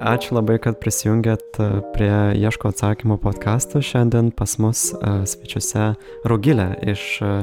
Ačiū 0.00 0.32
labai, 0.32 0.54
kad 0.56 0.78
prisijungėt 0.80 1.58
e, 1.60 1.64
prie 1.92 2.12
Ieško 2.40 2.70
atsakymų 2.72 3.18
podcastų. 3.20 3.82
Šiandien 3.84 4.30
pas 4.32 4.54
mus 4.56 4.86
e, 4.96 5.10
svečiuose 5.28 5.90
Rugilė 6.24 6.70
iš 6.88 7.02
e, 7.20 7.34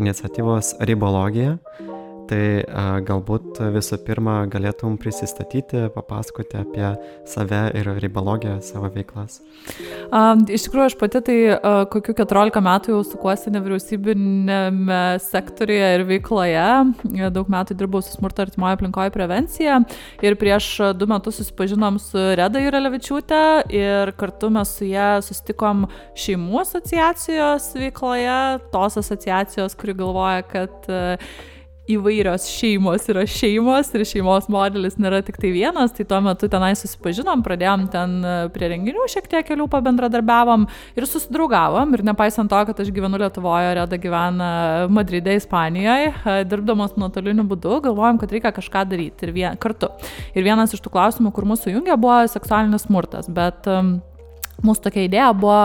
iniciatyvos 0.00 0.78
Ribologija. 0.88 1.58
Tai 2.26 2.42
galbūt 3.06 3.60
visų 3.74 3.98
pirma 4.06 4.40
galėtum 4.50 4.96
prisistatyti, 4.98 5.86
papasakoti 5.94 6.58
apie 6.58 6.88
save 7.28 7.60
ir 7.78 7.90
ribologiją, 8.02 8.56
savo 8.66 8.90
veiklas. 8.90 9.38
A, 10.10 10.34
iš 10.50 10.66
tikrųjų, 10.66 10.88
aš 10.90 10.96
pati 10.98 11.22
tai 11.28 11.36
a, 11.54 11.74
kokiu 11.90 12.16
14 12.18 12.62
metų 12.66 12.94
jau 12.96 13.02
sukuosi 13.06 13.52
nevyriausybinėme 13.54 15.00
sektoriuje 15.22 15.92
ir 15.98 16.06
veikloje. 16.10 16.66
Daug 17.36 17.50
metų 17.52 17.78
dirbau 17.78 18.02
su 18.02 18.16
smurto 18.16 18.42
artimoje 18.46 18.78
aplinkoje 18.78 19.14
prevencija 19.14 19.80
ir 20.24 20.38
prieš 20.40 20.70
du 20.98 21.08
metus 21.10 21.40
susipažinom 21.40 22.00
su 22.02 22.22
Reda 22.38 22.62
Jurelevičiūtė 22.62 23.42
ir 23.74 24.14
kartu 24.18 24.50
mes 24.54 24.76
su 24.78 24.88
ją 24.90 25.16
susitikom 25.26 25.86
šeimų 26.18 26.62
asociacijos 26.64 27.72
veikloje, 27.78 28.38
tos 28.74 28.98
asociacijos, 29.02 29.76
kuri 29.78 29.94
galvoja, 29.98 30.42
kad 30.50 30.90
įvairios 31.90 32.46
šeimos 32.50 33.06
yra 33.10 33.22
šeimos 33.30 33.92
ir 33.94 34.04
šeimos 34.08 34.48
modelis 34.52 34.96
nėra 35.00 35.20
tik 35.26 35.38
tai 35.42 35.52
vienas, 35.54 35.92
tai 35.96 36.06
tuo 36.08 36.18
metu 36.24 36.48
tenai 36.50 36.72
susipažinom, 36.78 37.44
pradėjom 37.46 37.86
ten 37.92 38.16
e, 38.20 38.34
prie 38.54 38.70
renginių 38.72 39.06
šiek 39.12 39.28
tiek 39.30 39.46
kelių 39.46 39.68
pabendradarbiavom 39.72 40.66
ir 40.98 41.06
susidraugavom. 41.08 41.94
Ir 41.96 42.04
nepaisant 42.06 42.50
to, 42.50 42.62
kad 42.70 42.82
aš 42.82 42.90
gyvenu 42.94 43.20
Lietuvoje, 43.22 43.74
Reda 43.78 44.00
gyvena 44.02 44.50
Madride, 44.92 45.36
Ispanijoje, 45.38 46.10
e, 46.16 46.36
dirbdamas 46.50 46.96
nuotoliniu 46.98 47.46
būdu, 47.46 47.78
galvojom, 47.86 48.20
kad 48.22 48.34
reikia 48.34 48.54
kažką 48.56 48.86
daryti 48.90 49.28
ir 49.28 49.34
vien, 49.36 49.62
kartu. 49.62 49.92
Ir 50.34 50.46
vienas 50.46 50.74
iš 50.74 50.82
tų 50.82 50.92
klausimų, 50.96 51.34
kur 51.36 51.46
mūsų 51.48 51.76
jungia, 51.76 51.98
buvo 52.00 52.18
seksualinis 52.30 52.88
smurtas, 52.88 53.30
bet 53.30 53.70
um, 53.70 53.98
Mūsų 54.64 54.86
tokia 54.86 55.04
idėja 55.04 55.30
buvo, 55.36 55.56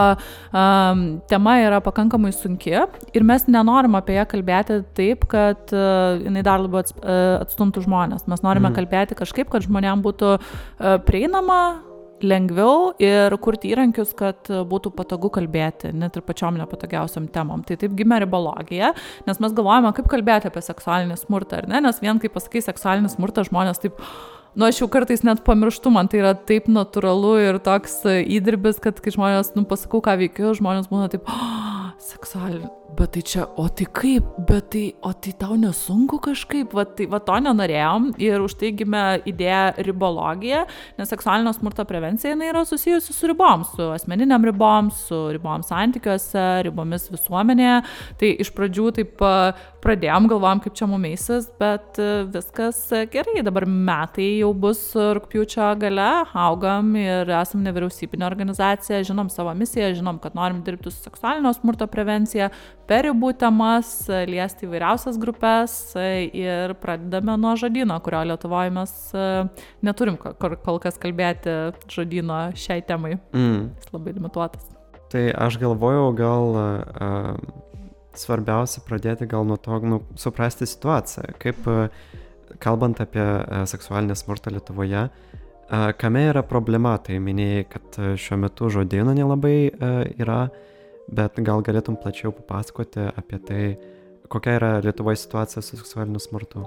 um, 0.51 1.03
tema 1.31 1.55
yra 1.63 1.79
pakankamai 1.83 2.33
sunki 2.35 2.73
ir 2.75 3.27
mes 3.27 3.47
nenorim 3.47 3.95
apie 3.99 4.17
ją 4.17 4.25
kalbėti 4.33 4.81
taip, 4.97 5.27
kad 5.31 5.71
uh, 5.75 6.19
jinai 6.19 6.43
dar 6.45 6.63
labiau 6.63 6.83
ats, 6.83 6.95
uh, 6.99 7.37
atstumtų 7.45 7.85
žmonės. 7.85 8.27
Mes 8.31 8.43
norime 8.43 8.69
mm. 8.69 8.75
kalbėti 8.79 9.17
kažkaip, 9.21 9.51
kad 9.53 9.63
žmonėms 9.67 10.03
būtų 10.05 10.35
uh, 10.35 10.97
prieinama, 11.07 11.61
lengviau 12.21 12.91
ir 13.01 13.33
kurti 13.41 13.71
įrankius, 13.71 14.13
kad 14.17 14.49
būtų 14.69 14.91
patogu 14.97 15.31
kalbėti, 15.33 15.91
net 15.95 16.17
ir 16.17 16.25
pačiom 16.25 16.59
nepatogiausiam 16.59 17.27
temom. 17.33 17.63
Tai 17.67 17.77
taip 17.81 17.95
gimė 17.97 18.21
ribologija, 18.25 18.91
nes 19.27 19.41
mes 19.41 19.55
galvojame, 19.57 19.93
kaip 19.97 20.09
kalbėti 20.11 20.51
apie 20.51 20.63
seksualinį 20.65 21.17
smurtą, 21.21 21.63
ar 21.63 21.71
ne, 21.71 21.81
nes 21.87 22.01
vien 22.03 22.21
kai 22.21 22.31
pasakai 22.33 22.63
seksualinį 22.67 23.13
smurtą, 23.15 23.45
žmonės 23.49 23.81
taip 23.83 24.01
Nu, 24.51 24.65
aš 24.67 24.81
jau 24.81 24.89
kartais 24.91 25.21
net 25.23 25.45
pamirštu, 25.47 25.93
man 25.95 26.09
tai 26.11 26.19
yra 26.19 26.33
taip 26.35 26.67
natūralu 26.67 27.37
ir 27.39 27.59
toks 27.63 28.01
įdirbis, 28.07 28.81
kad 28.83 28.97
kai 28.99 29.13
žmonės, 29.15 29.53
nu, 29.55 29.63
pasakau, 29.69 30.01
ką 30.03 30.17
veikiu, 30.19 30.51
žmonės 30.57 30.89
būna 30.91 31.07
taip, 31.13 31.29
oh, 31.31 31.80
seksualinį 32.01 32.71
bet 32.97 33.13
tai 33.15 33.21
čia, 33.21 33.45
o 33.55 33.67
tai 33.69 33.85
kaip, 33.93 34.25
bet 34.47 34.69
tai, 34.73 34.83
o 35.05 35.11
tai 35.13 35.31
tau 35.39 35.55
nesunku 35.59 36.19
kažkaip, 36.23 36.73
va, 36.75 36.83
tai, 36.85 37.07
va 37.11 37.21
to 37.23 37.37
nenorėjom 37.43 38.11
ir 38.21 38.43
už 38.43 38.55
tai 38.59 38.71
gimė 38.77 39.03
idėja 39.29 39.83
ribologija, 39.87 40.65
nes 40.99 41.11
seksualinio 41.11 41.53
smurto 41.55 41.85
prevencija 41.87 42.33
jinai 42.33 42.49
yra 42.51 42.63
susijusi 42.67 43.15
su 43.15 43.29
ribom, 43.31 43.63
su 43.75 43.87
asmeniniam 43.95 44.43
ribom, 44.47 44.91
su 44.95 45.19
ribom 45.35 45.63
santykiuose, 45.65 46.45
ribomis 46.67 47.07
visuomenėje. 47.13 47.77
Tai 48.19 48.31
iš 48.43 48.51
pradžių 48.57 48.87
taip 48.99 49.23
pradėjom, 49.81 50.27
galvojom, 50.31 50.63
kaip 50.65 50.75
čia 50.77 50.87
mumeisis, 50.89 51.47
bet 51.61 51.99
viskas 52.33 52.83
gerai, 53.13 53.41
dabar 53.45 53.65
metai 53.69 54.27
jau 54.41 54.51
bus 54.57 54.83
rūpjūčio 54.95 55.71
gale, 55.81 56.09
augam 56.37 56.93
ir 56.99 57.31
esam 57.39 57.63
nevyriausybinė 57.65 58.27
organizacija, 58.27 59.01
žinom 59.07 59.31
savo 59.33 59.53
misiją, 59.57 59.93
žinom, 59.97 60.19
kad 60.21 60.35
norim 60.37 60.61
dirbti 60.65 60.91
su 60.91 61.07
seksualinio 61.07 61.53
smurto 61.55 61.87
prevencija, 61.91 62.49
per 62.89 63.05
ribų 63.07 63.31
temas, 63.39 63.93
liesti 64.27 64.67
įvairiausias 64.67 65.19
grupės 65.21 65.75
ir 65.95 66.75
pradedame 66.81 67.37
nuo 67.39 67.53
žodino, 67.59 67.95
kurio 68.03 68.23
Lietuvoje 68.31 68.73
mes 68.75 68.93
e, 69.15 69.27
neturim 69.85 70.17
kol 70.19 70.79
kas 70.83 70.99
kalbėti 71.01 71.55
žodino 71.91 72.43
šiai 72.57 72.83
temai. 72.87 73.15
Mm. 73.35 73.71
Jis 73.79 73.93
labai 73.95 74.15
limituotas. 74.17 74.67
Tai 75.11 75.25
aš 75.43 75.57
galvojau, 75.59 76.05
gal 76.15 76.53
uh, 76.55 77.33
svarbiausia 78.15 78.83
pradėti 78.87 79.27
gal 79.31 79.43
nuo 79.47 79.57
to, 79.59 79.79
nu, 79.83 79.99
suprasti 80.19 80.67
situaciją, 80.69 81.33
kaip 81.41 81.67
uh, 81.67 81.89
kalbant 82.63 83.01
apie 83.03 83.23
uh, 83.23 83.65
seksualinę 83.67 84.15
smurtą 84.15 84.53
Lietuvoje, 84.55 85.09
uh, 85.11 85.89
kame 85.99 86.23
yra 86.29 86.45
problema, 86.47 86.95
tai 87.03 87.19
minėjai, 87.23 87.65
kad 87.73 87.99
šiuo 88.23 88.39
metu 88.45 88.71
žodino 88.71 89.15
nelabai 89.17 89.57
uh, 89.67 90.05
yra 90.15 90.45
uh, 90.47 90.70
bet 91.09 91.39
gal 91.45 91.63
galėtum 91.65 91.97
plačiau 92.01 92.33
papasakoti 92.35 93.09
apie 93.17 93.39
tai, 93.47 93.63
kokia 94.31 94.55
yra 94.59 94.71
Lietuvoje 94.83 95.19
situacija 95.23 95.63
su 95.63 95.79
seksualiniu 95.79 96.21
smurtu? 96.23 96.63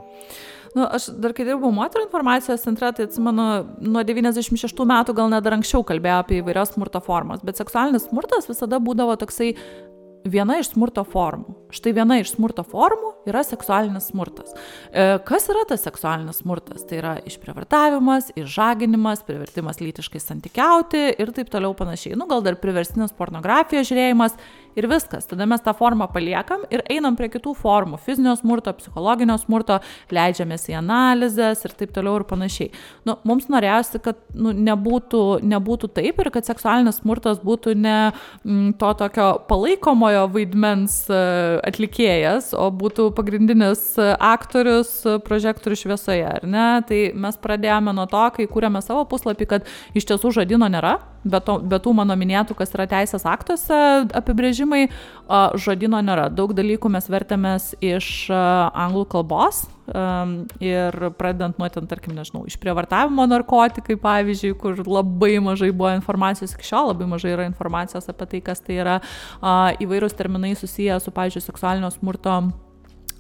Nu, 0.75 0.85
aš 0.85 1.09
dar 1.23 1.33
kai 1.37 1.47
dirbau 1.47 1.71
moterų 1.73 2.09
informacijos 2.09 2.65
centre, 2.67 2.91
tai 2.97 3.07
atsimenu, 3.07 3.47
nuo 3.87 4.03
96 4.05 4.85
metų 4.91 5.15
gal 5.17 5.31
net 5.31 5.47
dar 5.47 5.55
anksčiau 5.57 5.85
kalbėjau 5.87 6.21
apie 6.25 6.41
įvairias 6.43 6.75
smurto 6.75 7.01
formas, 7.05 7.45
bet 7.47 7.61
seksualinis 7.61 8.09
smurtas 8.09 8.51
visada 8.51 8.83
būdavo 8.83 9.15
toksai 9.23 9.53
viena 10.27 10.59
iš 10.59 10.73
smurto 10.75 11.05
formų. 11.07 11.55
Štai 11.75 11.95
viena 11.95 12.19
iš 12.21 12.35
smurto 12.35 12.67
formų 12.67 13.14
yra 13.29 13.45
seksualinis 13.47 14.11
smurtas. 14.13 14.55
E, 14.93 15.19
kas 15.27 15.49
yra 15.53 15.65
tas 15.69 15.85
seksualinis 15.87 16.43
smurtas? 16.43 16.85
Tai 16.89 16.99
yra 17.01 17.15
išprievartavimas, 17.29 18.33
išžaginimas, 18.39 19.25
privertimas 19.29 19.81
lytiškai 19.83 20.23
santykiauti 20.23 21.07
ir 21.19 21.33
taip 21.37 21.53
toliau 21.53 21.75
panašiai. 21.79 22.19
Nu, 22.19 22.29
gal 22.31 22.45
dar 22.45 22.59
priverstinis 22.61 23.15
pornografijos 23.17 23.91
žiūrėjimas 23.91 24.39
ir 24.75 24.89
viskas. 24.91 25.27
Tada 25.31 25.47
mes 25.47 25.63
tą 25.63 25.75
formą 25.77 26.09
paliekam 26.13 26.65
ir 26.73 26.83
einam 26.91 27.17
prie 27.17 27.29
kitų 27.33 27.55
formų- 27.59 27.99
fizinio 28.07 28.35
smurto, 28.37 28.73
psichologinio 28.75 29.37
smurto, 29.39 29.81
leidžiamės 30.11 30.69
į 30.71 30.79
analizės 30.83 31.65
ir 31.65 31.71
taip 31.79 31.93
toliau 31.93 32.17
ir 32.21 32.25
panašiai. 32.25 32.71
Nu, 33.07 33.17
mums 33.25 33.47
norėjosi, 33.47 34.03
kad 34.03 34.17
nu, 34.35 34.53
nebūtų, 34.53 35.43
nebūtų 35.43 35.93
taip 35.95 36.19
ir 36.19 36.31
kad 36.31 36.45
seksualinis 36.45 37.01
smurtas 37.01 37.39
būtų 37.39 37.77
ne 37.77 38.13
m, 38.45 38.73
to 38.73 38.95
tokio 38.95 39.47
palaikomojo 39.49 40.31
vaidmens 40.33 41.09
e, 41.09 41.61
atlikėjas, 41.65 42.55
o 42.55 42.71
būtų 42.71 43.14
pagrindinis 43.17 43.83
aktorius 44.19 44.93
prožektorių 45.27 45.79
šviesoje, 45.81 46.27
ar 46.27 46.47
ne? 46.47 46.69
Tai 46.89 47.01
mes 47.27 47.41
pradėjome 47.41 47.95
nuo 47.97 48.07
to, 48.11 48.23
kai 48.37 48.49
kūrėme 48.51 48.83
savo 48.85 49.05
puslapį, 49.11 49.51
kad 49.51 49.69
iš 49.97 50.09
tiesų 50.11 50.35
žodino 50.41 50.69
nėra, 50.71 50.99
bet, 51.25 51.47
to, 51.47 51.59
bet 51.63 51.85
tų 51.87 51.95
mano 51.97 52.17
minėtų, 52.19 52.57
kas 52.59 52.75
yra 52.77 52.89
teisės 52.91 53.25
aktuose 53.29 53.79
apibrėžimai, 54.15 54.89
žodino 55.61 56.03
nėra. 56.05 56.29
Daug 56.35 56.53
dalykų 56.57 56.91
mes 56.93 57.09
vertėmės 57.13 57.73
iš 57.85 58.27
anglų 58.33 59.07
kalbos 59.15 59.65
ir 60.65 60.97
pradedant 61.19 61.59
nuo 61.61 61.69
ten, 61.69 61.85
tarkim, 61.85 62.15
nežinau, 62.17 62.47
išprievartavimo 62.49 63.27
narkotikai, 63.29 63.99
pavyzdžiui, 64.01 64.55
kur 64.57 64.81
labai 64.81 65.35
mažai 65.45 65.69
buvo 65.77 65.93
informacijos, 65.93 66.55
iki 66.57 66.65
šiol 66.71 66.89
labai 66.95 67.09
mažai 67.11 67.35
yra 67.35 67.45
informacijos 67.51 68.09
apie 68.09 68.31
tai, 68.33 68.41
kas 68.47 68.65
tai 68.65 68.79
yra, 68.81 68.95
įvairūs 69.85 70.17
terminai 70.17 70.55
susiję 70.57 70.97
su, 71.05 71.13
pavyzdžiui, 71.13 71.45
seksualinio 71.51 71.93
smurto 71.93 72.39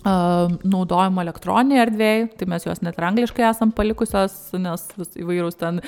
naudojimo 0.04 1.22
elektroninėje 1.24 1.82
erdvėje, 1.86 2.24
tai 2.38 2.48
mes 2.52 2.66
juos 2.66 2.82
net 2.84 2.98
ir 2.98 3.06
angliškai 3.08 3.46
esam 3.48 3.72
palikusios, 3.74 4.34
nes 4.60 4.84
įvairūs 5.16 5.56
ten 5.60 5.80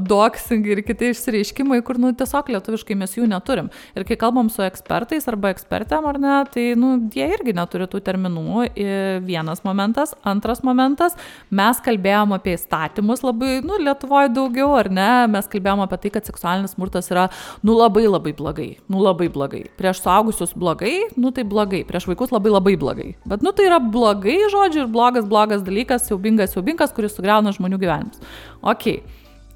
doxing 0.00 0.64
ir 0.70 0.80
kiti 0.86 1.10
išsireiškimai, 1.12 1.82
kur 1.84 2.00
nu, 2.00 2.12
tiesiog 2.16 2.48
lietuviškai 2.54 2.96
mes 2.96 3.16
jų 3.18 3.28
neturim. 3.30 3.68
Ir 3.98 4.06
kai 4.08 4.16
kalbam 4.20 4.48
su 4.52 4.64
ekspertais 4.64 5.28
arba 5.30 5.52
ekspertėm 5.54 6.08
ar 6.08 6.20
ne, 6.22 6.36
tai 6.54 6.66
nu, 6.80 6.94
jie 7.12 7.28
irgi 7.36 7.54
neturi 7.56 7.88
tų 7.90 8.00
terminų. 8.06 8.66
Vienas 9.26 9.60
momentas, 9.66 10.14
antras 10.26 10.64
momentas, 10.66 11.16
mes 11.52 11.80
kalbėjom 11.84 12.32
apie 12.38 12.56
įstatymus 12.56 13.24
labai, 13.26 13.58
nu, 13.66 13.76
Lietuvoje 13.80 14.32
daugiau 14.36 14.72
ar 14.78 14.90
ne, 14.92 15.10
mes 15.32 15.48
kalbėjom 15.50 15.84
apie 15.84 16.00
tai, 16.04 16.14
kad 16.16 16.28
seksualinis 16.28 16.74
smurtas 16.76 17.10
yra, 17.12 17.28
nu, 17.66 17.76
labai 17.76 18.06
labai 18.08 18.32
blogai, 18.36 18.70
nu, 18.88 19.00
labai 19.04 19.28
blogai. 19.32 19.66
Prieš 19.80 20.02
suaugusius 20.04 20.56
blogai, 20.56 20.94
nu, 21.20 21.32
tai 21.34 21.44
blogai, 21.48 21.82
prieš 21.88 22.08
vaikus 22.10 22.32
labai 22.34 22.52
labai 22.52 22.76
blogai. 22.80 23.08
Bet, 23.28 23.44
nu, 23.44 23.49
nu 23.50 23.56
tai 23.56 23.66
yra 23.66 23.80
blogai 23.82 24.38
žodžiu 24.52 24.84
ir 24.84 24.90
blogas, 24.94 25.24
blogas 25.26 25.64
dalykas, 25.66 26.06
siaubingas, 26.06 26.54
siaubingas, 26.54 26.92
kuris 26.94 27.16
sugriauna 27.18 27.50
žmonių 27.56 27.80
gyvenimus. 27.82 28.22
Ok, 28.62 29.02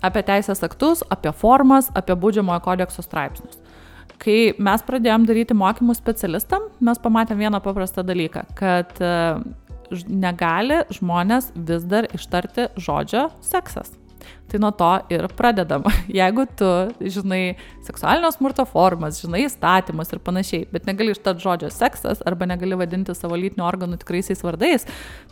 apie 0.03 0.23
teisės 0.27 0.65
aktus, 0.67 1.05
apie 1.15 1.31
formas, 1.31 1.93
apie 1.95 2.17
būdžiamojo 2.19 2.59
kodekso 2.67 3.05
straipsnius. 3.07 3.61
Kai 4.19 4.55
mes 4.59 4.83
pradėjom 4.83 5.27
daryti 5.29 5.55
mokymus 5.55 6.01
specialistam, 6.03 6.67
mes 6.83 6.99
pamatėm 7.03 7.39
vieną 7.39 7.61
paprastą 7.63 8.03
dalyką, 8.07 8.47
kad 8.59 8.99
e, 8.99 9.13
negali 10.09 10.83
žmonės 10.95 11.53
vis 11.55 11.87
dar 11.87 12.11
ištarti 12.11 12.73
žodžio 12.75 13.29
seksas. 13.47 13.95
Tai 14.51 14.61
nuo 14.63 14.71
to 14.77 14.91
ir 15.13 15.27
pradedam. 15.37 15.87
Jeigu 16.21 16.47
tu 16.59 16.71
žinai 17.01 17.57
seksualinio 17.87 18.31
smurto 18.35 18.67
formas, 18.69 19.21
žinai 19.23 19.45
įstatymus 19.49 20.13
ir 20.15 20.23
panašiai, 20.25 20.67
bet 20.73 20.89
negali 20.89 21.15
ištart 21.15 21.43
žodžio 21.43 21.73
seksas 21.75 22.23
arba 22.29 22.49
negali 22.51 22.79
vadinti 22.79 23.17
savo 23.17 23.39
lytinių 23.41 23.65
organų 23.67 24.01
tikraisiais 24.03 24.45
vardais, 24.45 24.87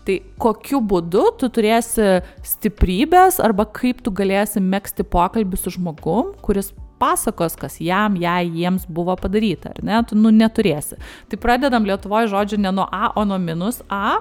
tai 0.07 0.21
kokiu 0.43 0.83
būdu 0.83 1.27
tu 1.41 1.51
turėsi 1.53 2.23
stiprybės 2.47 3.39
arba 3.43 3.69
kaip 3.69 4.03
tu 4.03 4.15
galėsi 4.15 4.63
mėgsti 4.65 5.07
pokalbį 5.13 5.61
su 5.61 5.77
žmogum, 5.77 6.33
kuris 6.43 6.73
pasakos, 7.03 7.57
kas 7.59 7.81
jam, 7.83 8.17
jai, 8.21 8.47
jiems 8.47 8.87
buvo 8.87 9.17
padaryta, 9.19 9.75
ar 9.75 9.87
ne, 9.87 10.03
tu 10.07 10.19
nu 10.19 10.31
neturėsi. 10.35 10.99
Tai 11.31 11.39
pradedam 11.43 11.87
Lietuvoje 11.89 12.31
žodžiu 12.33 12.61
ne 12.63 12.73
nuo 12.75 12.87
A, 12.87 13.11
o 13.19 13.27
nuo 13.27 13.41
minus 13.43 13.83
A. 13.91 14.21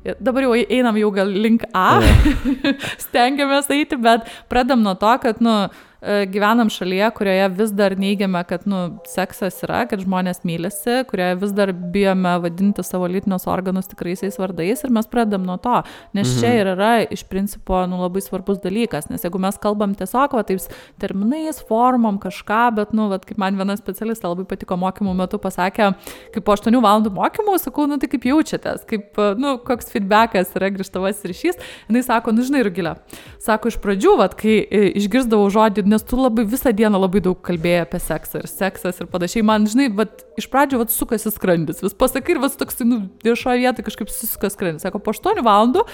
Dabar 0.00 0.46
jau 0.46 0.54
einam 0.56 0.96
jau 0.96 1.10
gal 1.12 1.28
link 1.28 1.66
A, 1.76 2.00
stengiamės 3.04 3.68
eiti, 3.74 3.98
bet 4.00 4.28
pradam 4.48 4.80
nuo 4.84 4.94
to, 4.96 5.12
kad, 5.20 5.42
nu, 5.44 5.56
E, 5.68 5.89
gyvenam 6.02 6.70
šalyje, 6.72 7.10
kurioje 7.16 7.48
vis 7.58 7.72
dar 7.76 7.94
neigiame, 7.98 8.40
kad 8.48 8.64
nu, 8.68 8.80
seksas 9.08 9.58
yra, 9.66 9.82
kad 9.90 10.00
žmonės 10.00 10.42
mylisi, 10.48 11.02
kurioje 11.10 11.36
vis 11.42 11.52
dar 11.56 11.72
bijome 11.72 12.32
vadinti 12.40 12.84
savo 12.86 13.08
lytinius 13.10 13.44
organus 13.50 13.90
tikraisiais 13.90 14.38
vardais 14.40 14.84
ir 14.84 14.94
mes 14.96 15.08
pradedam 15.10 15.44
nuo 15.44 15.58
to. 15.60 15.82
Nes 16.16 16.30
mhm. 16.30 16.40
čia 16.40 16.54
ir 16.56 16.70
yra 16.72 16.92
iš 17.04 17.26
principo 17.28 17.82
nu, 17.90 18.00
labai 18.00 18.22
svarbus 18.24 18.62
dalykas, 18.64 19.10
nes 19.12 19.24
jeigu 19.26 19.40
mes 19.42 19.58
kalbam 19.60 19.92
tiesiog 19.98 20.38
va, 20.38 20.44
taip 20.46 20.62
terminais, 21.00 21.60
formom 21.68 22.18
kažką, 22.22 22.62
bet, 22.78 22.94
nu, 22.96 23.10
va, 23.12 23.20
kaip 23.20 23.40
man 23.40 23.58
viena 23.60 23.76
specialistė 23.78 24.30
labai 24.30 24.46
patiko 24.48 24.78
mokymų 24.80 25.14
metu 25.20 25.40
pasakė, 25.42 25.92
kaip 26.34 26.46
po 26.46 26.56
8 26.56 26.80
valandų 26.80 27.12
mokymų, 27.16 27.58
sakau, 27.60 27.86
nu 27.90 28.00
tai 28.00 28.08
kaip 28.12 28.24
jaučiatės, 28.30 28.86
kaip, 28.88 29.20
nu, 29.40 29.56
koks 29.66 29.92
feedbackas 29.92 30.54
yra 30.56 30.72
grįžtavas 30.74 31.22
ryšys, 31.28 31.60
jinai 31.90 32.04
sako, 32.06 32.34
nu 32.36 32.46
žinai, 32.46 32.64
Rugilė, 32.66 32.96
sako 33.42 33.72
iš 33.72 33.78
pradžių, 33.82 34.16
va, 34.20 34.28
kai 34.32 34.60
e, 34.62 34.82
išgirdavau 35.00 35.48
žodį 35.52 35.86
nes 35.90 36.04
tu 36.06 36.18
labai 36.20 36.44
visą 36.48 36.72
dieną 36.76 37.00
labai 37.00 37.22
daug 37.24 37.38
kalbėjai 37.46 37.84
apie 37.84 38.00
seksą 38.02 38.42
ir 38.42 38.48
seksas 38.50 39.00
ir 39.02 39.08
panašiai. 39.10 39.44
Man, 39.46 39.66
žinai, 39.70 39.88
vat, 39.96 40.22
iš 40.40 40.46
pradžio 40.52 40.80
vat, 40.80 40.92
sukasi 40.94 41.32
skrandis, 41.34 41.82
vis 41.84 41.96
pasakai 41.98 42.36
ir 42.36 42.42
vat, 42.42 42.54
toks, 42.60 42.80
nu, 42.86 43.02
viešoje 43.24 43.62
vietoje 43.64 43.86
kažkaip 43.88 44.12
susisuka 44.12 44.50
skrandis. 44.52 44.84
Sako, 44.86 45.00
po 45.02 45.14
8 45.14 45.42
valandų 45.46 45.84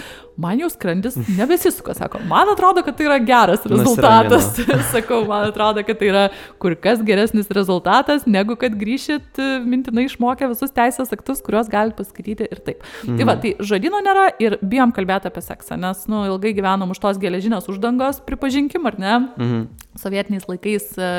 man 0.43 0.61
jau 0.61 0.69
skrandis 0.73 1.17
nebesisuka. 1.39 1.97
Sako, 1.97 2.21
man 2.29 2.53
atrodo, 2.53 2.85
kad 2.87 2.99
tai 2.99 3.09
yra 3.09 3.19
geras 3.23 3.65
rezultatas. 3.69 4.53
Sakau, 4.95 5.23
man 5.29 5.49
atrodo, 5.51 5.85
kad 5.87 6.01
tai 6.01 6.11
yra 6.13 6.27
kur 6.63 6.77
kas 6.81 7.03
geresnis 7.07 7.51
rezultatas, 7.57 8.27
negu 8.29 8.59
kad 8.61 8.77
grįšit 8.77 9.41
e, 9.41 9.49
mintinai 9.65 10.07
išmokę 10.11 10.51
visus 10.53 10.75
teisės 10.77 11.15
aktus, 11.17 11.43
kuriuos 11.47 11.71
galite 11.73 11.99
paskaityti 12.03 12.51
ir 12.51 12.63
taip. 12.67 12.85
Mhm. 13.05 13.17
Tai 13.17 13.29
va, 13.31 13.39
tai 13.43 13.55
žodino 13.65 14.03
nėra 14.05 14.29
ir 14.43 14.59
bijom 14.63 14.93
kalbėti 14.97 15.31
apie 15.31 15.45
seksą, 15.45 15.81
nes, 15.81 16.05
nu, 16.11 16.27
ilgai 16.29 16.55
gyvenom 16.57 16.93
už 16.95 17.03
tos 17.03 17.21
geležinės 17.23 17.71
uždangos, 17.73 18.23
pripažinkim, 18.29 18.87
ar 18.91 19.01
ne? 19.01 19.19
Mhm 19.37 19.86
sovietiniais 20.01 20.47
laikais 20.49 20.89
e, 20.99 21.11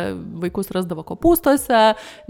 vaikus 0.44 0.72
rasdavo 0.76 1.06
kopūstuose, 1.08 1.82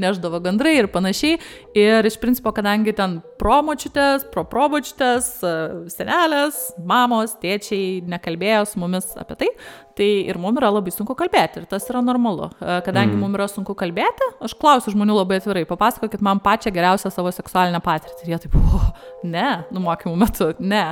neždavo 0.01 0.41
gandrai 0.43 0.77
ir 0.81 0.89
panašiai. 0.93 1.39
Ir 1.77 2.07
iš 2.07 2.19
principo, 2.21 2.53
kadangi 2.55 2.95
ten 2.97 3.19
promočiutės, 3.41 4.27
proprobočiutės, 4.33 5.31
e, 5.41 5.55
senelės, 5.93 6.61
mamos, 6.77 7.37
tėčiai 7.41 8.01
nekalbėjo 8.07 8.63
su 8.71 8.83
mumis 8.83 9.11
apie 9.19 9.41
tai, 9.43 9.51
tai 9.97 10.07
ir 10.29 10.37
mums 10.41 10.59
yra 10.61 10.69
labai 10.71 10.93
sunku 10.93 11.15
kalbėti. 11.17 11.63
Ir 11.63 11.69
tas 11.69 11.87
yra 11.91 12.01
normalu. 12.05 12.49
E, 12.61 12.77
kadangi 12.85 13.15
mm. 13.15 13.21
mums 13.23 13.37
yra 13.39 13.47
sunku 13.51 13.75
kalbėti, 13.77 14.27
aš 14.45 14.53
klausiu 14.59 14.93
žmonių 14.93 15.17
labai 15.19 15.39
atvirai, 15.41 15.65
papasakokit 15.69 16.23
man 16.25 16.41
pačią 16.43 16.73
geriausią 16.75 17.11
savo 17.13 17.33
seksualinę 17.33 17.81
patirtį. 17.83 18.27
Ir 18.27 18.33
jie 18.35 18.39
taip, 18.45 18.57
oh, 18.59 18.87
ne, 19.25 19.47
numokymų 19.73 20.15
metu, 20.21 20.51
ne. 20.59 20.83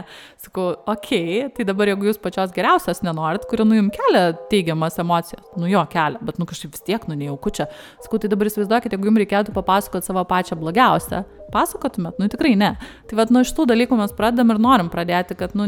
Sakau, 0.41 0.71
okei, 0.95 1.45
okay, 1.45 1.53
tai 1.55 1.67
dabar 1.69 1.93
jeigu 1.93 2.09
jūs 2.09 2.21
pačios 2.21 2.53
geriausios 2.55 3.03
nenorit, 3.05 3.45
kuri 3.49 3.67
nu 3.67 3.77
jums 3.79 3.93
kelia 3.95 4.25
teigiamas 4.51 4.99
emocijas, 5.01 5.45
nu 5.59 5.69
jo 5.69 5.85
kelia, 5.91 6.21
bet 6.25 6.41
nu 6.41 6.49
kažkaip 6.49 6.75
vis 6.75 6.85
tiek, 6.85 7.07
nu 7.09 7.17
nejauku 7.19 7.53
čia. 7.55 7.69
Sakau, 8.03 8.21
tai 8.21 8.31
dabar 8.33 8.49
įsivaizduokit, 8.49 8.95
jeigu 8.95 9.11
jums 9.11 9.23
reikėtų 9.23 9.55
papasakoti 9.55 10.09
savo 10.09 10.25
pačią 10.29 10.57
blogiausią, 10.59 11.25
pasakotumėt, 11.53 12.19
nu 12.19 12.27
tikrai 12.31 12.53
ne. 12.59 12.71
Tai 13.09 13.19
vad 13.19 13.31
nuo 13.33 13.43
šitų 13.45 13.67
dalykų 13.71 13.97
mes 13.99 14.13
pradedam 14.17 14.53
ir 14.53 14.61
norim 14.61 14.89
pradėti, 14.93 15.37
kad 15.39 15.55
nu, 15.57 15.67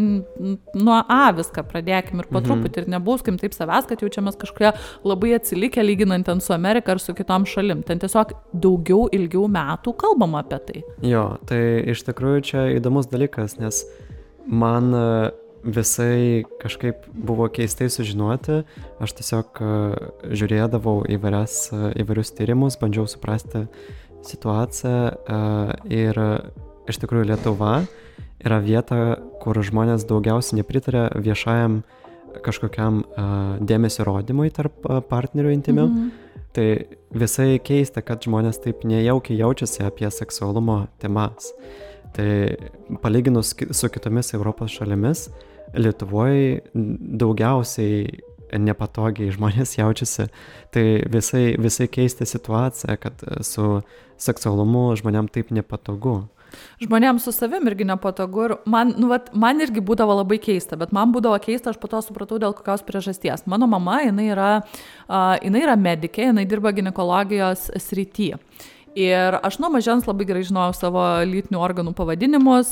nuo 0.75 0.97
A 1.07 1.29
viską 1.35 1.63
pradėkim 1.67 2.21
ir 2.21 2.29
po 2.29 2.39
mhm. 2.39 2.47
truputį 2.47 2.83
ir 2.83 2.89
nebūskim 3.27 3.39
taip 3.39 3.55
savęs, 3.55 3.87
kad 3.87 4.01
jaučiamės 4.01 4.37
kažkokie 4.39 4.73
labai 5.03 5.35
atsilikę 5.37 5.83
lyginant 5.83 6.25
ten 6.25 6.39
su 6.39 6.53
Amerika 6.53 6.93
ar 6.93 6.99
su 6.99 7.13
kitom 7.13 7.45
šalim. 7.45 7.83
Ten 7.83 7.99
tiesiog 7.99 8.33
daugiau, 8.53 9.07
ilgiau 9.11 9.47
metų 9.47 9.95
kalbam 9.97 10.35
apie 10.35 10.59
tai. 10.59 10.83
Jo, 11.01 11.37
tai 11.47 11.83
iš 11.91 12.05
tikrųjų 12.07 12.41
čia 12.43 12.63
įdomus 12.77 13.09
dalykas, 13.11 13.59
nes 13.59 13.85
man 14.47 14.93
visai 15.63 16.45
kažkaip 16.61 17.07
buvo 17.11 17.47
keistai 17.49 17.89
sužinoti. 17.89 18.63
Aš 19.03 19.17
tiesiog 19.17 19.59
e, 19.59 19.71
žiūrėdavau 20.31 21.01
įvairias, 21.11 21.71
e, 21.73 21.91
įvairius 22.03 22.31
tyrimus, 22.37 22.77
bandžiau 22.79 23.07
suprasti 23.09 23.65
situaciją 24.23 25.01
e, 25.11 25.39
ir 25.91 26.21
iš 26.87 27.01
tikrųjų 27.01 27.27
Lietuva 27.33 27.81
yra 28.45 28.61
vieta, 28.63 29.17
kur 29.41 29.57
žmonės 29.59 30.05
daugiausiai 30.07 30.61
nepritarė 30.61 31.09
viešajam 31.19 31.81
kažkokiam 32.43 33.01
dėmesio 33.67 34.05
rodymui 34.07 34.49
tarp 34.53 34.87
partnerių 35.09 35.51
intimių. 35.57 35.87
Mm 35.87 35.97
-hmm. 35.97 36.23
Tai 36.57 36.85
visai 37.13 37.59
keista, 37.59 38.01
kad 38.01 38.23
žmonės 38.23 38.57
taip 38.63 38.83
nejaukiai 38.83 39.37
jaučiasi 39.37 39.83
apie 39.83 40.09
seksualumo 40.11 40.87
temas. 40.97 41.53
Tai 42.13 42.55
palyginus 43.01 43.55
su 43.71 43.89
kitomis 43.89 44.33
Europos 44.33 44.71
šalimis, 44.71 45.29
Lietuvoje 45.75 46.61
daugiausiai 47.19 48.21
nepatogiai 48.55 49.33
žmonės 49.35 49.75
jaučiasi. 49.77 50.29
Tai 50.71 50.85
visai, 51.11 51.57
visai 51.59 51.87
keista 51.87 52.25
situacija, 52.25 52.95
kad 52.97 53.23
su 53.41 53.81
seksualumu 54.17 54.95
žmonėm 54.95 55.27
taip 55.27 55.51
nepatogu. 55.51 56.21
Žmonėms 56.83 57.25
su 57.27 57.33
savim 57.35 57.67
irgi 57.69 57.87
nepatogu 57.87 58.45
ir 58.45 58.55
man, 58.69 58.93
nu, 58.99 59.09
vat, 59.11 59.29
man 59.33 59.61
irgi 59.63 59.83
būdavo 59.83 60.19
labai 60.21 60.39
keista, 60.43 60.79
bet 60.79 60.93
man 60.95 61.13
būdavo 61.15 61.39
keista, 61.43 61.73
aš 61.73 61.81
po 61.81 61.89
to 61.91 62.01
supratau 62.05 62.39
dėl 62.41 62.55
kokios 62.57 62.85
priežasties. 62.87 63.45
Mano 63.49 63.69
mama, 63.69 63.99
jinai 64.05 64.29
yra, 64.31 64.49
uh, 64.61 65.35
jinai 65.43 65.65
yra 65.65 65.77
medikė, 65.79 66.29
jinai 66.31 66.47
dirba 66.49 66.73
gynekologijos 66.77 67.69
srityje. 67.87 68.41
Ir 68.97 69.35
aš 69.45 69.59
nuo 69.61 69.69
mažens 69.69 70.07
labai 70.09 70.25
gerai 70.25 70.41
žinojau 70.47 70.73
savo 70.73 71.01
lytinių 71.29 71.59
organų 71.61 71.91
pavadinimus. 71.99 72.71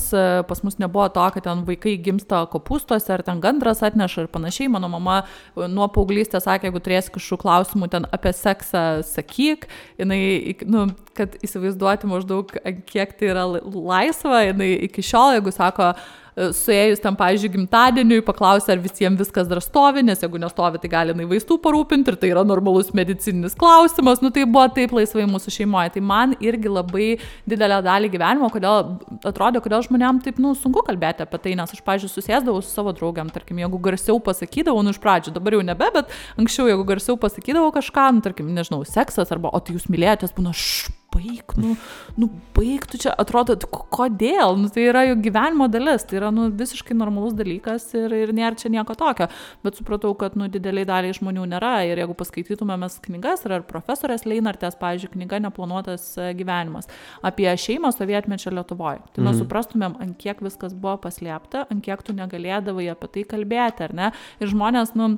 Pas 0.49 0.63
mus 0.65 0.79
nebuvo 0.81 1.05
to, 1.13 1.25
kad 1.35 1.45
ten 1.45 1.61
vaikai 1.67 1.93
gimsta 2.01 2.39
kopūstuose 2.49 3.11
ar 3.13 3.21
ten 3.27 3.43
gandras 3.43 3.83
atneša 3.85 4.23
ir 4.23 4.31
panašiai. 4.33 4.71
Mano 4.73 4.89
mama 4.89 5.19
nuo 5.53 5.85
paauglystės 5.93 6.47
sakė, 6.47 6.71
jeigu 6.71 6.81
turėsi 6.81 7.13
kažkokių 7.13 7.41
klausimų 7.43 7.91
ten 7.93 8.09
apie 8.17 8.33
seksą, 8.33 8.83
sakyk. 9.05 9.69
Jinai, 10.01 10.19
nu, 10.65 10.87
kad 11.13 11.37
įsivaizduoti 11.45 12.09
maždaug, 12.09 12.57
kiek 12.89 13.13
tai 13.19 13.29
yra 13.29 13.45
laisva, 13.61 14.47
jinai 14.47 14.71
iki 14.89 15.05
šiol, 15.05 15.37
jeigu 15.37 15.53
sako, 15.53 15.93
suėjus 16.35 16.99
tam, 17.03 17.15
pavyzdžiui, 17.15 17.51
gimtadieniui, 17.53 18.19
paklausė, 18.25 18.73
ar 18.75 18.81
visiems 18.83 19.21
viskas 19.21 19.47
dar 19.47 19.61
stovi, 19.63 20.03
nes 20.03 20.19
jeigu 20.23 20.39
nestovi, 20.41 20.81
tai 20.83 20.91
gali 20.91 21.13
jinai 21.13 21.27
vaistų 21.29 21.57
parūpinti 21.63 22.11
ir 22.11 22.17
tai 22.19 22.31
yra 22.33 22.43
normalus 22.47 22.91
medicininis 22.97 23.55
klausimas. 23.59 24.21
Nu 24.23 24.31
tai 24.35 24.43
buvo 24.49 24.65
taip 24.75 24.95
laisvai 24.95 25.27
mūsų 25.31 25.53
šeimoje. 25.55 25.93
Tai 25.95 26.03
man 26.05 26.35
irgi 26.43 26.71
labai 26.71 27.07
didelę 27.47 27.79
dalį 27.85 28.11
gyvenimo, 28.17 28.49
kodėl 28.53 28.97
atrodo, 29.27 29.63
kodėl 29.63 29.85
žmonėm 29.87 30.19
taip, 30.25 30.41
nu, 30.43 30.51
sunku 30.59 30.83
kalbėti 30.85 31.23
apie 31.23 31.39
tai, 31.45 31.55
nes 31.59 31.71
aš, 31.71 31.83
pavyzdžiui, 31.87 32.11
susėsdavau 32.17 32.59
su 32.63 32.73
savo 32.73 32.91
draugiam, 32.95 33.31
tarkim, 33.31 33.63
jeigu 33.63 33.79
garsiau 33.87 34.19
pasakydavau, 34.23 34.83
nu 34.83 34.91
iš 34.91 34.99
pradžių, 35.03 35.35
dabar 35.37 35.55
jau 35.55 35.63
nebe, 35.65 35.89
bet 35.95 36.11
anksčiau, 36.41 36.67
jeigu 36.71 36.87
garsiau 36.87 37.19
pasakydavau 37.21 37.71
kažką, 37.75 38.11
nu, 38.17 38.25
tarkim, 38.25 38.51
nežinau, 38.55 38.83
seksas 38.89 39.31
arba, 39.31 39.53
o 39.55 39.63
tai 39.63 39.77
jūs 39.77 39.87
mylėjotės, 39.91 40.35
būna 40.35 40.55
šš 40.55 41.04
baig, 41.15 41.55
nu, 41.59 41.73
nu 42.19 42.29
baig, 42.55 42.85
tu 42.91 42.99
čia 43.01 43.13
atrodo, 43.21 43.55
kodėl, 43.95 44.57
nu, 44.59 44.69
tai 44.73 44.87
yra 44.89 45.05
jų 45.07 45.17
gyvenimo 45.25 45.67
dalis, 45.71 46.05
tai 46.07 46.19
yra 46.19 46.31
nu, 46.35 46.47
visiškai 46.55 46.97
normalus 46.97 47.35
dalykas 47.37 47.87
ir, 47.97 48.13
ir 48.13 48.33
nėra 48.35 48.57
čia 48.59 48.71
nieko 48.73 48.95
tokio, 48.99 49.29
bet 49.65 49.79
supratau, 49.79 50.13
kad 50.19 50.35
nu, 50.39 50.49
dideliai 50.51 50.87
daliai 50.87 51.15
žmonių 51.15 51.47
nėra 51.55 51.75
ir 51.87 52.01
jeigu 52.03 52.17
paskaitytume 52.19 52.77
mes 52.81 52.99
knygas, 53.07 53.45
ar 53.47 53.65
profesorės 53.69 54.27
Leinartės, 54.27 54.77
pavyzdžiui, 54.81 55.13
knyga 55.15 55.41
Neplanuotas 55.45 56.07
e, 56.19 56.31
gyvenimas 56.37 56.89
apie 57.25 57.47
šeimą 57.49 57.93
sovietmečio 57.95 58.53
Lietuvoje, 58.55 59.01
tai 59.15 59.23
mes 59.23 59.33
mhm. 59.33 59.41
suprastumėm, 59.43 59.97
ant 60.03 60.19
kiek 60.21 60.43
viskas 60.45 60.75
buvo 60.75 60.97
paslėpta, 61.05 61.65
ant 61.71 61.85
kiek 61.85 62.03
tu 62.05 62.15
negalėdavai 62.17 62.89
apie 62.93 63.11
tai 63.17 63.25
kalbėti, 63.35 63.87
ar 63.87 63.95
ne, 63.95 64.11
ir 64.43 64.51
žmonės, 64.51 64.95
nu, 64.99 65.15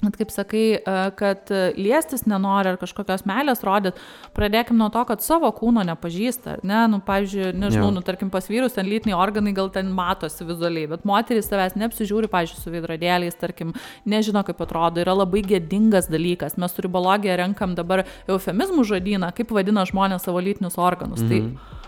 Bet 0.00 0.16
kaip 0.16 0.30
sakai, 0.32 0.64
e, 0.80 0.92
kad 1.18 1.50
liestis 1.76 2.24
nenori 2.30 2.72
ar 2.72 2.78
kažkokios 2.80 3.26
meilės 3.28 3.60
rodyti, 3.66 4.00
pradėkim 4.36 4.78
nuo 4.80 4.88
to, 4.94 5.02
kad 5.08 5.24
savo 5.24 5.50
kūno 5.52 5.84
nepažįsta. 5.88 6.58
Ne, 6.64 6.82
nu, 6.92 7.02
pavyzdžiui, 7.04 7.50
nežinau, 7.52 7.90
ja. 7.90 7.96
nu, 7.98 8.04
tarkim, 8.06 8.30
pas 8.32 8.48
vyrus 8.48 8.78
ten 8.78 8.88
lytiniai 8.88 9.18
organai 9.18 9.52
gal 9.56 9.68
ten 9.74 9.90
matosi 9.96 10.46
vizualiai, 10.48 10.88
bet 10.94 11.04
moteris 11.08 11.50
savęs 11.50 11.76
neapsižiūri, 11.80 12.30
pavyzdžiui, 12.32 12.62
su 12.62 12.72
veidrodėliais, 12.72 13.36
tarkim, 13.40 13.74
nežino, 14.08 14.44
kaip 14.46 14.62
atrodo, 14.64 15.02
yra 15.04 15.18
labai 15.18 15.44
gėdingas 15.44 16.08
dalykas. 16.12 16.56
Mes 16.60 16.72
su 16.72 16.86
ribologija 16.86 17.36
renkam 17.42 17.76
dabar 17.76 18.06
eufemizmų 18.30 18.86
žodyną, 18.88 19.34
kaip 19.36 19.52
vadina 19.52 19.84
žmonės 19.88 20.24
savo 20.24 20.40
lytinius 20.44 20.80
organus. 20.80 21.20
Tai 21.20 21.44
mhm. 21.44 21.52
Tai, 21.60 21.78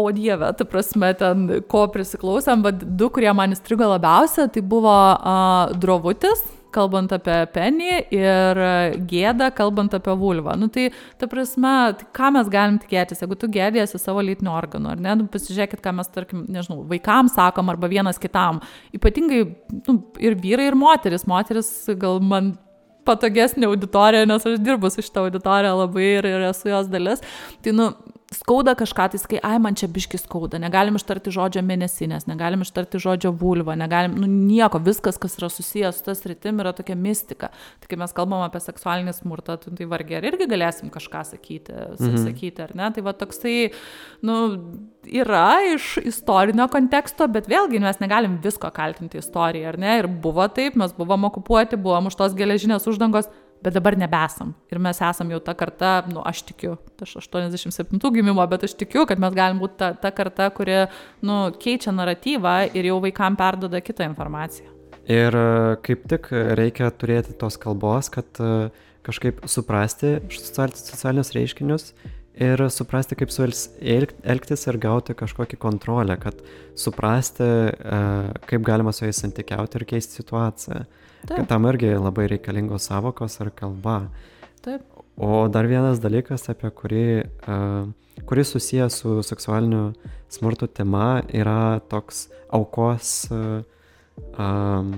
O 0.00 0.12
dieve, 0.12 0.52
ta 0.56 0.64
prasme, 0.64 1.10
ten 1.18 1.48
ko 1.68 1.82
prisiklausėm, 1.92 2.62
bet 2.64 2.84
du, 2.96 3.10
kurie 3.12 3.32
man 3.36 3.52
įstrigo 3.52 3.88
labiausia, 3.90 4.46
tai 4.52 4.62
buvo 4.64 4.94
uh, 4.94 5.74
drovutis, 5.76 6.40
kalbant 6.74 7.12
apie 7.14 7.36
penį 7.54 7.90
ir 8.14 8.60
gėdą, 9.10 9.50
kalbant 9.56 9.94
apie 9.96 10.14
vulvą. 10.20 10.56
Nu, 10.60 10.70
tai, 10.72 10.88
ta 11.20 11.28
prasme, 11.30 11.74
tai 11.98 12.08
ką 12.16 12.32
mes 12.36 12.50
galim 12.52 12.78
tikėtis, 12.82 13.22
jeigu 13.24 13.38
tu 13.40 13.50
gėdėsi 13.52 14.00
savo 14.00 14.24
lytinių 14.26 14.54
organų, 14.54 14.94
ar 14.94 15.04
ne, 15.04 15.16
nu, 15.22 15.28
pasižiūrėkit, 15.32 15.82
ką 15.84 15.94
mes, 15.98 16.10
tarkim, 16.14 16.46
nežinau, 16.50 16.82
vaikams 16.90 17.36
sakom 17.38 17.72
arba 17.72 17.90
vienas 17.90 18.20
kitam. 18.22 18.62
Ypatingai 18.96 19.44
nu, 19.88 19.98
ir 20.22 20.38
vyrai, 20.40 20.70
ir 20.70 20.78
moteris. 20.78 21.26
Moteris 21.30 21.70
gal 22.00 22.22
man 22.24 22.54
patogesnė 23.08 23.68
auditorija, 23.70 24.28
nes 24.28 24.46
aš 24.46 24.60
dirbu 24.62 24.90
su 24.92 25.04
šitą 25.04 25.26
auditoriją 25.26 25.76
labai 25.78 26.06
ir, 26.18 26.28
ir 26.28 26.48
esu 26.50 26.70
jos 26.72 26.90
dalis. 26.92 27.24
Tai, 27.64 27.74
nu, 27.76 27.90
skauda 28.30 28.76
kažką, 28.78 29.08
tai 29.10 29.18
sakai, 29.18 29.38
ai, 29.42 29.58
man 29.58 29.74
čia 29.74 29.88
biški 29.90 30.18
skauda, 30.22 30.60
negalim 30.62 30.94
ištarti 30.94 31.32
žodžio 31.34 31.64
mėnesinės, 31.66 32.28
negalim 32.30 32.62
ištarti 32.62 33.00
žodžio 33.02 33.32
vulva, 33.34 33.74
negalim, 33.74 34.14
nu 34.22 34.28
nieko, 34.30 34.78
viskas, 34.86 35.18
kas 35.18 35.34
yra 35.40 35.48
susijęs 35.50 35.98
su 35.98 36.06
tas 36.06 36.22
rytim, 36.30 36.60
yra 36.62 36.70
tokia 36.76 36.94
mistika. 36.94 37.50
Tai 37.82 37.90
kai 37.90 37.98
mes 37.98 38.14
kalbam 38.14 38.44
apie 38.46 38.62
seksualinį 38.62 39.16
smurtą, 39.18 39.58
tai, 39.64 39.88
vargiai 39.90 40.22
irgi 40.30 40.46
galėsim 40.50 40.94
kažką 40.94 41.24
sakyti, 41.32 41.74
mhm. 41.74 42.22
sakyti, 42.28 42.62
ar 42.68 42.76
ne? 42.78 42.92
Tai 42.94 43.06
va 43.08 43.16
toksai, 43.18 43.56
nu, 44.22 44.38
yra 45.10 45.48
iš 45.74 45.96
istorinio 46.06 46.70
konteksto, 46.70 47.26
bet 47.34 47.50
vėlgi 47.50 47.82
mes 47.82 47.98
negalim 47.98 48.38
visko 48.44 48.70
kaltinti 48.70 49.18
istoriją, 49.18 49.74
ar 49.74 49.82
ne? 49.82 49.98
Ir 50.04 50.10
buvo 50.22 50.46
taip, 50.46 50.78
mes 50.78 50.94
buvom 50.94 51.26
okupuoti, 51.32 51.80
buvom 51.82 52.12
už 52.12 52.22
tos 52.22 52.38
geležinės 52.38 52.86
uždangos 52.86 53.32
bet 53.64 53.76
dabar 53.76 53.96
nebesam. 53.98 54.54
Ir 54.72 54.80
mes 54.82 55.00
esam 55.04 55.30
jau 55.32 55.40
ta 55.44 55.54
karta, 55.58 55.92
nu, 56.10 56.22
aš 56.26 56.42
tikiu, 56.50 56.76
aš 57.00 57.16
87 57.20 58.12
gimimo, 58.14 58.44
bet 58.50 58.66
aš 58.68 58.76
tikiu, 58.80 59.06
kad 59.08 59.20
mes 59.22 59.34
galim 59.36 59.60
būti 59.62 59.78
ta, 59.80 59.92
ta 59.94 60.12
karta, 60.14 60.50
kuri, 60.54 60.84
nu, 61.26 61.40
keičia 61.60 61.94
naratyvą 61.96 62.56
ir 62.74 62.90
jau 62.90 63.00
vaikam 63.04 63.38
perdoda 63.40 63.82
kitą 63.84 64.08
informaciją. 64.10 64.70
Ir 65.10 65.34
e, 65.34 65.50
kaip 65.84 66.06
tik 66.10 66.30
reikia 66.58 66.90
turėti 66.94 67.34
tos 67.38 67.56
kalbos, 67.60 68.10
kad 68.12 68.40
e, 68.40 68.70
kažkaip 69.06 69.42
suprasti 69.48 70.18
socialinius 70.30 71.32
reiškinius 71.36 71.92
ir 72.38 72.62
suprasti, 72.70 73.16
kaip 73.18 73.32
su 73.34 73.44
elgtis 73.44 74.66
ir 74.70 74.78
gauti 74.80 75.16
kažkokį 75.18 75.58
kontrolę, 75.60 76.16
kad 76.20 76.38
suprasti, 76.78 77.44
e, 77.44 78.00
kaip 78.46 78.66
galima 78.66 78.92
su 78.92 79.04
jais 79.04 79.20
santykiauti 79.22 79.80
ir 79.80 79.86
keisti 79.94 80.20
situaciją. 80.20 80.84
Taip. 81.28 81.46
Tam 81.50 81.66
irgi 81.68 81.92
labai 81.98 82.28
reikalingos 82.32 82.88
savokos 82.88 83.40
ir 83.42 83.50
kalba. 83.56 84.02
Taip. 84.64 84.86
O 85.20 85.48
dar 85.52 85.66
vienas 85.68 86.00
dalykas, 86.00 86.46
apie 86.48 86.70
kurį, 86.72 87.08
uh, 87.44 88.22
kuris 88.24 88.54
susijęs 88.54 88.94
su 89.02 89.18
seksualiniu 89.26 89.90
smurtu 90.32 90.64
tema, 90.72 91.20
yra 91.28 91.82
toks 91.92 92.30
aukos 92.56 93.28
um, 93.28 94.94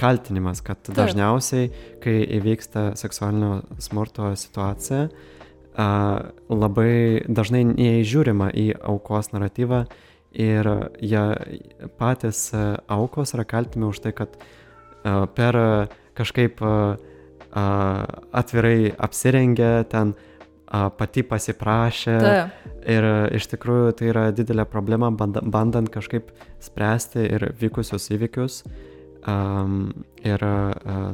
kaltinimas, 0.00 0.62
kad 0.64 0.80
Taip. 0.86 0.94
dažniausiai, 0.96 1.68
kai 2.00 2.16
įvyksta 2.38 2.94
seksualinio 2.96 3.58
smurto 3.84 4.30
situacija, 4.40 5.04
uh, 5.10 5.37
labai 5.78 7.22
dažnai 7.30 7.62
neįžiūrima 7.68 8.50
į 8.50 8.72
aukos 8.90 9.30
naratyvą 9.30 9.84
ir 10.34 10.68
jie 11.00 11.24
patys 12.00 12.48
aukos 12.90 13.34
yra 13.36 13.46
kaltimi 13.48 13.86
už 13.88 14.02
tai, 14.02 14.12
kad 14.12 14.34
per 15.38 15.58
kažkaip 16.18 16.60
atvirai 17.54 18.90
apsirengė, 18.98 19.72
ten 19.88 20.12
pati 20.68 21.24
pasiprašė. 21.24 22.18
Ta. 22.20 22.34
Ir 22.88 23.06
iš 23.36 23.48
tikrųjų 23.54 23.94
tai 23.96 24.10
yra 24.12 24.26
didelė 24.32 24.66
problema, 24.68 25.10
bandant 25.12 25.88
kažkaip 25.92 26.30
spręsti 26.64 27.24
ir 27.24 27.50
vykusius 27.60 28.10
įvykius 28.14 28.62
um, 29.28 29.90
ir 30.24 30.44
uh, 30.44 31.10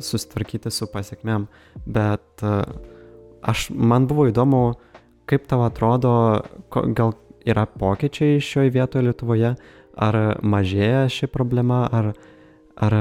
susitvarkyti 0.00 0.72
su 0.72 0.88
pasiekmėm. 0.92 1.46
Bet 1.86 2.44
uh, 2.46 2.64
aš, 3.42 3.68
man 3.70 4.08
buvo 4.10 4.28
įdomu, 4.30 4.62
kaip 5.30 5.46
tau 5.50 5.64
atrodo, 5.66 6.14
gal 6.70 7.14
yra 7.46 7.66
pokyčiai 7.66 8.40
šioje 8.42 8.74
vietoje 8.74 9.06
Lietuvoje, 9.08 9.54
ar 9.92 10.20
mažėja 10.42 11.08
ši 11.12 11.28
problema, 11.32 11.84
ar 11.90 12.14
ar 12.82 12.94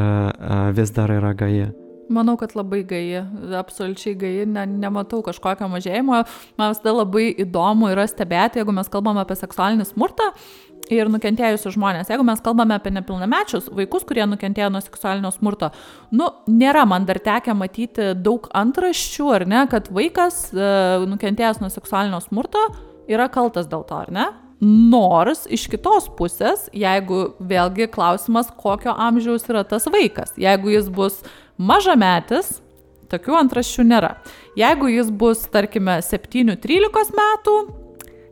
vis 0.75 0.91
dar 0.91 1.11
yra 1.11 1.33
gaji? 1.33 1.71
Manau, 2.11 2.35
kad 2.35 2.51
labai 2.59 2.81
gaji, 2.83 3.21
absoliučiai 3.55 4.17
gaji, 4.19 4.45
ne, 4.51 4.65
nematau 4.67 5.21
kažkokio 5.23 5.69
mažėjimo. 5.71 6.17
Man 6.59 6.73
visada 6.73 6.91
labai 6.97 7.29
įdomu 7.39 7.87
yra 7.93 8.03
stebėti, 8.09 8.59
jeigu 8.59 8.75
mes 8.75 8.91
kalbame 8.91 9.23
apie 9.23 9.37
seksualinį 9.39 9.87
smurtą 9.87 10.27
ir 10.91 11.09
nukentėjusius 11.11 11.75
žmonės. 11.77 12.11
Jeigu 12.11 12.25
mes 12.27 12.41
kalbame 12.43 12.75
apie 12.75 12.91
nepilnamečius 12.93 13.69
vaikus, 13.75 14.05
kurie 14.07 14.25
nukentėjo 14.29 14.69
nuo 14.73 14.81
seksualinio 14.83 15.31
smurto, 15.33 15.71
nu, 16.15 16.29
nėra 16.51 16.85
man 16.89 17.07
dar 17.09 17.21
tekę 17.23 17.55
matyti 17.57 18.11
daug 18.19 18.49
antraščių, 18.57 19.27
ar 19.37 19.47
ne, 19.49 19.65
kad 19.71 19.91
vaikas 19.93 20.43
e, 20.51 20.71
nukentėjęs 21.11 21.61
nuo 21.63 21.71
seksualinio 21.73 22.21
smurto 22.23 22.65
yra 23.11 23.29
kaltas 23.31 23.69
dėl 23.71 23.85
to, 23.87 24.01
ar 24.05 24.11
ne? 24.13 24.29
Nors 24.61 25.47
iš 25.49 25.65
kitos 25.71 26.05
pusės, 26.19 26.67
jeigu 26.77 27.31
vėlgi 27.41 27.87
klausimas, 27.89 28.51
kokio 28.61 28.93
amžiaus 28.93 29.47
yra 29.49 29.63
tas 29.65 29.87
vaikas. 29.89 30.35
Jeigu 30.37 30.75
jis 30.75 30.91
bus 30.93 31.23
mažametis, 31.57 32.59
tokių 33.11 33.39
antraščių 33.41 33.85
nėra. 33.89 34.15
Jeigu 34.59 34.91
jis 34.91 35.09
bus, 35.09 35.47
tarkime, 35.51 35.97
7-13 36.05 37.15
metų, 37.17 37.55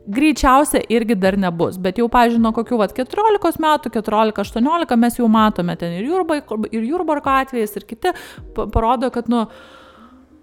greičiausia 0.06 0.82
irgi 0.92 1.16
dar 1.18 1.36
nebus. 1.40 1.78
Bet 1.80 2.00
jau, 2.00 2.08
pažiūrėjau, 2.12 2.44
nuo 2.44 2.54
kokių 2.56 2.78
vat, 2.80 2.94
14 2.96 3.60
metų, 3.62 3.92
14-18 3.98 4.96
mes 5.00 5.20
jau 5.20 5.28
matome 5.30 5.76
ten 5.80 5.98
ir 5.98 6.08
Jurbarko, 6.08 6.62
ir 6.70 6.86
Jurbarko 6.88 7.34
atvejais, 7.42 7.76
ir 7.76 7.86
kiti 7.88 8.14
parodo, 8.56 9.12
kad, 9.14 9.28
nu, 9.30 9.46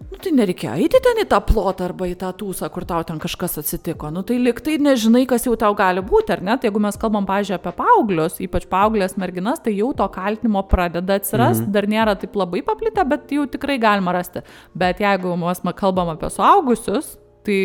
Nu 0.07 0.15
tai 0.23 0.31
nereikėjo 0.31 0.73
eiti 0.79 0.99
ten 1.03 1.19
į 1.19 1.25
tą 1.27 1.39
plotą 1.43 1.87
arba 1.89 2.07
į 2.07 2.13
tą 2.21 2.29
tūsą, 2.39 2.69
kur 2.71 2.85
tau 2.87 3.03
ten 3.03 3.17
kažkas 3.19 3.57
atsitiko. 3.59 4.07
Nu 4.13 4.21
tai 4.27 4.37
liktai 4.39 4.77
nežinai, 4.79 5.25
kas 5.27 5.43
jau 5.49 5.57
tau 5.59 5.75
gali 5.75 6.03
būti, 6.05 6.31
ar 6.37 6.43
ne? 6.47 6.55
Tai 6.55 6.69
jeigu 6.69 6.81
mes 6.83 6.99
kalbam, 7.01 7.27
pažiūrėjau, 7.27 7.59
apie 7.59 7.73
paauglius, 7.75 8.37
ypač 8.45 8.69
paauglės 8.71 9.17
merginas, 9.19 9.59
tai 9.65 9.73
jau 9.75 9.89
to 9.97 10.07
kaltinimo 10.13 10.63
pradeda 10.71 11.17
atsirasti, 11.19 11.65
mhm. 11.65 11.73
dar 11.75 11.89
nėra 11.91 12.15
taip 12.21 12.39
labai 12.39 12.63
paplitę, 12.65 13.03
bet 13.09 13.35
jau 13.35 13.43
tikrai 13.51 13.75
galima 13.83 14.15
rasti. 14.15 14.45
Bet 14.77 15.03
jeigu 15.03 15.35
mes 15.41 15.61
kalbam 15.75 16.13
apie 16.15 16.31
suaugusius, 16.31 17.17
tai 17.43 17.59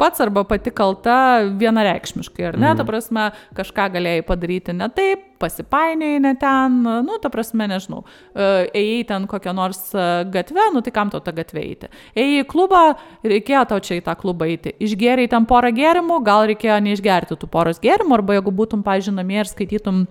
pats 0.00 0.22
arba 0.24 0.44
pati 0.48 0.72
kalta 0.74 1.16
vienareikšmiškai, 1.60 2.48
ar 2.50 2.58
ne? 2.58 2.70
Mm. 2.70 2.80
Ta 2.80 2.86
prasme, 2.88 3.28
kažką 3.56 3.88
galėjai 3.94 4.24
padaryti 4.26 4.74
ne 4.76 4.88
taip, 4.94 5.22
pasipainiai 5.42 6.20
ne 6.22 6.34
ten, 6.40 6.80
nu, 7.06 7.18
ta 7.22 7.30
prasme, 7.32 7.68
nežinau, 7.70 8.02
e, 8.32 8.48
ėjai 8.80 9.04
ten 9.10 9.28
kokią 9.30 9.54
nors 9.56 9.80
e, 9.92 10.08
gatvę, 10.34 10.70
nu, 10.74 10.82
tai 10.84 10.94
kam 10.94 11.12
tau 11.12 11.22
tą 11.24 11.34
gatvę 11.36 11.62
eiti? 11.62 11.90
Ėjai 12.16 12.42
į 12.42 12.48
klubą, 12.50 12.82
reikėjo 13.26 13.64
tau 13.70 13.80
čia 13.84 13.98
į 14.00 14.04
tą 14.08 14.16
klubą 14.20 14.48
eiti. 14.50 14.74
Išgeriai 14.84 15.30
ten 15.30 15.48
porą 15.50 15.72
gėrimų, 15.74 16.20
gal 16.26 16.48
reikėjo 16.50 16.80
neišgerti 16.88 17.38
tų 17.38 17.50
poros 17.52 17.82
gėrimų, 17.82 18.18
arba 18.18 18.38
jeigu 18.38 18.54
būtum, 18.54 18.84
pažiūrėjau, 18.86 19.18
namie 19.20 19.42
ir 19.42 19.50
skaitytum 19.50 20.04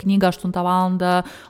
knygą 0.00 0.32
8 0.32 0.54
val. 0.54 0.98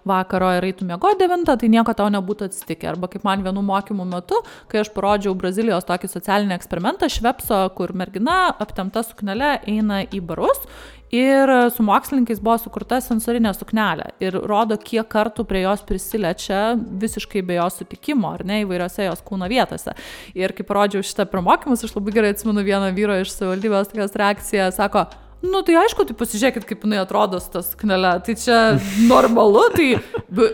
vakaro 0.05 0.51
ir 0.57 0.67
eitų 0.69 0.87
mėgo 0.89 1.13
9, 1.19 1.57
tai 1.61 1.69
nieko 1.69 1.95
tau 1.97 2.09
nebūtų 2.13 2.49
atsitikę. 2.49 2.89
Arba 2.93 3.09
kaip 3.09 3.25
man 3.25 3.43
vienų 3.45 3.63
mokymų 3.65 4.05
metu, 4.09 4.41
kai 4.69 4.83
aš 4.83 4.93
parodžiau 4.95 5.35
Brazilijos 5.35 5.87
tokį 5.89 6.11
socialinį 6.13 6.59
eksperimentą, 6.59 7.09
švepso, 7.09 7.63
kur 7.77 7.95
mergina 7.97 8.55
aptemta 8.59 9.03
suknelė 9.07 9.59
eina 9.67 10.05
į 10.05 10.21
barus 10.25 10.61
Ir 11.15 11.51
su 11.71 11.85
mokslininkais 11.87 12.41
buvo 12.43 12.57
sukurta 12.59 12.97
sensorinė 13.05 13.53
suknelė 13.55 14.09
ir 14.25 14.35
rodo, 14.51 14.75
kiek 14.81 15.07
kartų 15.13 15.45
prie 15.47 15.61
jos 15.63 15.85
prisiliečia 15.87 16.63
visiškai 16.75 17.45
be 17.47 17.59
jos 17.59 17.79
sutikimo, 17.79 18.33
ar 18.35 18.43
ne, 18.49 18.63
įvairiose 18.65 19.07
jos 19.07 19.23
kūno 19.23 19.47
vietose. 19.53 19.95
Ir 20.35 20.57
kai 20.57 20.67
parodžiau 20.67 21.07
šitą 21.07 21.29
promokymus, 21.31 21.85
aš 21.87 21.95
labai 21.95 22.17
gerai 22.17 22.33
atsimenu 22.35 22.65
vieną 22.67 22.91
vyro 22.97 23.21
iš 23.23 23.31
savivaldybės 23.31 23.93
tokios 23.93 24.19
reakciją, 24.25 24.73
sako, 24.75 25.05
Nu, 25.45 25.61
tai 25.61 25.75
aišku, 25.77 26.07
tai 26.09 26.15
pasižiūrėkit, 26.17 26.65
kaip 26.65 26.85
jinai 26.87 27.03
atrodo 27.03 27.37
tas 27.53 27.75
knelė. 27.77 28.15
Tai 28.25 28.35
čia 28.41 28.59
normalu. 29.13 29.67
Tai 29.75 29.89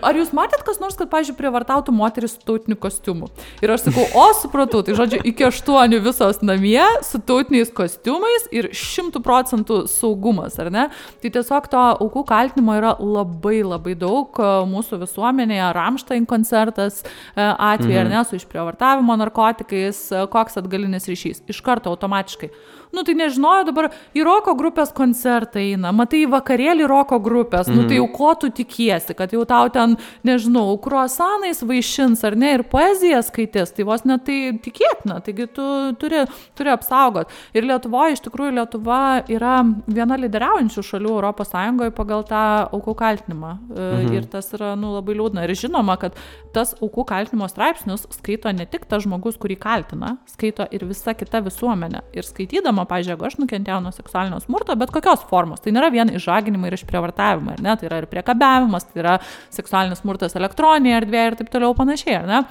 ar 0.03 0.19
jūs 0.19 0.33
matėt 0.35 0.65
kas 0.67 0.81
nors, 0.83 0.97
kad, 0.99 1.07
pažiūrėjau, 1.13 1.39
prievartautų 1.39 1.95
moteris 1.95 2.35
su 2.35 2.43
tautiniu 2.49 2.75
kostiumu? 2.81 3.29
Ir 3.63 3.71
aš 3.71 3.87
sakau, 3.87 4.07
o, 4.19 4.25
supratau, 4.41 4.83
tai 4.87 4.97
žodžiu, 4.99 5.21
iki 5.31 5.47
aštuonių 5.47 6.01
visos 6.03 6.43
namie 6.43 6.83
su 7.07 7.21
tautiniais 7.23 7.71
kostiumais 7.75 8.49
ir 8.51 8.73
šimtų 8.75 9.23
procentų 9.23 9.85
saugumas, 9.91 10.59
ar 10.63 10.73
ne? 10.75 10.89
Tai 11.23 11.33
tiesiog 11.39 11.71
to 11.71 11.85
aukų 11.93 12.25
kaltinimo 12.33 12.75
yra 12.81 12.97
labai 12.99 13.61
labai 13.63 13.95
daug 14.01 14.43
mūsų 14.73 15.01
visuomenėje. 15.05 15.71
Ramštain 15.77 16.27
koncertas 16.27 17.05
atveju, 17.37 17.95
mhm. 17.95 18.03
ar 18.03 18.11
ne, 18.11 18.27
su 18.27 18.41
išprievartavimo 18.41 19.21
narkotikais, 19.23 20.03
koks 20.35 20.59
atgalinis 20.59 21.07
ryšys. 21.11 21.45
Iš 21.51 21.63
karto 21.63 21.95
automatiškai 21.95 22.51
nu 22.93 23.05
tai 23.07 23.17
nežinojo 23.19 23.67
dabar 23.71 23.91
į 24.15 24.25
roko 24.27 24.55
grupės 24.59 24.93
koncertą 24.97 25.63
eina, 25.63 25.93
matai 25.97 26.25
į 26.27 26.31
vakarėlį 26.37 26.89
roko 26.91 27.21
grupės, 27.23 27.69
mm. 27.71 27.77
nu 27.77 27.89
tai 27.89 28.01
jau 28.01 28.09
Mhm. 28.11 28.17
ko 28.17 28.35
tu 28.35 28.51
tikiesi, 28.51 29.15
kad 29.15 29.33
jau 29.33 29.45
tau 29.47 29.69
ten, 29.69 29.97
nežinau, 30.25 30.77
kruosanais 30.83 31.63
vaišins 31.63 32.25
ar 32.25 32.37
ne 32.37 32.55
ir 32.55 32.63
poeziją 32.63 33.23
skaitys, 33.23 33.73
tai 33.75 33.85
vos 33.85 34.05
net 34.05 34.25
tai 34.25 34.59
tikėtina, 34.59 35.21
taigi 35.25 35.47
tu 35.55 35.95
turi, 36.01 36.27
turi 36.55 36.71
apsaugot. 36.71 37.31
Ir 37.55 37.65
Lietuvoje 37.65 38.17
iš 38.17 38.25
tikrųjų 38.27 38.55
Lietuva 38.59 39.23
yra 39.31 39.63
viena 39.87 40.19
lyderiaujančių 40.19 40.83
šalių 40.83 41.15
ES 41.31 41.95
pagal 41.95 42.25
tą 42.25 42.69
aukų 42.73 42.95
kaltinimą. 42.97 43.59
Mhm. 43.71 44.15
Ir 44.15 44.27
tas 44.31 44.53
yra 44.57 44.75
nu, 44.77 44.95
labai 44.97 45.15
liūdna. 45.15 45.45
Ir 45.45 45.55
žinoma, 45.55 45.99
kad 46.01 46.17
tas 46.53 46.75
aukų 46.81 47.07
kaltinimo 47.07 47.49
straipsnius 47.49 48.07
skaito 48.11 48.51
ne 48.53 48.67
tik 48.67 48.87
tas 48.91 49.05
žmogus, 49.05 49.39
kurį 49.41 49.59
kaltina, 49.61 50.17
skaito 50.27 50.67
ir 50.71 50.85
visa 50.85 51.15
kita 51.15 51.43
visuomenė. 51.47 52.03
Ir 52.17 52.27
skaitydama, 52.27 52.80
pažiūrėjau, 52.89 53.17
jeigu 53.17 53.29
aš 53.29 53.37
nukentėjau 53.43 53.81
nuo 53.85 53.93
seksualinio 53.95 54.41
smurto, 54.45 54.77
bet 54.81 54.93
kokios 54.95 55.23
formos, 55.29 55.63
tai 55.65 55.75
nėra 55.77 55.91
vien 55.93 56.13
išžaginimai 56.15 56.71
ir 56.71 56.79
išprievartavimai, 56.79 57.59
ar 57.59 57.63
ne, 57.67 57.77
tai 57.77 57.89
yra 57.91 58.01
ir 58.03 58.09
priekabiavimas, 58.11 58.89
tai 58.91 59.05
yra 59.05 59.15
seksualinis 59.53 60.03
smurtas 60.05 60.37
elektroninėje 60.39 60.99
erdvėje 61.03 61.31
ir 61.31 61.39
taip 61.41 61.55
toliau 61.55 61.77
panašiai, 61.79 62.25
ne? 62.29 62.43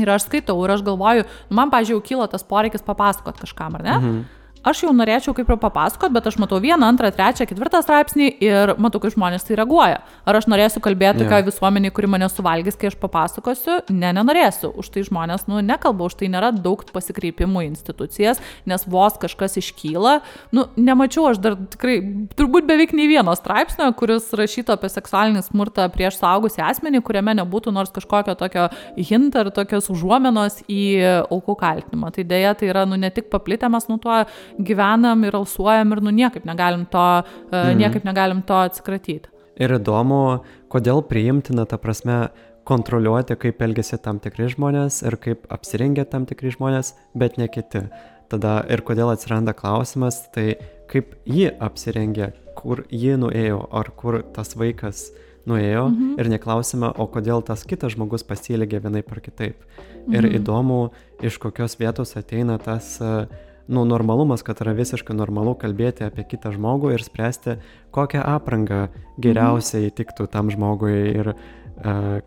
Ir 0.00 0.12
aš 0.14 0.28
skaitau 0.28 0.56
ir 0.64 0.72
aš 0.76 0.84
galvoju, 0.86 1.26
nu, 1.50 1.56
man, 1.58 1.72
pažiūrėjau, 1.72 2.04
kyla 2.06 2.28
tas 2.32 2.46
poreikis 2.46 2.84
papasakot 2.86 3.40
kažkam, 3.42 3.76
ar 3.80 3.86
ne? 3.86 3.96
Mhm. 3.96 4.20
Aš 4.60 4.82
jau 4.84 4.90
norėčiau 4.92 5.32
kaip 5.32 5.48
ir 5.48 5.56
papasakot, 5.56 6.12
bet 6.12 6.26
aš 6.28 6.36
matau 6.40 6.58
vieną, 6.60 6.84
antrą, 6.92 7.08
trečią, 7.16 7.46
ketvirtą 7.48 7.80
straipsnį 7.80 8.26
ir 8.44 8.74
matau, 8.76 9.00
kaip 9.00 9.14
žmonės 9.14 9.46
tai 9.48 9.56
reaguoja. 9.56 10.02
Ar 10.28 10.36
aš 10.36 10.50
norėsiu 10.52 10.82
kalbėti 10.84 11.24
Jo. 11.24 11.30
tokiai 11.30 11.46
visuomeniai, 11.46 11.92
kuri 11.96 12.10
mane 12.12 12.28
suvalgys, 12.28 12.76
kai 12.76 12.90
aš 12.90 12.98
papasakosiu? 13.00 13.78
Ne, 13.88 14.10
nenorėsiu. 14.12 14.68
Už 14.76 14.90
tai 14.92 15.04
žmonės, 15.06 15.46
nu, 15.48 15.62
nekalba, 15.64 16.10
už 16.10 16.18
tai 16.20 16.28
nėra 16.28 16.50
daug 16.52 16.84
pasikreipimų 16.92 17.62
į 17.64 17.70
institucijas, 17.70 18.42
nes 18.68 18.84
vos 18.84 19.16
kažkas 19.22 19.56
iškyla. 19.62 20.18
Nu, 20.52 20.66
nemačiau 20.76 21.30
aš 21.30 21.40
dar 21.40 21.56
tikrai, 21.72 21.96
turbūt 22.36 22.68
beveik 22.68 22.92
nei 22.92 23.08
vieno 23.08 23.32
straipsnio, 23.38 23.88
kuris 23.96 24.28
rašytų 24.36 24.76
apie 24.76 24.92
seksualinį 24.92 25.44
smurtą 25.48 25.88
prieš 25.94 26.20
saugusį 26.20 26.66
asmenį, 26.68 27.00
kuriame 27.06 27.38
nebūtų 27.40 27.72
nors 27.72 27.94
kažkokio 27.96 28.36
tokio 28.36 28.68
hint 28.98 29.40
ar 29.40 29.48
tokios 29.56 29.88
užuomenos 29.88 30.60
į 30.68 30.84
aukų 31.32 31.56
kaltinimą. 31.64 32.12
Tai 32.12 32.28
dėja, 32.28 32.52
tai 32.60 32.68
yra, 32.74 32.84
nu, 32.84 33.00
ne 33.00 33.08
tik 33.08 33.32
paplitę, 33.32 33.72
mes 33.72 33.88
nu 33.88 33.96
tuo 34.02 34.20
gyvenam 34.58 35.24
ir 35.28 35.36
alsuojam 35.38 35.92
ir, 35.94 36.02
nu, 36.06 36.14
niekaip 36.22 36.46
negalim 36.48 36.86
to, 36.90 37.08
mhm. 37.52 37.76
niekaip 37.80 38.06
negalim 38.08 38.42
to 38.46 38.58
atsikratyti. 38.58 39.30
Ir 39.60 39.74
įdomu, 39.76 40.40
kodėl 40.72 41.02
priimtina, 41.04 41.66
ta 41.68 41.76
prasme, 41.76 42.30
kontroliuoti, 42.70 43.36
kaip 43.40 43.62
elgesi 43.64 43.98
tam 44.02 44.20
tikri 44.22 44.48
žmonės 44.52 45.00
ir 45.08 45.16
kaip 45.20 45.46
apsirengia 45.52 46.04
tam 46.08 46.26
tikri 46.28 46.52
žmonės, 46.54 46.94
bet 47.18 47.38
ne 47.40 47.48
kiti. 47.50 47.86
Tada 48.30 48.60
ir 48.70 48.84
kodėl 48.86 49.10
atsiranda 49.10 49.54
klausimas, 49.58 50.20
tai 50.34 50.54
kaip 50.90 51.16
ji 51.26 51.48
apsirengė, 51.50 52.30
kur 52.58 52.84
ji 52.92 53.16
nuėjo, 53.18 53.64
ar 53.74 53.90
kur 53.98 54.20
tas 54.36 54.54
vaikas 54.58 55.08
nuėjo 55.50 55.86
mhm. 55.88 56.16
ir 56.20 56.30
neklausime, 56.30 56.92
o 56.94 57.08
kodėl 57.10 57.42
tas 57.46 57.64
kitas 57.66 57.96
žmogus 57.96 58.26
pasielgė 58.28 58.82
vienaip 58.84 59.10
ar 59.10 59.22
kitaip. 59.24 59.64
Mhm. 60.04 60.14
Ir 60.14 60.28
įdomu, 60.40 60.80
iš 61.26 61.40
kokios 61.42 61.78
vietos 61.80 62.14
ateina 62.20 62.60
tas 62.62 62.98
uh, 63.02 63.24
nu, 63.70 63.84
normalumas, 63.88 64.42
kad 64.46 64.60
yra 64.64 64.74
visiškai 64.76 65.14
normalu 65.16 65.54
kalbėti 65.58 66.04
apie 66.06 66.26
kitą 66.28 66.52
žmogų 66.56 66.94
ir 66.96 67.06
spręsti, 67.06 67.56
kokią 67.94 68.24
aprangą 68.34 68.88
geriausiai 69.22 69.92
tiktų 69.94 70.26
tam 70.32 70.50
žmogui 70.52 70.94
ir 71.14 71.32
uh, 71.32 71.44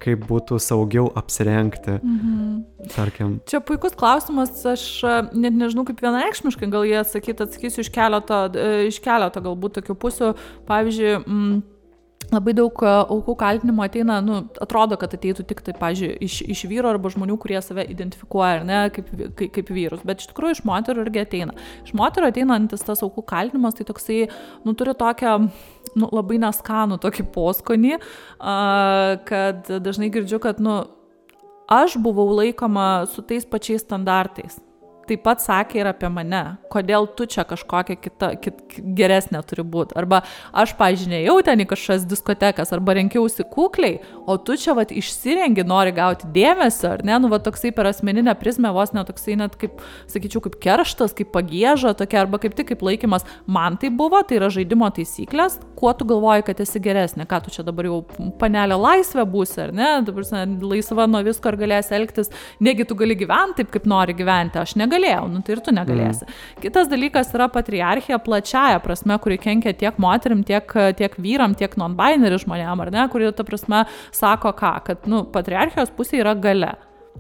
kaip 0.01 0.23
būtų 0.29 0.57
saugiau 0.61 1.09
apsirengti. 1.19 1.99
Mhm. 1.99 2.63
Tarkim. 2.93 3.35
Čia 3.47 3.61
puikus 3.63 3.93
klausimas, 3.95 4.55
aš 4.67 4.83
e, 5.05 5.13
net 5.39 5.55
nežinau 5.55 5.85
kaip 5.87 6.01
vienareikšmiškai 6.03 6.67
gal 6.73 6.83
jie 6.87 6.97
atsakyti, 6.99 7.45
atsakysiu 7.45 7.83
iš 7.85 7.91
keleto, 7.93 8.39
e, 8.57 8.87
iš 8.89 8.99
keleto 9.03 9.43
galbūt 9.45 9.77
tokių 9.77 9.95
pusių. 10.01 10.31
Pavyzdžiui, 10.67 11.13
mm, 11.21 11.61
Labai 12.33 12.53
daug 12.57 12.81
e, 12.81 12.91
aukų 13.13 13.35
kaltinimo 13.37 13.83
ateina, 13.85 14.17
nu, 14.25 14.39
atrodo, 14.63 14.97
kad 14.99 15.13
ateitų 15.13 15.45
tik 15.49 15.61
tai, 15.65 15.75
pažiūrėjau, 15.77 16.17
iš, 16.25 16.39
iš 16.55 16.63
vyro 16.71 16.89
arba 16.93 17.11
žmonių, 17.13 17.37
kurie 17.41 17.59
save 17.61 17.85
identifikuoja, 17.93 18.61
ar 18.61 18.65
ne, 18.67 18.79
kaip, 18.95 19.11
kaip, 19.37 19.51
kaip 19.57 19.71
vyrus, 19.75 20.01
bet 20.07 20.23
iš 20.23 20.31
tikrųjų 20.31 20.57
iš 20.57 20.63
moterų 20.67 21.05
irgi 21.05 21.23
ateina. 21.23 21.55
Iš 21.85 21.93
moterų 21.99 22.31
ateinantis 22.31 22.85
tas 22.87 23.05
aukų 23.05 23.25
kaltinimas, 23.29 23.77
tai 23.77 23.87
toksai, 23.89 24.19
nu, 24.65 24.73
turi 24.79 24.97
tokią, 24.97 25.37
nu, 25.93 26.09
labai 26.09 26.41
neskanų 26.41 26.99
tokį 27.03 27.29
poskonį, 27.35 27.95
kad 29.29 29.73
dažnai 29.85 30.09
girdžiu, 30.13 30.41
kad, 30.43 30.61
nu, 30.63 30.81
aš 31.71 31.99
buvau 32.01 32.31
laikoma 32.33 33.05
su 33.13 33.25
tais 33.25 33.45
pačiais 33.45 33.85
standartais 33.85 34.57
taip 35.09 35.23
pat 35.25 35.41
sakė 35.43 35.81
ir 35.81 35.89
apie 35.89 36.09
mane, 36.13 36.41
kodėl 36.71 37.07
tu 37.17 37.25
čia 37.29 37.45
kažkokia 37.47 37.97
kita, 37.99 38.29
kit, 38.43 38.59
geresnė 38.97 39.41
turi 39.47 39.65
būti. 39.65 39.95
Arba 39.99 40.21
aš, 40.53 40.75
pažinėjau 40.79 41.39
ten 41.47 41.63
į 41.63 41.67
kažkokias 41.71 42.05
diskotekas, 42.09 42.73
arba 42.75 42.97
renkiausi 42.99 43.45
kukliai, 43.51 43.99
o 44.29 44.37
tu 44.37 44.57
čia 44.59 44.75
vat 44.77 44.93
išsirengi, 44.93 45.65
nori 45.67 45.93
gauti 45.95 46.29
dėmesio, 46.35 46.93
ar 46.97 47.05
ne, 47.07 47.17
nu 47.23 47.31
va 47.31 47.39
toksai 47.43 47.73
per 47.75 47.89
asmeninę 47.89 48.35
prizmę, 48.39 48.71
vos 48.75 48.93
net 48.93 49.09
toksai 49.09 49.37
net 49.39 49.57
kaip, 49.59 49.81
sakyčiau, 50.11 50.43
kaip 50.45 50.59
kerštas, 50.63 51.15
kaip 51.17 51.33
pagėža, 51.33 51.95
tokia, 51.99 52.23
arba 52.25 52.41
kaip 52.43 52.57
tik 52.57 52.71
kaip 52.73 52.85
laikymas. 52.85 53.25
Man 53.49 53.79
tai 53.81 53.91
buvo, 53.93 54.21
tai 54.27 54.39
yra 54.39 54.51
žaidimo 54.53 54.89
taisyklės, 54.93 55.59
kuo 55.79 55.95
tu 55.97 56.07
galvoji, 56.09 56.45
kad 56.51 56.61
esi 56.63 56.81
geresnė, 56.83 57.27
ką 57.29 57.41
tu 57.45 57.55
čia 57.55 57.65
dabar 57.65 57.89
jau 57.89 58.01
panelė 58.39 58.77
laisvė 58.79 59.25
būsi, 59.29 59.59
ar 59.67 59.75
ne, 59.75 59.91
dabar 60.05 60.27
laisva 60.63 61.07
nuo 61.09 61.23
visko 61.25 61.51
ar 61.51 61.59
galėsi 61.59 61.97
elgtis, 61.97 62.31
negi 62.63 62.87
tu 62.87 62.97
gali 62.99 63.17
gyventi 63.19 63.63
taip, 63.63 63.71
kaip 63.73 63.87
nori 63.89 64.15
gyventi, 64.17 64.59
aš 64.61 64.75
negaliu 64.79 64.92
negalėjau, 64.93 65.25
nu 65.31 65.41
tai 65.41 65.55
ir 65.55 65.61
tu 65.63 65.73
negalėsi. 65.73 66.27
Mm. 66.27 66.61
Kitas 66.63 66.89
dalykas 66.91 67.33
yra 67.35 67.49
patriarchija 67.51 68.19
plačiaja 68.23 68.79
prasme, 68.83 69.17
kuri 69.23 69.39
kenkia 69.41 69.73
tiek 69.73 69.99
moterim, 70.01 70.43
tiek, 70.43 70.69
tiek 70.97 71.17
vyram, 71.17 71.57
tiek 71.57 71.75
non-binary 71.79 72.41
žmonėm, 72.43 72.85
ar 72.85 72.93
ne, 72.93 73.05
kuri 73.11 73.31
ta 73.33 73.45
prasme 73.47 73.85
sako 74.13 74.53
ką, 74.57 74.73
kad, 74.87 75.05
nu, 75.09 75.23
patriarchijos 75.33 75.93
pusė 75.95 76.21
yra 76.23 76.35
gale. 76.35 76.75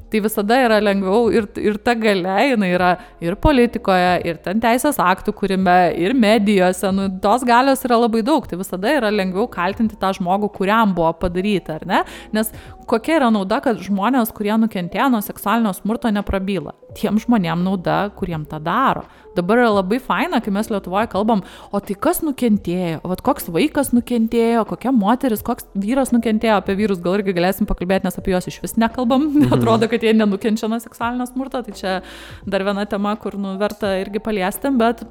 Tai 0.09 0.19
visada 0.21 0.57
yra 0.61 0.77
lengviau 0.81 1.27
ir, 1.33 1.45
ir 1.61 1.77
ta 1.81 1.93
gale, 1.97 2.33
jinai 2.51 2.69
yra 2.73 2.89
ir 3.21 3.33
politikoje, 3.41 4.11
ir 4.29 4.37
ten 4.45 4.61
teisės 4.61 4.97
aktų 5.01 5.33
kūrime, 5.37 5.77
ir 6.01 6.13
medijose, 6.17 6.89
nu, 6.93 7.07
tos 7.21 7.45
galios 7.45 7.81
yra 7.85 7.97
labai 8.01 8.21
daug, 8.25 8.45
tai 8.49 8.57
visada 8.61 8.93
yra 8.93 9.09
lengviau 9.13 9.47
kaltinti 9.53 9.97
tą 10.01 10.11
žmogų, 10.17 10.51
kuriam 10.53 10.93
buvo 10.97 11.11
padaryta, 11.17 11.79
ar 11.79 11.87
ne? 11.89 12.03
Nes 12.33 12.49
kokia 12.87 13.17
yra 13.19 13.29
nauda, 13.33 13.59
kad 13.63 13.79
žmonės, 13.81 14.31
kurie 14.35 14.53
nukentėjo 14.59 15.09
nuo 15.13 15.19
seksualinio 15.23 15.71
smurto, 15.75 16.11
neprabyla? 16.13 16.73
Tiem 16.97 17.17
žmonėm 17.21 17.63
nauda, 17.65 17.97
kuriem 18.17 18.45
tą 18.49 18.59
daro. 18.63 19.05
Dabar 19.37 19.63
yra 19.63 19.71
labai 19.79 19.97
faina, 20.03 20.39
kai 20.43 20.53
mes 20.53 20.69
Lietuvoje 20.69 21.09
kalbam, 21.11 21.41
o 21.73 21.81
tai 21.81 21.95
kas 21.97 22.21
nukentėjo, 22.25 23.01
o 23.01 23.17
koks 23.25 23.49
vaikas 23.53 23.93
nukentėjo, 23.95 24.65
kokia 24.69 24.93
moteris, 24.93 25.41
koks 25.45 25.67
vyras 25.73 26.13
nukentėjo, 26.13 26.59
apie 26.61 26.77
vyrus 26.77 27.01
gal 27.03 27.17
irgi 27.17 27.35
galėsim 27.35 27.69
pakalbėti, 27.69 28.07
nes 28.07 28.19
apie 28.19 28.35
juos 28.35 28.49
iš 28.51 28.61
vis 28.63 28.77
nekalbam, 28.81 29.29
atrodo, 29.55 29.89
kad 29.91 30.05
jie 30.05 30.13
nenukenčia 30.17 30.69
nuo 30.69 30.81
seksualinio 30.83 31.27
smurto, 31.31 31.63
tai 31.65 31.77
čia 31.77 31.99
dar 32.45 32.65
viena 32.67 32.85
tema, 32.89 33.15
kur 33.17 33.39
nu, 33.41 33.57
verta 33.61 33.95
irgi 34.03 34.21
paliesti, 34.23 34.73
bet 34.77 35.05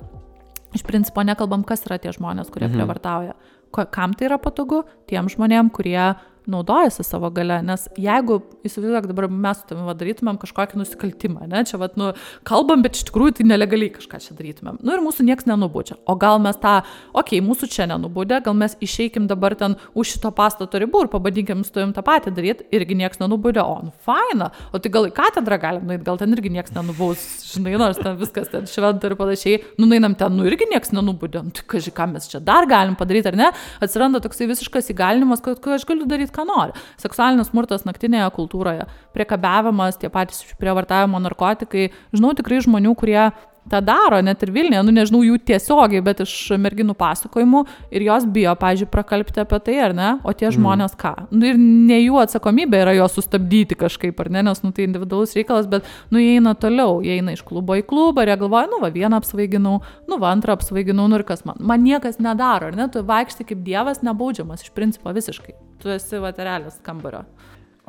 iš 0.76 0.85
principo 0.87 1.24
nekalbam, 1.26 1.66
kas 1.66 1.85
yra 1.88 1.98
tie 2.02 2.14
žmonės, 2.14 2.52
kurie 2.52 2.68
mhm. 2.68 2.78
prievartauja. 2.78 3.37
Kam 3.72 4.12
tai 4.12 4.28
yra 4.28 4.37
patogu? 4.37 4.82
Tiem 5.08 5.30
žmonėm, 5.32 5.70
kurie 5.72 6.12
naudojasi 6.50 7.05
savo 7.07 7.31
gale, 7.35 7.61
nes 7.66 7.87
jeigu, 8.00 8.40
įsivaizduok, 8.66 9.09
dabar 9.11 9.28
mes 9.31 9.61
su 9.61 9.68
tavimi 9.68 9.94
darytumėm 9.98 10.38
kažkokį 10.42 10.81
nusikaltimą, 10.81 11.46
ne, 11.50 11.62
čia 11.68 11.78
vad, 11.81 11.94
nu, 12.00 12.11
kalbam, 12.48 12.83
bet 12.85 12.98
iš 12.98 13.07
tikrųjų 13.11 13.38
tai 13.38 13.46
nelegaliai 13.48 13.92
kažką 13.94 14.20
čia 14.24 14.37
darytumėm. 14.38 14.81
Nu 14.83 14.96
ir 14.96 15.05
mūsų 15.05 15.26
niekas 15.28 15.46
nenubūdžia. 15.50 15.98
O 16.11 16.16
gal 16.20 16.40
mes 16.42 16.59
tą, 16.62 16.81
okei, 17.12 17.38
okay, 17.38 17.44
mūsų 17.46 17.68
čia 17.72 17.87
nenubūdė, 17.90 18.40
gal 18.46 18.57
mes 18.59 18.76
išeikim 18.83 19.28
dabar 19.31 19.57
ten 19.59 19.76
už 19.94 20.16
šito 20.16 20.33
pastato 20.35 20.81
ribų 20.83 21.05
ir 21.07 21.12
pabandinkim 21.12 21.62
su 21.66 21.74
tavim 21.74 21.94
tą 21.94 22.05
patį 22.07 22.35
daryti, 22.35 22.66
irgi 22.74 22.98
niekas 22.98 23.22
nenubūdė, 23.22 23.62
o, 23.62 23.78
nu, 23.88 23.94
faina, 24.07 24.50
o 24.72 24.83
tai 24.83 24.92
gal 24.94 25.09
į 25.09 25.14
katedrą 25.16 25.61
galim 25.62 25.87
nueiti, 25.88 26.05
gal 26.07 26.18
ten 26.20 26.35
irgi 26.35 26.52
niekas 26.57 26.74
nenubaus, 26.74 27.22
žinai, 27.52 27.76
nors 27.81 28.00
ten 28.00 28.18
viskas 28.20 28.50
ten 28.52 28.66
šventa 28.70 29.11
ir 29.11 29.16
panašiai, 29.20 29.62
nu, 29.78 29.88
einam 29.94 30.16
ten, 30.18 30.35
nu, 30.37 30.46
irgi 30.48 30.68
niekas 30.72 30.94
nenubūdė, 30.96 31.44
nu, 31.46 31.55
tai 31.55 31.66
kažkai, 31.76 31.94
ką 32.00 32.09
mes 32.14 32.28
čia 32.33 32.42
dar 32.42 32.66
galim 32.70 32.96
padaryti, 32.98 33.33
ar 33.33 33.38
ne, 33.38 33.50
atsiranda 33.85 34.22
toksai 34.24 34.48
visiškas 34.50 34.92
įgalinimas, 34.94 35.42
kad 35.44 35.61
aš 35.76 35.87
galiu 35.88 36.07
daryti 36.09 36.32
ką 36.35 36.47
nori. 36.49 36.77
Seksualinis 37.01 37.51
smurtas 37.53 37.87
naktinėje 37.88 38.29
kultūroje, 38.37 38.88
priekabiavimas, 39.16 40.01
tie 40.01 40.11
patys 40.12 40.42
prievartavimo 40.61 41.21
narkotikai. 41.23 41.90
Žinau 42.16 42.35
tikrai 42.38 42.62
žmonių, 42.64 42.95
kurie 42.99 43.31
tą 43.70 43.81
daro, 43.85 44.18
net 44.25 44.42
ir 44.42 44.51
Vilniuje, 44.55 44.83
nu 44.87 44.94
nežinau 44.94 45.22
jų 45.25 45.38
tiesiogiai, 45.46 46.03
bet 46.05 46.22
iš 46.25 46.33
merginų 46.61 46.94
pasakojimų 46.98 47.62
ir 47.94 48.05
jos 48.07 48.27
bijo, 48.27 48.55
pažiūrėjau, 48.59 48.90
prakalbti 48.92 49.42
apie 49.42 49.61
tai, 49.66 49.77
ar 49.87 49.94
ne, 49.96 50.09
o 50.27 50.35
tie 50.37 50.51
žmonės 50.55 50.96
ką. 50.98 51.12
Nu, 51.31 51.46
ir 51.51 51.61
ne 51.61 52.01
jų 52.01 52.18
atsakomybė 52.25 52.83
yra 52.85 52.96
juos 52.96 53.14
sustabdyti 53.18 53.79
kažkaip, 53.79 54.18
ar 54.25 54.33
ne, 54.35 54.42
nes, 54.48 54.62
nu, 54.64 54.72
tai 54.75 54.87
individualus 54.88 55.37
reikalas, 55.38 55.68
bet, 55.70 55.87
nu, 56.11 56.20
jie 56.22 56.38
eina 56.38 56.55
toliau, 56.59 57.01
jie 57.05 57.18
eina 57.20 57.37
iš 57.37 57.44
klubo 57.46 57.79
į 57.79 57.87
klubą 57.88 58.27
ir 58.27 58.33
jie 58.33 58.38
galvoja, 58.42 58.70
nu, 58.72 58.83
va, 58.83 58.90
vieną 58.94 59.22
apsvaiginau, 59.22 59.79
nu, 60.11 60.18
va, 60.18 60.35
antrą 60.35 60.59
apsvaiginau, 60.59 61.07
nu 61.11 61.20
ir 61.20 61.27
kas 61.29 61.46
man. 61.48 61.61
Man 61.62 61.87
niekas 61.87 62.18
nedaro, 62.22 62.72
ar 62.72 62.79
ne, 62.79 62.88
tu 62.92 63.05
vaikšti 63.07 63.46
kaip 63.53 63.62
dievas 63.66 64.03
nebaudžiamas, 64.07 64.66
iš 64.66 64.75
principo 64.75 65.14
visiškai. 65.14 65.55
Tu 65.83 65.94
esi 65.94 66.20
vaterelės 66.22 66.83
kambario. 66.87 67.25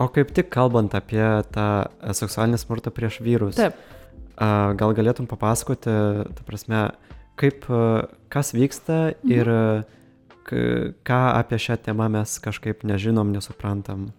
O 0.01 0.07
kaip 0.09 0.31
tik 0.33 0.47
kalbant 0.53 0.95
apie 0.97 1.21
tą 1.53 1.67
seksualinį 2.17 2.57
smurtą 2.61 2.93
prieš 2.93 3.19
vyrus. 3.21 3.59
Taip. 3.59 3.77
Gal 4.37 4.95
galėtum 4.97 5.27
papasakoti, 5.29 5.93
ta 6.33 6.45
prasme, 6.47 6.87
kaip, 7.39 7.67
kas 8.33 8.53
vyksta 8.55 9.13
ir 9.29 9.49
mhm. 9.49 10.93
ką 11.07 11.21
apie 11.37 11.59
šią 11.61 11.79
temą 11.85 12.09
mes 12.11 12.37
kažkaip 12.43 12.83
nežinom, 12.87 13.31
nesuprantam 13.33 14.11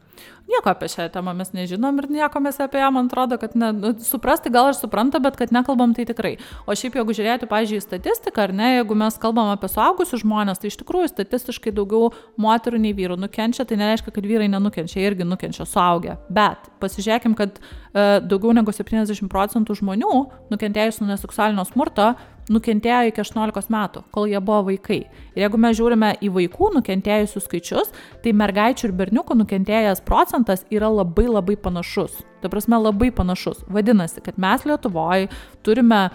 nieko 0.49 0.71
apie 0.71 0.89
šią 0.93 1.09
temą 1.15 1.35
mes 1.37 1.53
nežinom 1.57 1.99
ir 2.01 2.09
nieko 2.11 2.41
mes 2.41 2.59
apie 2.61 2.81
ją, 2.83 2.91
man 2.95 3.09
atrodo, 3.09 3.39
kad 3.41 3.55
ne, 3.57 3.71
nu, 3.73 3.93
suprasti 4.05 4.53
gal 4.53 4.71
ir 4.71 4.77
supranta, 4.79 5.21
bet 5.23 5.37
kad 5.41 5.53
nekalbam 5.55 5.95
tai 5.97 6.07
tikrai. 6.09 6.35
O 6.67 6.77
šiaip 6.77 6.99
jeigu 6.99 7.17
žiūrėti, 7.17 7.49
pažiūrėjau, 7.51 7.85
statistiką, 7.87 8.49
ar 8.49 8.55
ne, 8.57 8.69
jeigu 8.79 8.97
mes 8.99 9.17
kalbam 9.21 9.53
apie 9.55 9.71
suaugusius 9.73 10.25
žmonės, 10.25 10.61
tai 10.61 10.71
iš 10.73 10.79
tikrųjų 10.83 11.13
statistiškai 11.13 11.73
daugiau 11.75 12.13
moterų 12.41 12.83
nei 12.85 12.95
vyrų 12.97 13.19
nukenčia, 13.25 13.67
tai 13.69 13.81
nereiškia, 13.81 14.13
kad 14.15 14.29
vyrai 14.29 14.51
nenukenčia, 14.53 15.01
irgi 15.05 15.27
nukenčia 15.29 15.67
suaugę. 15.69 16.19
Bet 16.35 16.69
pasižiūrėkim, 16.83 17.37
kad 17.39 17.59
e, 17.61 18.21
daugiau 18.25 18.55
negu 18.57 18.75
70 18.75 19.33
procentų 19.33 19.79
žmonių 19.81 20.13
nukentėjusių 20.53 21.09
nuo 21.09 21.19
seksualinio 21.21 21.65
smurto 21.69 22.13
nukentėjo 22.53 23.11
iki 23.11 23.23
18 23.23 23.73
metų, 23.73 24.05
kol 24.15 24.29
jie 24.29 24.41
buvo 24.45 24.67
vaikai. 24.69 25.01
Ir 25.35 25.45
jeigu 25.45 25.61
mes 25.61 25.77
žiūrime 25.79 26.13
į 26.25 26.31
vaikų 26.35 26.71
nukentėjusių 26.79 27.43
skaičius, 27.45 27.93
tai 28.25 28.35
mergaičių 28.37 28.89
ir 28.89 28.97
berniukų 29.01 29.39
nukentėjęs 29.41 30.05
procentas 30.07 30.67
yra 30.75 30.91
labai 30.93 31.27
labai 31.31 31.57
panašus. 31.57 32.21
Ta 32.43 32.51
prasme, 32.53 32.79
labai 32.81 33.11
panašus. 33.15 33.65
Vadinasi, 33.73 34.23
kad 34.25 34.39
mes 34.41 34.67
Lietuvoje 34.69 35.31
turime 35.65 36.09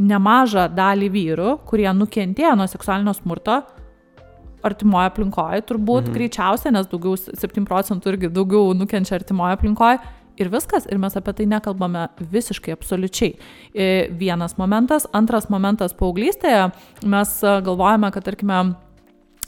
nemažą 0.00 0.70
dalį 0.72 1.10
vyrų, 1.12 1.58
kurie 1.68 1.90
nukentėjo 1.92 2.56
nuo 2.58 2.66
seksualinio 2.70 3.14
smurto 3.14 3.60
artimoje 4.66 5.08
aplinkoje, 5.08 5.62
turbūt 5.68 6.08
mhm. 6.08 6.14
greičiausia, 6.16 6.72
nes 6.74 6.88
daugiau 6.90 7.16
7 7.16 7.64
procentų 7.68 8.14
irgi 8.14 8.32
daugiau 8.34 8.74
nukenčia 8.76 9.16
artimoje 9.16 9.56
aplinkoje 9.56 10.00
ir 10.40 10.52
viskas, 10.52 10.88
ir 10.90 11.00
mes 11.02 11.16
apie 11.18 11.34
tai 11.38 11.48
nekalbame 11.50 12.06
visiškai 12.32 12.74
absoliučiai. 12.76 13.34
E, 13.74 13.88
vienas 14.20 14.56
momentas, 14.60 15.08
antras 15.16 15.50
momentas 15.52 15.96
paauglystėje, 15.98 16.70
mes 17.08 17.34
e, 17.44 17.58
galvojame, 17.66 18.12
kad 18.14 18.26
tarkime, 18.26 18.62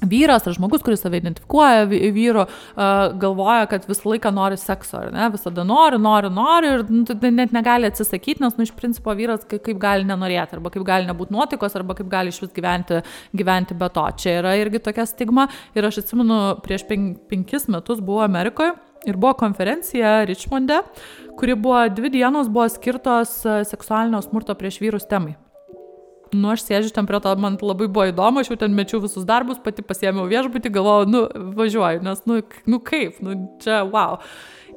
vyras 0.02 0.46
ar 0.46 0.57
žmogus, 0.57 0.83
kuris 0.85 1.02
save 1.02 1.20
identifikuoja 1.20 1.87
vyru, 1.87 2.46
galvoja, 3.22 3.66
kad 3.70 3.87
visą 3.88 4.12
laiką 4.12 4.33
nori 4.35 4.59
sekso, 4.61 4.98
ar 4.98 5.12
ne, 5.14 5.28
visada 5.35 5.64
nori, 5.66 5.98
nori, 6.02 6.31
nori 6.33 6.72
ir 6.76 6.85
nu, 6.90 7.05
net 7.31 7.55
negali 7.55 7.88
atsisakyti, 7.90 8.42
nes, 8.42 8.57
nu, 8.59 8.66
iš 8.66 8.74
principo 8.78 9.14
vyras 9.18 9.46
kaip, 9.48 9.72
gali 9.83 10.07
nenorėti, 10.09 10.59
arba 10.59 10.72
kaip 10.74 10.87
gali 10.88 11.09
nebūti 11.11 11.35
nuotikos, 11.37 11.76
arba 11.78 11.96
kaip 11.98 12.11
gali 12.12 12.35
iš 12.35 12.42
vis 12.44 12.55
gyventi, 12.57 13.02
gyventi 13.37 13.78
be 13.78 13.90
to. 13.94 14.07
Čia 14.22 14.38
yra 14.40 14.57
irgi 14.61 14.83
tokia 14.83 15.07
stigma. 15.09 15.48
Ir 15.78 15.87
aš 15.87 16.02
atsimenu, 16.02 16.40
prieš 16.64 16.87
pen, 16.88 17.12
penkis 17.31 17.68
metus 17.70 18.02
buvau 18.02 18.26
Amerikoje 18.26 18.74
ir 19.07 19.17
buvo 19.17 19.33
konferencija 19.38 20.25
Richmonde, 20.25 20.81
kuri 21.38 21.55
buvo 21.55 21.88
dvi 21.88 22.11
dienos 22.11 22.49
buvo 22.49 22.69
skirtos 22.69 23.41
e, 23.45 23.62
seksualinio 23.69 24.23
smurto 24.23 24.55
prieš 24.55 24.81
vyrus 24.83 25.09
temai. 25.11 25.35
Nu, 26.33 26.49
aš 26.55 26.65
sėdžiu 26.65 26.95
ten 26.97 27.09
prie 27.09 27.21
to, 27.21 27.35
man 27.37 27.59
labai 27.61 27.91
buvo 27.93 28.07
įdomu, 28.09 28.41
aš 28.41 28.55
jau 28.55 28.57
ten 28.62 28.73
mečiau 28.73 29.03
visus 29.03 29.27
darbus, 29.29 29.61
pati 29.61 29.85
pasiėmiau 29.85 30.31
viešbutį, 30.31 30.73
galvojau, 30.73 31.09
nu, 31.12 31.21
važiuoju, 31.59 32.01
nes, 32.07 32.23
nu, 32.29 32.38
nu 32.73 32.81
kaip, 32.81 33.19
nu, 33.25 33.37
čia, 33.61 33.83
wow. 33.85 34.17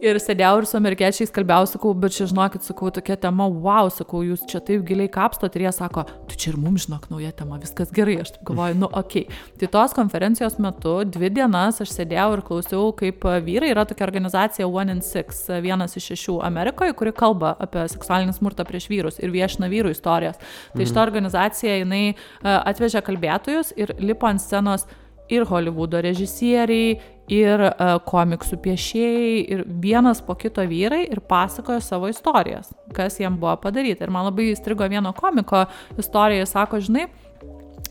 Ir 0.04 0.18
sėdėjau 0.20 0.60
ir 0.60 0.68
su 0.68 0.76
amerikiečiais 0.78 1.32
kalbėjau, 1.34 1.68
sakau, 1.72 1.94
bet 1.98 2.16
čia 2.16 2.28
žinokit, 2.30 2.66
sakau, 2.68 2.90
tokia 2.94 3.16
tema, 3.22 3.48
wow, 3.48 3.88
sakau, 3.94 4.22
jūs 4.26 4.44
čia 4.50 4.60
taip 4.66 4.84
giliai 4.88 5.08
kapstot 5.12 5.56
ir 5.56 5.66
jie 5.66 5.72
sako, 5.76 6.04
tu 6.30 6.38
čia 6.40 6.52
ir 6.52 6.58
mums 6.60 6.86
žinok 6.86 7.08
nauja 7.12 7.32
tema, 7.38 7.60
viskas 7.62 7.94
gerai, 7.96 8.18
aš 8.24 8.34
taip 8.36 8.44
galvoju, 8.50 8.78
nu. 8.82 8.90
Okay. 9.00 9.30
Tai 9.62 9.70
tos 9.72 9.96
konferencijos 9.96 10.58
metu 10.64 10.98
dvi 11.08 11.30
dienas 11.38 11.80
aš 11.84 11.94
sėdėjau 11.96 12.28
ir 12.36 12.44
klausiau, 12.50 12.90
kaip 12.98 13.24
vyrai 13.46 13.72
yra 13.72 13.86
tokia 13.88 14.08
organizacija 14.08 14.68
One 14.68 14.98
in 14.98 15.02
Six, 15.06 15.46
vienas 15.64 15.96
iš 16.00 16.12
šešių 16.12 16.38
Amerikoje, 16.50 16.96
kuri 17.00 17.16
kalba 17.16 17.56
apie 17.64 17.88
seksualinį 17.96 18.36
smurtą 18.36 18.68
prieš 18.68 18.90
vyrus 18.92 19.22
ir 19.24 19.34
viešina 19.34 19.72
vyrų 19.72 19.96
istorijas. 19.96 20.42
Tai 20.74 20.82
mhm. 20.82 20.92
šita 20.92 21.04
organizacija, 21.06 21.80
jinai 21.82 22.04
e, 22.12 22.16
atvežė 22.44 23.04
kalbėtojus 23.06 23.74
ir 23.80 23.96
lipo 24.04 24.28
ant 24.28 24.44
scenos 24.44 24.88
ir 25.32 25.46
Hollywoodo 25.50 26.02
režisieriai, 26.06 26.96
ir 27.32 27.62
uh, 27.66 27.96
komiksų 28.06 28.60
piešėjai, 28.62 29.38
ir 29.56 29.64
vienas 29.82 30.22
po 30.22 30.36
kito 30.38 30.62
vyrai 30.70 31.06
ir 31.08 31.24
pasakojo 31.26 31.82
savo 31.82 32.10
istorijas, 32.12 32.70
kas 32.94 33.18
jiem 33.20 33.40
buvo 33.42 33.56
padaryta. 33.64 34.06
Ir 34.06 34.14
man 34.14 34.28
labai 34.30 34.52
įstrigo 34.52 34.86
vieno 34.92 35.14
komiko 35.18 35.66
istorija, 35.98 36.46
jis 36.46 36.54
sako, 36.54 36.82
žinai, 36.86 37.08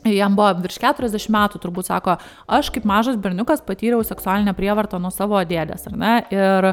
Jam 0.04 0.34
buvo 0.36 0.50
virš 0.60 0.76
40 0.82 1.30
metų, 1.32 1.58
turbūt 1.62 1.88
sako, 1.88 2.18
aš 2.52 2.68
kaip 2.74 2.84
mažas 2.84 3.16
berniukas 3.16 3.62
patyriau 3.64 4.04
seksualinę 4.04 4.52
prievartą 4.52 4.98
nuo 5.00 5.08
savo 5.08 5.38
dėdės, 5.48 5.86
ar 5.88 5.96
ne? 5.96 6.14
Ir 6.34 6.66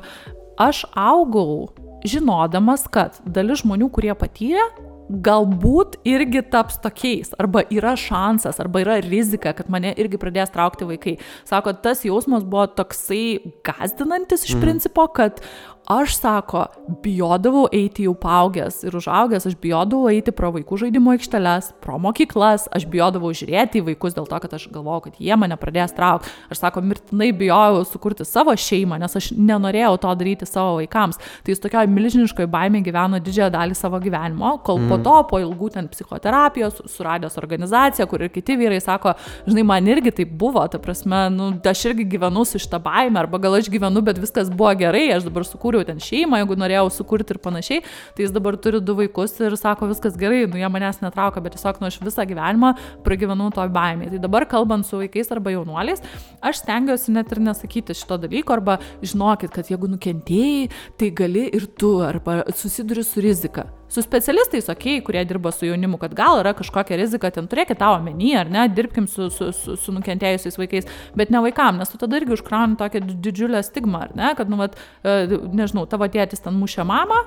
aš 0.60 0.84
augau 1.00 1.70
žinodamas, 2.04 2.84
kad 2.92 3.22
dalis 3.24 3.62
žmonių, 3.64 3.88
kurie 3.94 4.12
patyrė, 4.20 4.66
galbūt 5.12 5.98
irgi 6.08 6.44
taps 6.54 6.80
tokiais, 6.84 7.34
arba 7.42 7.66
yra 7.74 7.94
šansas, 8.00 8.60
arba 8.64 8.84
yra 8.86 9.00
rizika, 9.04 9.54
kad 9.58 9.70
mane 9.72 9.92
irgi 10.00 10.20
pradės 10.22 10.54
traukti 10.54 10.88
vaikai. 10.88 11.18
Sako, 11.50 11.76
tas 11.84 12.06
jausmas 12.08 12.46
buvo 12.48 12.68
toksai 12.80 13.54
gazdinantis 13.68 14.48
iš 14.48 14.56
mm. 14.56 14.64
principo, 14.64 15.08
kad 15.12 15.44
Aš, 15.92 16.14
sako, 16.16 16.66
bijodavau 17.04 17.66
eiti 17.74 18.06
jau 18.06 18.14
paaugęs 18.16 18.78
ir 18.86 18.96
užaugęs, 18.96 19.44
aš 19.50 19.56
bijodavau 19.60 20.08
eiti 20.08 20.32
pro 20.32 20.48
vaikų 20.56 20.78
žaidimo 20.86 21.12
aikšteles, 21.12 21.72
pro 21.84 21.98
mokyklas, 22.00 22.70
aš 22.72 22.86
bijodavau 22.88 23.34
žiūrėti 23.36 23.82
į 23.82 23.86
vaikus 23.90 24.16
dėl 24.16 24.30
to, 24.30 24.40
kad 24.40 24.54
aš 24.56 24.70
galvojau, 24.72 25.02
kad 25.10 25.18
jie 25.20 25.36
mane 25.36 25.58
pradės 25.60 25.92
traukti. 25.98 26.32
Aš, 26.48 26.62
sako, 26.62 26.84
mirtinai 26.88 27.34
bijojau 27.36 27.82
sukurti 27.90 28.24
savo 28.30 28.56
šeimą, 28.56 29.02
nes 29.02 29.18
aš 29.20 29.28
nenorėjau 29.36 29.98
to 30.06 30.14
daryti 30.22 30.48
savo 30.48 30.78
vaikams. 30.78 31.20
Tai 31.20 31.52
jis 31.52 31.64
tokioje 31.66 31.92
milžiniškoje 31.92 32.48
baimėje 32.56 32.88
gyveno 32.88 33.20
didžiąją 33.28 33.52
dalį 33.58 33.80
savo 33.82 34.00
gyvenimo, 34.06 34.54
kol 34.64 34.80
mm. 34.80 34.94
po 34.94 35.02
to, 35.10 35.18
po 35.34 35.44
ilgų 35.44 35.74
ten 35.76 35.92
psichoterapijos, 35.92 36.80
suradęs 36.96 37.36
organizaciją, 37.42 38.08
kur 38.08 38.24
ir 38.24 38.32
kiti 38.32 38.56
vyrai 38.62 38.80
sako, 38.80 39.18
žinai, 39.44 39.68
man 39.74 39.92
irgi 39.92 40.16
tai 40.22 40.30
buvo, 40.30 40.64
ta 40.72 40.80
prasme, 40.80 41.26
nu, 41.36 41.52
aš 41.74 41.84
irgi 41.92 42.08
gyvenu 42.16 42.48
su 42.48 42.64
šitą 42.64 42.80
baimę, 42.88 43.26
arba 43.26 43.44
gal 43.44 43.60
aš 43.60 43.68
gyvenu, 43.76 44.08
bet 44.08 44.24
viskas 44.24 44.48
buvo 44.48 44.72
gerai, 44.80 45.10
aš 45.18 45.28
dabar 45.28 45.44
sukūriau 45.48 45.81
sukūriau 45.82 45.88
ten 45.88 46.00
šeimą, 46.00 46.40
jeigu 46.42 46.58
norėjau 46.58 46.90
sukurti 46.92 47.34
ir 47.34 47.40
panašiai, 47.42 47.82
tai 48.16 48.26
jis 48.26 48.32
dabar 48.32 48.58
turi 48.58 48.82
du 48.82 48.96
vaikus 48.96 49.40
ir 49.42 49.56
sako, 49.58 49.90
viskas 49.90 50.18
gerai, 50.18 50.48
nu 50.48 50.58
jie 50.58 50.70
manęs 50.70 51.02
netraukia, 51.02 51.42
bet 51.42 51.56
tiesiog 51.56 51.82
nu 51.82 51.88
aš 51.88 52.00
visą 52.02 52.26
gyvenimą 52.26 52.76
pragyvenau 53.04 53.52
toj 53.52 53.72
baimėje. 53.72 54.16
Tai 54.16 54.22
dabar 54.28 54.46
kalbant 54.46 54.86
su 54.86 54.98
vaikais 54.98 55.32
arba 55.32 55.52
jaunuoliais, 55.52 56.02
aš 56.42 56.62
stengiuosi 56.64 57.12
net 57.12 57.32
ir 57.32 57.42
nesakyti 57.42 57.96
šito 57.98 58.20
dalyko, 58.22 58.54
arba 58.54 58.80
žinokit, 59.02 59.52
kad 59.52 59.70
jeigu 59.72 59.90
nukentėjai, 59.92 60.72
tai 60.98 61.12
gali 61.12 61.50
ir 61.52 61.68
tu, 61.78 62.00
arba 62.06 62.44
susiduri 62.56 63.04
su 63.04 63.22
rizika 63.22 63.70
su 63.92 64.02
specialistais, 64.02 64.70
okei, 64.72 64.98
okay, 64.98 65.06
kurie 65.06 65.26
dirba 65.28 65.52
su 65.52 65.68
jaunimu, 65.68 66.00
kad 66.00 66.16
gal 66.16 66.40
yra 66.40 66.54
kažkokia 66.56 67.00
rizika, 67.00 67.32
ten 67.36 67.50
turėkit 67.52 67.80
tavo 67.82 68.00
omeny, 68.00 68.32
ar 68.40 68.52
ne, 68.52 68.64
dirbkim 68.72 69.10
su, 69.12 69.28
su, 69.34 69.52
su, 69.56 69.76
su 69.76 69.96
nukentėjusiais 69.96 70.60
vaikais, 70.62 70.88
bet 71.20 71.34
ne 71.34 71.44
vaikam, 71.44 71.82
nes 71.82 71.92
tu 71.92 72.00
tada 72.00 72.22
irgi 72.22 72.38
užkrauni 72.38 72.80
tokią 72.80 73.04
didžiulę 73.12 73.64
stigmą, 73.68 74.06
ar 74.08 74.16
ne, 74.16 74.32
kad, 74.40 74.52
nu, 74.52 74.62
vat, 74.62 74.80
e, 75.04 75.42
nežinau, 75.52 75.84
tavo 75.92 76.08
tėtis 76.12 76.44
ten 76.46 76.56
mušė 76.62 76.88
mamą, 76.88 77.20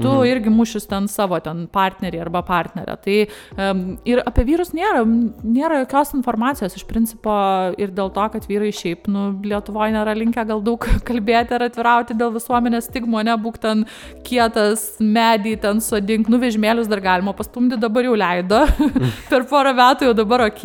tu 0.00 0.10
mhm. 0.10 0.24
irgi 0.30 0.52
mušis 0.52 0.86
ten 0.90 1.08
savo 1.10 1.38
ten 1.40 1.64
partnerį 1.72 2.20
arba 2.26 2.42
partnerę. 2.46 2.96
Tai 3.04 3.16
um, 3.24 3.82
ir 4.08 4.20
apie 4.26 4.44
vyrus 4.48 4.72
nėra, 4.76 5.02
nėra 5.06 5.80
jokios 5.82 6.12
informacijos 6.18 6.76
iš 6.76 6.84
principo 6.88 7.34
ir 7.80 7.92
dėl 7.96 8.12
to, 8.14 8.26
kad 8.34 8.48
vyrai 8.48 8.72
šiaip, 8.74 9.08
nu, 9.12 9.28
Lietuvoje 9.46 9.94
nėra 9.94 10.14
linkę 10.16 10.44
gal 10.48 10.62
daug 10.64 10.84
kalbėti 11.08 11.56
ar 11.56 11.66
atvirauti 11.68 12.16
dėl 12.18 12.34
visuomenės 12.36 12.90
stigmo, 12.90 13.22
nebūk 13.26 13.58
ten 13.62 13.84
kietas, 14.26 14.96
medį 15.00 15.56
ten 15.64 15.82
sodink, 15.84 16.30
nu, 16.32 16.40
vežmėlius 16.42 16.90
dar 16.90 17.02
galima 17.04 17.34
pastumdyti, 17.36 17.80
dabar 17.82 18.08
jau 18.08 18.16
leido. 18.18 18.62
per 19.32 19.46
porą 19.50 19.74
metų 19.76 20.10
jau 20.10 20.16
dabar 20.16 20.46
ok, 20.48 20.64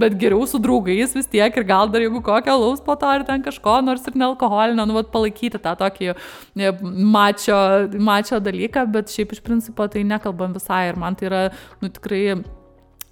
bet 0.00 0.18
geriau 0.20 0.48
su 0.50 0.60
draugais 0.62 1.14
vis 1.16 1.30
tiek 1.30 1.56
ir 1.56 1.68
gal 1.68 1.90
dar 1.92 2.04
jeigu 2.04 2.22
kokią 2.24 2.56
laus 2.58 2.82
po 2.84 2.96
to 2.98 3.08
ar 3.08 3.24
ten 3.26 3.44
kažko, 3.44 3.78
nors 3.84 4.04
ir 4.08 4.18
nealkoholinio, 4.18 4.86
nu, 4.88 4.98
vat 4.98 5.10
palaikyti 5.14 5.60
tą 5.62 5.74
tokį 5.78 6.10
e, 6.12 6.72
mačio, 6.82 7.58
mačio 7.98 8.40
dalyką 8.42 8.63
dalyką, 8.64 8.92
bet 8.92 9.10
šiaip 9.10 9.32
iš 9.32 9.42
principo 9.42 9.86
tai 9.88 10.04
nekalbam 10.04 10.54
visai 10.54 10.88
ir 10.88 10.96
man 10.96 11.14
tai 11.14 11.28
yra, 11.28 11.42
nu 11.80 11.88
tikrai 11.88 12.42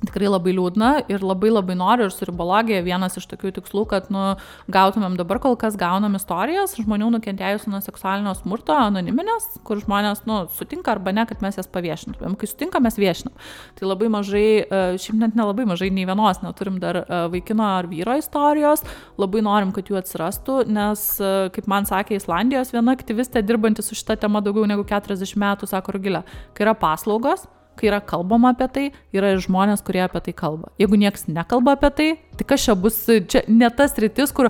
tikrai 0.09 0.31
labai 0.31 0.55
liūdna 0.57 0.91
ir 1.13 1.25
labai 1.25 1.51
labai 1.53 1.77
noriu 1.79 2.09
ir 2.09 2.15
su 2.15 2.27
ribologija 2.29 2.83
vienas 2.87 3.17
iš 3.19 3.27
tokių 3.31 3.53
tikslų, 3.59 3.85
kad 3.91 4.09
nu, 4.13 4.25
gautumėm 4.73 5.17
dabar 5.19 5.41
kol 5.43 5.57
kas 5.61 5.77
gaunam 5.81 6.17
istorijas 6.19 6.77
žmonių 6.79 7.11
nukentėjusių 7.17 7.73
nuo 7.73 7.83
seksualinio 7.85 8.35
smurto 8.39 8.77
anoniminės, 8.77 9.49
kur 9.67 9.81
žmonės 9.83 10.25
nu, 10.29 10.43
sutinka 10.57 10.95
arba 10.95 11.15
ne, 11.15 11.27
kad 11.29 11.43
mes 11.45 11.59
jas 11.61 11.71
paviešintumėm. 11.73 12.37
Kai 12.41 12.51
sutinka, 12.51 12.83
mes 12.83 12.99
viešinam. 13.01 13.35
Tai 13.79 13.89
labai 13.89 14.11
mažai, 14.13 14.47
e, 14.63 14.83
šiaip 15.03 15.19
net 15.21 15.39
nelabai 15.39 15.67
mažai, 15.71 15.91
nei 15.95 16.07
vienos 16.09 16.43
neturim 16.45 16.79
dar 16.83 17.03
e, 17.03 17.23
vaikino 17.33 17.67
ar 17.79 17.89
vyro 17.91 18.17
istorijos, 18.21 18.85
labai 19.21 19.45
norim, 19.45 19.73
kad 19.77 19.91
jų 19.91 20.01
atsirastų, 20.03 20.63
nes, 20.73 21.07
e, 21.23 21.33
kaip 21.55 21.71
man 21.71 21.89
sakė 21.89 22.19
Islandijos 22.19 22.75
viena 22.75 22.97
aktyvistė 22.97 23.45
dirbanti 23.47 23.85
su 23.85 23.99
šitą 23.99 24.19
temą 24.25 24.43
daugiau 24.45 24.69
negu 24.69 24.87
40 24.89 25.39
metų, 25.43 25.71
sako 25.71 25.97
Rugilė, 25.97 26.25
kai 26.57 26.67
yra 26.67 26.77
paslaugos, 26.79 27.47
kai 27.83 27.91
yra 27.91 28.01
kalbama 28.07 28.55
apie 28.55 28.69
tai, 28.71 28.85
yra 29.15 29.35
ir 29.35 29.43
žmonės, 29.43 29.83
kurie 29.83 30.05
apie 30.07 30.23
tai 30.23 30.35
kalba. 30.39 30.71
Jeigu 30.79 30.99
niekas 31.01 31.27
nekalba 31.27 31.75
apie 31.75 31.91
tai, 31.99 32.09
tai 32.39 32.47
kas 32.49 32.65
čia 32.65 32.75
bus, 32.79 32.97
čia 33.29 33.43
ne 33.51 33.69
tas 33.75 33.95
rytis, 34.01 34.33
kur 34.35 34.49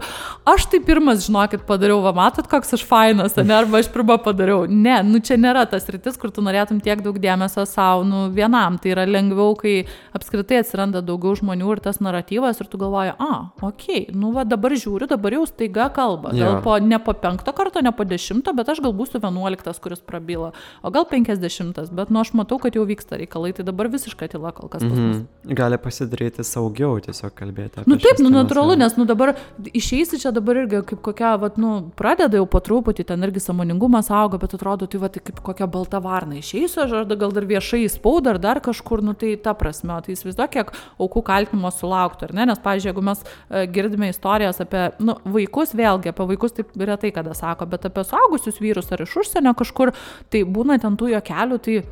aš 0.49 0.67
tai 0.71 0.81
pirmas, 0.85 1.25
žinokit, 1.27 1.65
padariau, 1.67 2.03
va, 2.05 2.13
matot, 2.17 2.47
koks 2.51 2.77
aš 2.77 2.85
fainas, 2.87 3.35
ne, 3.41 3.55
arba 3.57 3.81
aš 3.81 3.89
pirmą 3.95 4.19
padariau. 4.23 4.67
Ne, 4.69 5.01
nu 5.07 5.23
čia 5.25 5.39
nėra 5.41 5.65
tas 5.71 5.89
rytis, 5.91 6.19
kur 6.21 6.31
tu 6.35 6.45
norėtum 6.45 6.83
tiek 6.85 7.03
daug 7.03 7.19
dėmesio 7.23 7.65
savo, 7.69 8.05
nu 8.07 8.27
vienam. 8.35 8.79
Tai 8.83 8.93
yra 8.95 9.07
lengviau, 9.09 9.57
kai 9.59 9.75
apskritai 10.15 10.61
atsiranda 10.63 11.03
daugiau 11.05 11.35
žmonių 11.39 11.73
ir 11.75 11.83
tas 11.85 11.99
naratyvas 12.05 12.61
ir 12.63 12.71
tu 12.71 12.81
galvoji, 12.81 13.17
a, 13.17 13.33
okei, 13.61 14.05
okay, 14.07 14.17
nu 14.17 14.33
va 14.37 14.47
dabar 14.49 14.77
žiūriu, 14.77 15.09
dabar 15.11 15.39
jau 15.39 15.47
staiga 15.49 15.89
kalba. 15.95 16.35
Gal 16.37 16.59
ja. 16.59 16.61
po, 16.65 16.77
ne 16.79 17.01
po 17.03 17.17
penkto 17.19 17.55
karto, 17.57 17.83
ne 17.85 17.95
po 17.97 18.07
dešimto, 18.09 18.55
bet 18.59 18.71
aš 18.73 18.83
gal 18.85 18.95
būsiu 18.97 19.23
vienuoliktas, 19.23 19.81
kuris 19.83 20.03
prabyla, 20.05 20.53
o 20.83 20.95
gal 20.95 21.09
penkisdešimtas, 21.11 21.91
bet 21.95 22.13
nu 22.15 22.23
aš 22.23 22.35
matau, 22.39 22.61
kad 22.63 22.77
jau 22.79 22.87
vyksta 22.89 23.19
reikalai, 23.23 23.53
tai 23.57 23.65
dabar 23.67 23.89
visiškai 23.93 24.29
tyla 24.33 24.53
kol 24.53 24.69
kas. 24.73 24.83
Mm 24.83 24.93
-hmm. 24.97 25.55
Gali 25.59 25.79
pasidaryti 25.79 26.45
saugiau 26.45 27.01
tiesiog 27.01 27.33
kalbėti. 27.35 27.87
Nu 27.87 27.97
taip, 27.97 28.19
nu 28.19 28.31
natūralu, 28.31 28.77
nes 28.79 28.97
nu 28.97 29.05
dabar 29.05 29.35
išeisi 29.73 30.21
čia 30.23 30.31
dabar 30.31 30.57
irgi 30.57 30.83
kaip 30.87 31.03
kokia, 31.03 31.37
vat, 31.41 31.57
nu, 31.57 31.91
pradeda 31.97 32.37
jau 32.37 32.47
po 32.47 32.61
truputį, 32.61 33.05
ten 33.05 33.23
irgi 33.23 33.41
samoningumas 33.41 34.11
auga, 34.11 34.39
bet 34.39 34.55
atrodo, 34.55 34.87
tai 34.87 35.01
va, 35.01 35.09
tai 35.09 35.23
kaip 35.25 35.41
kokia 35.41 35.67
balta 35.67 36.01
varna 36.01 36.39
išeisiu, 36.39 36.83
aš 36.85 36.93
ar 36.93 37.17
gal 37.17 37.33
dar 37.33 37.47
viešai 37.49 37.89
spaudą, 37.89 38.35
ar 38.35 38.39
dar 38.39 38.61
kažkur, 38.61 39.03
nu 39.03 39.15
tai 39.15 39.37
ta 39.37 39.55
prasme, 39.55 40.01
tai 40.03 40.15
įsivaizduok, 40.17 40.51
kiek 40.51 40.73
aukų 40.99 41.23
kaltinimo 41.23 41.71
sulauktų, 41.71 42.29
ar 42.29 42.35
ne, 42.35 42.47
nes, 42.51 42.59
pavyzdžiui, 42.59 42.93
jeigu 42.93 43.07
mes 43.09 43.25
uh, 43.25 43.65
girdime 43.73 44.11
istorijas 44.13 44.61
apie, 44.65 44.91
nu, 44.99 45.17
vaikus, 45.25 45.75
vėlgi, 45.79 46.13
apie 46.13 46.29
vaikus 46.35 46.53
taip 46.53 46.77
retai 46.77 47.13
kada 47.15 47.35
sako, 47.39 47.67
bet 47.67 47.89
apie 47.89 48.05
suaugusius 48.05 48.61
vyrus 48.63 48.93
ar 48.93 49.05
iš 49.07 49.17
užsienio 49.25 49.55
kažkur, 49.59 49.95
tai 50.31 50.45
būna 50.45 50.79
ten 50.83 50.97
tų 50.97 51.13
jo 51.15 51.21
kelių, 51.25 51.59
tai 51.63 51.83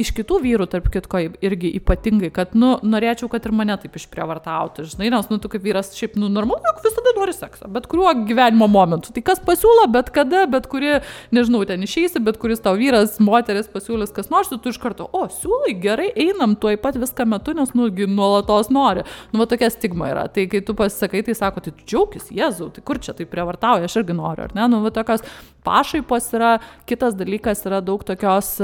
iš 0.00 0.12
kitų 0.16 0.38
vyrų, 0.40 0.66
tarp 0.72 0.86
kitko, 0.92 1.20
irgi 1.44 1.68
ypatingai, 1.76 2.30
kad, 2.32 2.54
nu, 2.56 2.74
norėčiau, 2.80 3.28
kad 3.32 3.44
ir 3.44 3.52
mane 3.56 3.74
taip 3.80 3.96
išprievartautų, 3.98 4.86
žinai, 4.88 5.10
nes, 5.12 5.28
nu, 5.28 5.36
tu 5.42 5.50
kaip 5.52 5.64
vyras, 5.66 5.90
šiaip, 5.98 6.14
nu, 6.20 6.30
normalu, 6.32 6.62
jog 6.64 6.80
visada 6.86 7.12
nori 7.18 7.34
seksą, 7.36 7.68
bet 7.72 7.88
kuriuo 7.90 8.14
gyvenimo 8.24 8.68
momentu. 8.72 9.12
Tai 9.12 9.24
kas 9.26 9.42
pasiūlo, 9.44 9.84
bet 9.92 10.08
kada, 10.14 10.46
bet 10.50 10.68
kuri, 10.72 10.94
nežinau, 11.34 11.60
ten 11.68 11.84
išeisi, 11.84 12.22
bet 12.24 12.40
kuris 12.40 12.64
tau 12.64 12.72
vyras, 12.78 13.18
moteris 13.22 13.68
pasiūlys 13.72 14.14
kas 14.16 14.32
nors, 14.32 14.48
tu 14.52 14.72
iš 14.72 14.80
karto, 14.80 15.10
o, 15.12 15.26
siūlai, 15.32 15.74
gerai, 15.82 16.08
einam, 16.24 16.56
tuoj 16.56 16.80
pat 16.80 16.96
viską 17.00 17.28
metu, 17.28 17.56
nes, 17.58 17.74
nu, 17.76 17.90
nuolatos 18.08 18.72
nori. 18.72 19.04
Nu, 19.34 19.42
va 19.42 19.48
tokia 19.50 19.68
stigma 19.72 20.08
yra. 20.14 20.24
Tai 20.32 20.46
kai 20.48 20.62
tu 20.64 20.76
pasisakai, 20.78 21.24
tai 21.28 21.36
sako, 21.36 21.64
tai 21.66 21.74
džiaugis, 21.84 22.32
Jėzau, 22.32 22.70
tai 22.72 22.84
kur 22.86 23.00
čia 23.02 23.12
tai 23.16 23.28
prievartauja, 23.28 23.90
aš 23.90 24.00
irgi 24.00 24.16
noriu, 24.16 24.48
ar 24.48 24.56
ne? 24.56 24.64
Nu, 24.72 24.80
va 24.86 24.92
tokios 24.94 25.24
pašaipos 25.66 26.32
yra, 26.38 26.56
kitas 26.88 27.16
dalykas 27.18 27.64
yra 27.68 27.84
daug 27.84 28.04
tokios 28.08 28.56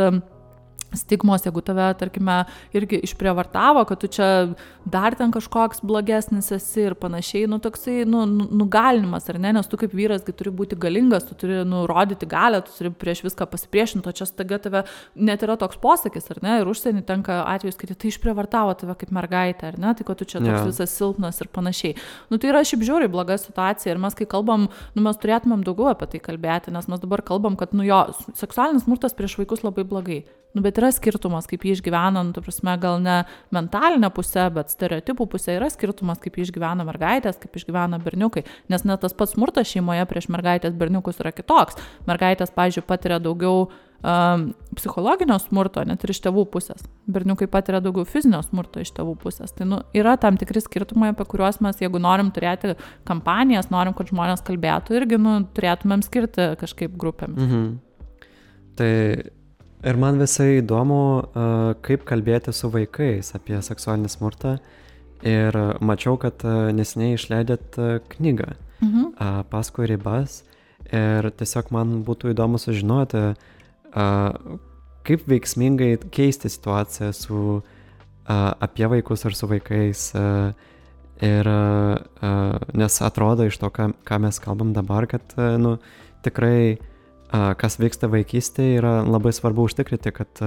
stigmos, 0.97 1.45
jeigu 1.45 1.61
tave, 1.65 1.87
tarkime, 2.01 2.45
irgi 2.77 3.01
išprievartavo, 3.05 3.85
kad 3.89 4.01
tu 4.01 4.09
čia 4.09 4.29
dar 4.89 5.15
ten 5.19 5.33
kažkoks 5.35 5.83
blogesnis 5.85 6.51
esi 6.55 6.87
ir 6.89 6.97
panašiai, 6.99 7.49
nu 7.51 7.59
toksai, 7.63 8.05
nu, 8.09 8.25
nu, 8.29 8.47
nugalinimas, 8.63 9.29
ar 9.29 9.39
ne, 9.43 9.53
nes 9.59 9.69
tu 9.69 9.77
kaip 9.81 9.93
vyrasgi 9.97 10.33
turi 10.37 10.53
būti 10.55 10.79
galingas, 10.81 11.27
tu 11.29 11.37
turi 11.39 11.61
nurodyti 11.69 12.29
galę, 12.29 12.63
tu 12.65 12.73
turi 12.77 12.93
prieš 12.95 13.23
viską 13.27 13.49
pasipriešinti, 13.53 14.09
o 14.09 14.17
čia 14.17 14.29
staiga 14.29 14.61
tave 14.65 14.85
net 15.15 15.45
yra 15.45 15.59
toks 15.61 15.81
posakis, 15.83 16.31
ar 16.33 16.41
ne, 16.45 16.57
ir 16.63 16.73
užsienį 16.73 17.05
tenka 17.09 17.43
atvejus, 17.45 17.77
kad 17.81 17.93
tai 17.93 18.13
išprievartavo 18.13 18.73
tave 18.81 18.97
kaip 19.03 19.13
mergaitę, 19.15 19.75
ar 19.75 19.79
ne, 19.81 19.93
tai 19.99 20.09
kad 20.09 20.21
tu 20.21 20.29
čia 20.29 20.41
toks 20.41 20.55
yeah. 20.55 20.67
visas 20.71 20.97
silpnas 20.97 21.43
ir 21.45 21.53
panašiai. 21.53 21.99
Nu 22.33 22.41
tai 22.41 22.53
yra 22.55 22.65
šiaip 22.65 22.87
žiauriai 22.89 23.13
bloga 23.13 23.37
situacija 23.41 23.93
ir 23.93 24.01
mes 24.01 24.17
kai 24.17 24.29
kalbam, 24.31 24.71
nu 24.97 25.05
mes 25.05 25.21
turėtumėm 25.21 25.67
daugiau 25.69 25.93
apie 25.93 26.09
tai 26.15 26.25
kalbėti, 26.25 26.73
nes 26.75 26.89
mes 26.89 27.05
dabar 27.05 27.25
kalbam, 27.27 27.61
kad, 27.61 27.77
nu 27.77 27.87
jo, 27.87 28.01
seksualinis 28.39 28.89
smurtas 28.89 29.17
prieš 29.19 29.37
vaikus 29.41 29.67
labai 29.67 29.85
blogai. 29.89 30.23
Nu, 30.57 30.63
bet 30.65 30.78
yra 30.81 30.91
skirtumas, 30.95 31.49
kaip 31.51 31.67
jį 31.67 31.77
išgyvena, 31.79 32.23
nu, 32.29 32.45
prasme, 32.45 32.77
gal 32.81 33.01
ne 33.03 33.19
mentalinė 33.55 34.11
pusė, 34.15 34.47
bet 34.55 34.73
stereotipų 34.75 35.29
pusė 35.35 35.59
yra 35.59 35.71
skirtumas, 35.73 36.21
kaip 36.23 36.39
jį 36.39 36.49
išgyvena 36.49 36.87
mergaitės, 36.89 37.41
kaip 37.43 37.59
išgyvena 37.59 38.01
berniukai. 38.03 38.45
Nes 38.73 38.87
net 38.89 39.03
tas 39.05 39.17
pats 39.17 39.37
smurtas 39.37 39.69
šeimoje 39.71 40.07
prieš 40.11 40.31
mergaitės 40.33 40.77
berniukus 40.79 41.21
yra 41.23 41.35
kitoks. 41.35 41.79
Mergaitės, 42.09 42.55
pažiūrėjau, 42.55 42.89
patiria 42.89 43.21
daugiau 43.23 43.69
um, 44.03 44.49
psichologinio 44.77 45.39
smurto, 45.43 45.83
net 45.87 46.05
ir 46.05 46.13
iš 46.15 46.21
tėvų 46.27 46.45
pusės. 46.53 46.85
Berniukai 47.11 47.49
patiria 47.51 47.81
daugiau 47.85 48.07
fizinio 48.09 48.41
smurto 48.47 48.83
iš 48.83 48.93
tėvų 48.97 49.17
pusės. 49.23 49.55
Tai 49.57 49.69
nu, 49.69 49.81
yra 49.97 50.17
tam 50.21 50.39
tikri 50.41 50.63
skirtumai, 50.65 51.13
apie 51.15 51.27
kuriuos 51.29 51.61
mes, 51.65 51.81
jeigu 51.83 52.01
norim 52.03 52.31
turėti 52.35 52.77
kampanijas, 53.09 53.71
norim, 53.75 53.97
kad 53.99 54.13
žmonės 54.13 54.45
kalbėtų, 54.47 54.99
irgi 55.01 55.21
nu, 55.23 55.41
turėtumėm 55.57 56.05
skirti 56.07 56.53
kažkaip 56.61 56.97
grupėmis. 57.01 57.43
Mhm. 57.45 57.67
Tai 58.79 58.93
Ir 59.87 59.95
man 59.95 60.19
visai 60.19 60.59
įdomu, 60.59 61.03
kaip 61.87 62.03
kalbėti 62.09 62.51
su 62.57 62.71
vaikais 62.73 63.31
apie 63.39 63.61
seksualinį 63.63 64.11
smurtą. 64.11 64.57
Ir 65.27 65.55
mačiau, 65.83 66.17
kad 66.19 66.43
nesiniai 66.75 67.15
išleidėt 67.19 67.79
knygą 68.15 68.53
mhm. 68.83 69.45
paskui 69.51 69.87
ribas. 69.91 70.43
Ir 70.89 71.31
tiesiog 71.39 71.71
man 71.75 72.01
būtų 72.07 72.33
įdomu 72.33 72.59
sužinoti, 72.59 73.23
kaip 75.09 75.31
veiksmingai 75.31 75.93
keisti 76.15 76.51
situaciją 76.51 77.13
su, 77.15 77.41
apie 78.27 78.89
vaikus 78.91 79.27
ar 79.29 79.37
su 79.39 79.51
vaikais. 79.51 80.11
Ir 81.29 81.51
nes 82.79 83.01
atrodo 83.03 83.47
iš 83.47 83.59
to, 83.63 83.71
ką, 83.75 83.91
ką 84.07 84.21
mes 84.23 84.39
kalbam 84.43 84.75
dabar, 84.75 85.07
kad 85.11 85.35
nu, 85.59 85.77
tikrai 86.27 86.79
kas 87.31 87.77
vyksta 87.81 88.09
vaikystėje, 88.13 88.79
yra 88.81 88.93
labai 89.05 89.33
svarbu 89.37 89.67
užtikrinti, 89.69 90.13
kad 90.17 90.43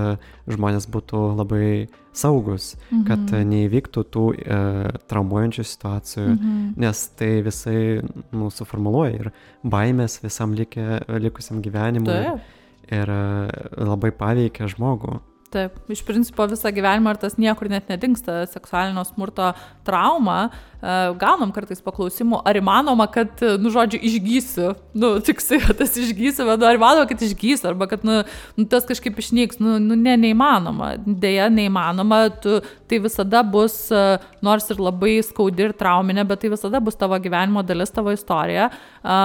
žmonės 0.50 0.88
būtų 0.92 1.24
labai 1.38 1.66
saugus, 2.14 2.76
mhm. 2.90 3.04
kad 3.08 3.34
neįvyktų 3.48 4.04
tų 4.12 4.26
e, 4.36 4.62
traumuojančių 5.12 5.66
situacijų, 5.68 6.28
mhm. 6.34 6.62
nes 6.82 7.04
tai 7.20 7.32
visai 7.46 7.78
mūsų 8.36 8.68
formuluoja 8.68 9.14
ir 9.20 9.32
baimės 9.64 10.20
visam 10.24 10.56
likę, 10.58 11.04
likusiam 11.22 11.62
gyvenimui 11.64 12.12
Taip. 12.12 12.48
ir 12.92 13.14
labai 13.78 14.12
paveikia 14.18 14.70
žmogų. 14.72 15.22
Taip, 15.52 15.74
iš 15.92 16.00
principo 16.08 16.46
visą 16.48 16.70
gyvenimą 16.72 17.12
ir 17.12 17.18
tas 17.20 17.34
niekur 17.36 17.68
net 17.68 17.90
nedingsta 17.92 18.46
seksualinio 18.48 19.02
smurto 19.04 19.50
trauma. 19.84 20.46
E, 20.80 20.94
gaunam 21.20 21.50
kartais 21.52 21.82
paklausimų, 21.84 22.40
ar 22.48 22.56
įmanoma, 22.56 23.10
kad, 23.12 23.44
nu, 23.60 23.72
žodžiu, 23.74 24.00
išgysiu. 24.00 24.70
Nu, 24.96 25.10
tiksi, 25.20 25.60
tas 25.82 25.98
išgysiu, 26.00 26.46
bet 26.48 26.64
ar 26.64 26.80
įmanoma, 26.80 27.10
kad 27.10 27.26
išgysiu, 27.28 27.68
arba 27.74 27.90
kad, 27.92 28.06
nu, 28.08 28.22
nu 28.56 28.66
tas 28.72 28.88
kažkaip 28.88 29.20
išnyks. 29.20 29.60
Nu, 29.60 29.76
nu 29.84 29.98
ne, 30.00 30.16
neįmanoma. 30.24 30.94
Deja, 31.04 31.50
neįmanoma. 31.52 32.22
Tu, 32.40 32.62
tai 32.88 33.02
visada 33.04 33.44
bus, 33.44 33.76
e, 33.92 34.06
nors 34.48 34.72
ir 34.72 34.80
labai 34.80 35.18
skaudi 35.28 35.68
ir 35.68 35.76
trauminė, 35.76 36.24
bet 36.32 36.46
tai 36.46 36.54
visada 36.56 36.80
bus 36.80 36.96
tavo 36.96 37.20
gyvenimo 37.20 37.66
dalis, 37.68 37.92
tavo 37.92 38.16
istorija. 38.16 38.72
E, 39.04 39.20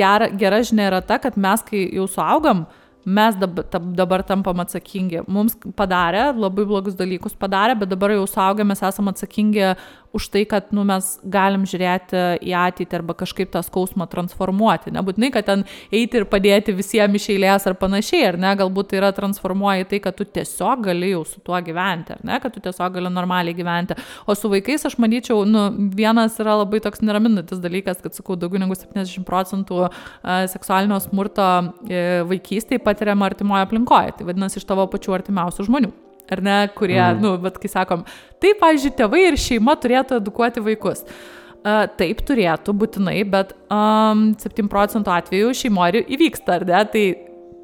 gera, 0.00 0.32
gera 0.32 0.64
žinia 0.64 0.88
yra 0.94 1.04
ta, 1.04 1.20
kad 1.20 1.36
mes, 1.36 1.60
kai 1.68 1.84
jau 1.92 2.08
suaugam, 2.08 2.64
mes 3.06 3.36
dabar, 3.38 3.64
dabar 3.94 4.22
tampam 4.26 4.60
atsakingi. 4.64 5.22
Mums 5.30 5.54
padarė, 5.78 6.24
labai 6.34 6.64
blogus 6.66 6.96
dalykus 6.98 7.36
padarė, 7.38 7.76
bet 7.78 7.92
dabar 7.92 8.10
jau 8.16 8.24
suaugę 8.26 8.66
mes 8.66 8.82
esame 8.82 9.14
atsakingi 9.14 9.68
už 10.16 10.28
tai, 10.32 10.44
kad 10.48 10.72
nu, 10.74 10.84
mes 10.88 11.08
galim 11.22 11.66
žiūrėti 11.68 12.22
į 12.46 12.54
ateitį 12.56 12.98
arba 12.98 13.16
kažkaip 13.18 13.50
tą 13.52 13.62
skausmą 13.66 14.08
transformuoti. 14.10 14.92
Nebūtinai, 14.94 15.30
kad 15.34 15.48
ten 15.48 15.64
eiti 15.94 16.20
ir 16.20 16.26
padėti 16.30 16.74
visiems 16.76 17.20
iš 17.20 17.28
eilės 17.34 17.68
ar 17.68 17.76
panašiai, 17.80 18.24
ar 18.30 18.40
ne, 18.40 18.52
galbūt 18.58 18.90
tai 18.92 19.00
yra 19.00 19.12
transformuoja 19.16 19.84
į 19.84 19.88
tai, 19.92 20.00
kad 20.06 20.16
tu 20.18 20.24
tiesiog 20.24 20.86
gali 20.88 21.12
jau 21.12 21.24
su 21.28 21.42
tuo 21.44 21.58
gyventi, 21.66 22.16
ar 22.16 22.24
ne, 22.26 22.40
kad 22.42 22.54
tu 22.54 22.62
tiesiog 22.64 22.96
gali 22.96 23.12
normaliai 23.12 23.56
gyventi. 23.56 23.98
O 24.26 24.36
su 24.38 24.50
vaikais 24.52 24.88
aš 24.88 24.98
manyčiau, 25.02 25.44
nu, 25.48 25.68
vienas 25.96 26.38
yra 26.42 26.56
labai 26.62 26.80
toks 26.84 27.04
neraminantis 27.04 27.60
dalykas, 27.62 28.00
kad, 28.04 28.16
sakau, 28.16 28.38
daugiau 28.40 28.62
negu 28.62 28.78
70 28.78 29.26
procentų 29.28 29.86
seksualinio 30.52 30.98
smurto 31.04 31.46
e, 31.86 32.02
vaikystėje 32.30 32.82
patiriama 32.84 33.30
artimoje 33.30 33.66
aplinkoje. 33.66 34.18
Tai 34.18 34.30
vadinasi, 34.30 34.60
iš 34.60 34.68
tavo 34.68 34.88
pačių 34.90 35.20
artimiausių 35.20 35.70
žmonių 35.70 35.94
ar 36.32 36.42
ne, 36.42 36.58
kurie, 36.76 37.00
mm. 37.00 37.22
nu, 37.22 37.36
bet 37.42 37.58
kai 37.62 37.70
sakom, 37.72 38.04
taip, 38.42 38.60
pavyzdžiui, 38.62 38.94
tėvai 38.98 39.24
ir 39.30 39.40
šeima 39.40 39.76
turėtų 39.82 40.20
edukuoti 40.20 40.64
vaikus. 40.64 41.04
Uh, 41.06 41.86
taip 41.98 42.20
turėtų 42.26 42.74
būtinai, 42.78 43.20
bet 43.30 43.54
um, 43.72 44.28
7 44.38 44.68
procentų 44.70 45.14
atveju 45.16 45.54
šeimoje 45.56 46.04
įvyksta, 46.14 46.60
ar 46.60 46.66
ne? 46.68 46.82
Tai 46.92 47.06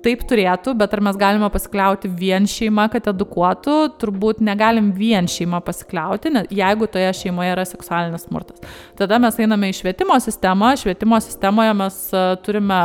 taip 0.03 0.25
turėtų, 0.27 0.75
bet 0.79 0.95
ar 0.97 1.03
mes 1.07 1.19
galime 1.19 1.47
pasikliauti 1.53 2.11
vien 2.19 2.47
šeima, 2.51 2.89
kad 2.91 3.07
edukuotų, 3.13 3.77
turbūt 4.03 4.43
negalim 4.43 4.91
vien 4.97 5.29
šeima 5.31 5.63
pasikliauti, 5.63 6.33
jeigu 6.51 6.89
toje 6.91 7.13
šeimoje 7.21 7.55
yra 7.55 7.67
seksualinis 7.69 8.27
smurtas. 8.27 8.59
Tada 8.99 9.21
mes 9.23 9.39
einame 9.39 9.71
į 9.71 9.79
švietimo 9.79 10.19
sistemą, 10.25 10.73
švietimo 10.81 11.23
sistemoje 11.23 11.79
mes 11.79 12.03
turime 12.43 12.83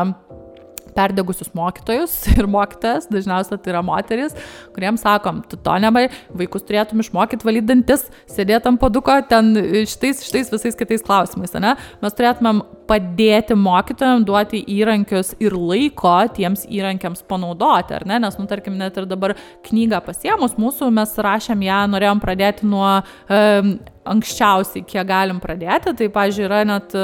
perdegusius 0.97 1.53
mokytojus 1.57 2.15
ir 2.37 2.49
mokytojas, 2.51 3.09
dažniausiai 3.13 3.61
tai 3.61 3.73
yra 3.75 3.83
moteris, 3.85 4.35
kuriems 4.75 5.05
sakom, 5.05 5.43
tu 5.49 5.59
to 5.61 5.77
nebai, 5.83 6.07
vaikus 6.37 6.65
turėtum 6.67 7.03
išmokyti 7.05 7.47
valyti 7.47 7.71
dantis, 7.71 8.07
sėdėti 8.33 8.73
ant 8.73 8.81
paduko, 8.81 9.19
ten 9.29 9.53
šitais, 9.87 10.25
šitais 10.27 10.51
visais 10.53 10.77
kitais 10.79 11.05
klausimais, 11.05 11.55
ne? 11.61 11.77
Mes 12.03 12.17
turėtumėm 12.17 12.65
padėti 12.87 13.57
mokytojams 13.57 14.25
duoti 14.27 14.61
įrankius 14.77 15.33
ir 15.43 15.55
laiko 15.57 16.15
tiems 16.37 16.65
įrankiams 16.69 17.23
panaudoti, 17.27 17.97
ar 17.97 18.07
ne? 18.09 18.21
Nes, 18.23 18.39
nu, 18.39 18.47
tarkim, 18.49 18.77
net 18.79 18.97
ir 18.97 19.09
dabar 19.09 19.35
knygą 19.67 20.01
pasiemus 20.05 20.57
mūsų, 20.59 20.89
mes 20.95 21.13
rašėm 21.27 21.67
ją, 21.67 21.83
norėjom 21.93 22.23
pradėti 22.23 22.67
nuo 22.67 22.87
um, 22.97 23.77
anksčiausiai, 24.07 24.85
kiek 24.87 25.07
galim 25.07 25.41
pradėti. 25.43 25.91
Tai, 25.99 26.09
pažiūrėjau, 26.15 26.47
yra 26.47 26.61
net 26.67 26.95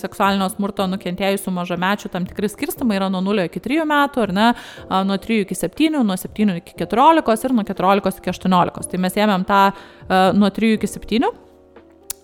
seksualinio 0.00 0.46
smurto 0.52 0.86
nukentėjusių 0.92 1.54
mažamečių 1.56 2.10
tam 2.12 2.28
tikri 2.30 2.50
skirstimai 2.52 3.00
yra 3.00 3.10
nuo 3.12 3.22
0 3.24 3.48
iki 3.48 3.62
3 3.64 3.88
metų, 3.90 4.26
ar 4.28 4.34
ne, 4.36 4.50
nuo 5.08 5.18
3 5.18 5.40
iki 5.44 5.58
7, 5.58 5.90
nuo 5.98 6.18
7 6.20 6.60
iki 6.60 6.78
14 6.84 7.48
ir 7.48 7.56
nuo 7.56 7.66
14 7.66 8.22
iki 8.22 8.34
18. 8.34 8.92
Tai 8.92 9.02
mes 9.02 9.18
ėmėm 9.26 9.48
tą 9.48 9.64
uh, 9.72 10.30
nuo 10.38 10.52
3 10.54 10.76
iki 10.78 10.90
7 10.94 11.43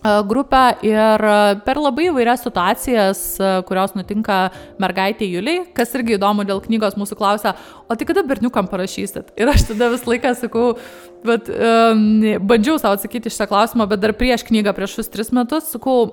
grupę 0.01 0.61
ir 0.85 1.23
per 1.65 1.77
labai 1.77 2.07
įvairias 2.09 2.41
situacijas, 2.45 3.21
kurios 3.67 3.93
nutinka 3.97 4.39
mergaitė 4.81 5.27
Juliai, 5.29 5.65
kas 5.77 5.93
irgi 5.97 6.17
įdomu 6.17 6.45
dėl 6.47 6.61
knygos 6.63 6.97
mūsų 6.97 7.17
klausia, 7.19 7.53
o 7.85 7.97
tai 7.97 8.07
kada 8.09 8.23
berniukam 8.25 8.69
parašysit? 8.71 9.33
Ir 9.37 9.51
aš 9.53 9.67
tada 9.69 9.91
visą 9.93 10.09
laiką 10.09 10.33
sakau, 10.39 10.65
bet 11.27 11.51
um, 11.53 12.01
bandžiau 12.49 12.79
savo 12.81 12.97
atsakyti 12.97 13.29
šitą 13.29 13.49
klausimą, 13.51 13.85
bet 13.91 14.01
dar 14.01 14.15
prieš 14.17 14.47
knygą, 14.49 14.73
prieš 14.77 14.97
šius 14.97 15.13
tris 15.13 15.29
metus, 15.37 15.69
sakau, 15.75 16.09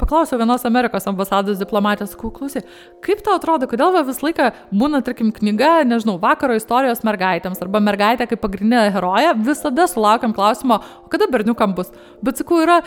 paklausiau 0.00 0.40
vienos 0.40 0.64
Amerikos 0.68 1.06
ambasados 1.08 1.60
diplomatės, 1.60 2.16
klausy, 2.18 2.62
kaip 3.04 3.22
tau 3.24 3.36
atrodo, 3.38 3.68
kodėl 3.70 3.94
va 3.94 4.04
visą 4.06 4.26
laiką 4.28 4.48
būna, 4.70 5.02
tarkim, 5.06 5.32
knyga, 5.34 5.82
nežinau, 5.88 6.18
vakaro 6.22 6.56
istorijos 6.58 7.04
mergaitėms 7.06 7.62
arba 7.64 7.80
mergaitė 7.84 8.28
kaip 8.30 8.42
pagrindinė 8.44 8.90
heroja, 8.94 9.36
visada 9.36 9.88
sulaukiam 9.90 10.34
klausimo, 10.36 10.82
kada 11.12 11.30
berniukam 11.32 11.76
bus. 11.78 11.92
Bet 12.24 12.42
sakau, 12.42 12.60
yra 12.64 12.82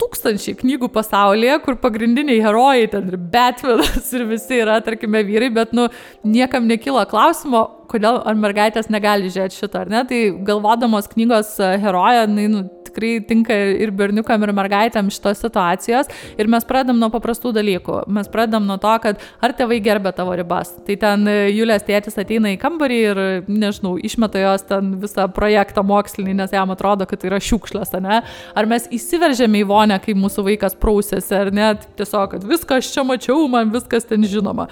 tūkstančiai 0.00 0.56
knygų 0.60 0.88
pasaulyje, 0.94 1.58
kur 1.64 1.76
pagrindiniai 1.80 2.40
herojai 2.40 2.88
ten 2.92 3.10
ir 3.12 3.18
Batmanas 3.32 4.08
ir 4.16 4.24
visi 4.30 4.60
yra, 4.62 4.78
tarkime, 4.84 5.22
vyrai, 5.28 5.50
bet, 5.60 5.74
nu, 5.76 5.88
niekam 6.24 6.68
nekyla 6.70 7.04
klausimo, 7.10 7.66
kodėl 7.90 8.22
ar 8.24 8.38
mergaitės 8.38 8.88
negali 8.92 9.28
žiūrėti 9.28 9.60
šito, 9.60 9.82
ar 9.82 9.92
ne? 9.92 10.04
Tai 10.08 10.20
galvodamos 10.46 11.10
knygos 11.12 11.56
heroją, 11.84 12.24
nu, 12.32 12.64
tikrai 12.90 13.12
tinka 13.26 13.54
ir 13.54 13.92
berniukam, 13.96 14.42
ir 14.44 14.52
mergaitėm 14.56 15.08
šitos 15.12 15.40
situacijos. 15.44 16.10
Ir 16.36 16.50
mes 16.50 16.66
pradedam 16.68 17.00
nuo 17.00 17.10
paprastų 17.14 17.54
dalykų. 17.56 18.02
Mes 18.12 18.28
pradedam 18.32 18.66
nuo 18.68 18.76
to, 18.82 18.92
kad 19.02 19.24
ar 19.40 19.56
tėvai 19.56 19.80
gerbė 19.84 20.12
tavo 20.16 20.36
ribas. 20.38 20.74
Tai 20.86 20.98
ten 21.00 21.26
e, 21.30 21.36
Julės 21.54 21.86
tėtis 21.86 22.18
ateina 22.20 22.52
į 22.54 22.60
kambarį 22.60 23.00
ir, 23.00 23.22
nežinau, 23.48 23.96
išmeta 23.96 24.42
jos 24.42 24.66
ten 24.68 24.94
visą 25.02 25.26
projektą 25.34 25.84
mokslinį, 25.86 26.36
nes 26.42 26.54
jam 26.54 26.74
atrodo, 26.74 27.08
kad 27.08 27.22
tai 27.22 27.32
yra 27.32 27.40
šiukšlės, 27.42 27.96
ne? 28.04 28.22
Ar 28.56 28.70
mes 28.70 28.88
įsiveržėme 28.92 29.62
į 29.62 29.68
vonę, 29.70 30.00
kai 30.04 30.16
mūsų 30.18 30.46
vaikas 30.52 30.78
prausėsi, 30.80 31.34
ar 31.36 31.52
ne? 31.54 31.72
Tiesiog, 31.98 32.36
kad 32.36 32.48
viskas 32.48 32.92
čia 32.94 33.06
mačiau, 33.06 33.44
man 33.50 33.72
viskas 33.74 34.08
ten 34.08 34.26
žinoma. 34.28 34.70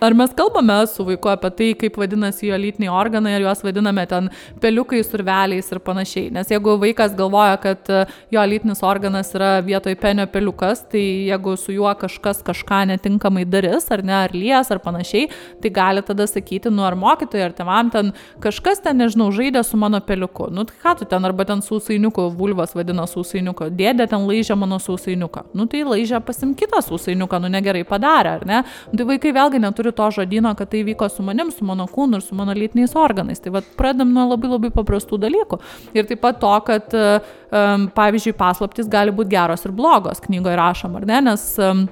Ar 0.00 0.12
mes 0.12 0.30
kalbame 0.36 0.86
su 0.86 1.04
vaiku 1.08 1.30
apie 1.32 1.50
tai, 1.56 1.66
kaip 1.80 1.94
vadinasi 1.96 2.50
jo 2.50 2.56
lytiniai 2.60 2.92
organai, 2.92 3.30
ar 3.38 3.44
juos 3.46 3.62
vadiname 3.64 4.02
ten 4.06 4.26
peliukais, 4.60 5.08
urveliais 5.16 5.70
ir 5.72 5.78
panašiai. 5.80 6.28
Nes 6.34 6.50
jeigu 6.52 6.74
vaikas 6.82 7.14
galvoja, 7.16 7.54
kad 7.62 7.88
e, 7.88 8.02
jo 8.34 8.42
lytinis 8.44 8.82
organas 8.84 9.32
yra 9.32 9.62
vietoj 9.64 9.96
penio 10.02 10.26
peliukas, 10.28 10.82
tai 10.92 11.00
jeigu 11.30 11.54
su 11.56 11.72
juo 11.72 11.88
kažkas 11.96 12.42
kažką 12.44 12.82
netinkamai 12.90 13.46
darys, 13.48 13.88
ar 13.88 14.02
ne, 14.04 14.12
ar 14.18 14.34
lies, 14.36 14.68
ar 14.68 14.82
panašiai, 14.84 15.30
tai 15.64 15.72
gali 15.80 16.04
tada 16.04 16.28
sakyti, 16.28 16.68
nu 16.68 16.84
ar 16.84 16.98
mokytojai, 17.00 17.46
ar 17.48 17.56
tevam 17.56 17.88
ten 17.94 18.12
kažkas 18.44 18.84
ten, 18.84 19.00
nežinau, 19.00 19.30
žaidė 19.32 19.64
su 19.64 19.80
mano 19.80 20.02
peliuku. 20.04 20.50
Nu 20.52 20.66
tai 20.68 20.76
ką 20.84 20.94
tu 21.00 21.08
ten, 21.08 21.24
arba 21.24 21.48
ten 21.48 21.64
sausainiuku, 21.64 22.28
vulvas 22.36 22.76
vadina 22.76 23.08
sausainiuku, 23.08 23.70
dėdė 23.80 24.10
ten 24.12 24.28
laižė 24.28 24.60
mano 24.60 24.76
sausainiuką. 24.76 25.46
Nu 25.56 25.64
tai 25.64 25.86
laižė 25.88 26.20
pasim 26.20 26.52
kitą 26.52 26.84
sausainiuką, 26.84 27.40
nu 27.40 27.54
negerai 27.56 27.86
padarė, 27.88 28.36
ar 28.42 28.48
ne? 28.52 28.62
Nu, 28.92 29.00
tai 29.00 29.10
vaikai 29.14 29.32
vėlgi 29.40 29.64
neturi 29.64 29.85
neturiu 29.86 29.92
to 29.92 30.10
žodino, 30.10 30.54
kad 30.54 30.68
tai 30.68 30.84
vyko 30.84 31.08
su 31.08 31.22
manim, 31.22 31.50
su 31.50 31.64
mano 31.64 31.86
kūnu 31.86 32.16
ir 32.16 32.22
su 32.22 32.34
mano 32.34 32.54
lytiniais 32.54 32.94
organais. 32.96 33.40
Tai 33.40 33.52
vad 33.52 33.64
pradam 33.76 34.12
nuo 34.12 34.28
labai 34.30 34.50
labai 34.50 34.70
paprastų 34.70 35.18
dalykų. 35.18 35.60
Ir 35.94 36.06
taip 36.06 36.20
pat 36.20 36.40
to, 36.40 36.54
kad, 36.66 36.94
um, 36.94 37.88
pavyzdžiui, 37.94 38.36
paslaptis 38.36 38.88
gali 38.88 39.12
būti 39.12 39.30
geros 39.30 39.64
ir 39.64 39.72
blogos, 39.72 40.20
knygoje 40.20 40.56
rašom, 40.56 40.96
ar 40.96 41.06
ne? 41.06 41.20
Nes 41.30 41.58
um, 41.58 41.86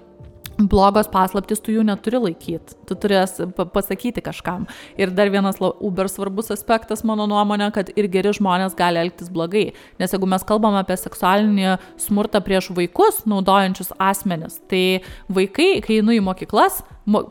blogos 0.58 1.08
paslaptis 1.12 1.62
tu 1.64 1.74
jų 1.74 1.84
neturi 1.86 2.20
laikyti, 2.22 2.76
tu 2.88 2.96
turės 2.98 3.36
pasakyti 3.74 4.22
kažkam. 4.24 4.68
Ir 5.00 5.12
dar 5.14 5.30
vienas 5.32 5.60
uber 5.60 6.08
svarbus 6.10 6.52
aspektas, 6.54 7.04
mano 7.06 7.26
nuomonė, 7.30 7.70
kad 7.74 7.90
ir 7.94 8.08
geri 8.12 8.34
žmonės 8.36 8.76
gali 8.78 9.02
elgtis 9.02 9.30
blogai. 9.32 9.72
Nes 10.00 10.14
jeigu 10.14 10.28
mes 10.30 10.46
kalbame 10.46 10.80
apie 10.82 10.96
seksualinį 11.00 11.76
smurtą 12.00 12.42
prieš 12.44 12.70
vaikus, 12.76 13.24
naudojančius 13.30 13.94
asmenis, 13.98 14.60
tai 14.70 15.04
vaikai, 15.32 15.78
kai 15.84 16.00
einu 16.00 16.16
į 16.16 16.22
mokyklas, 16.24 16.82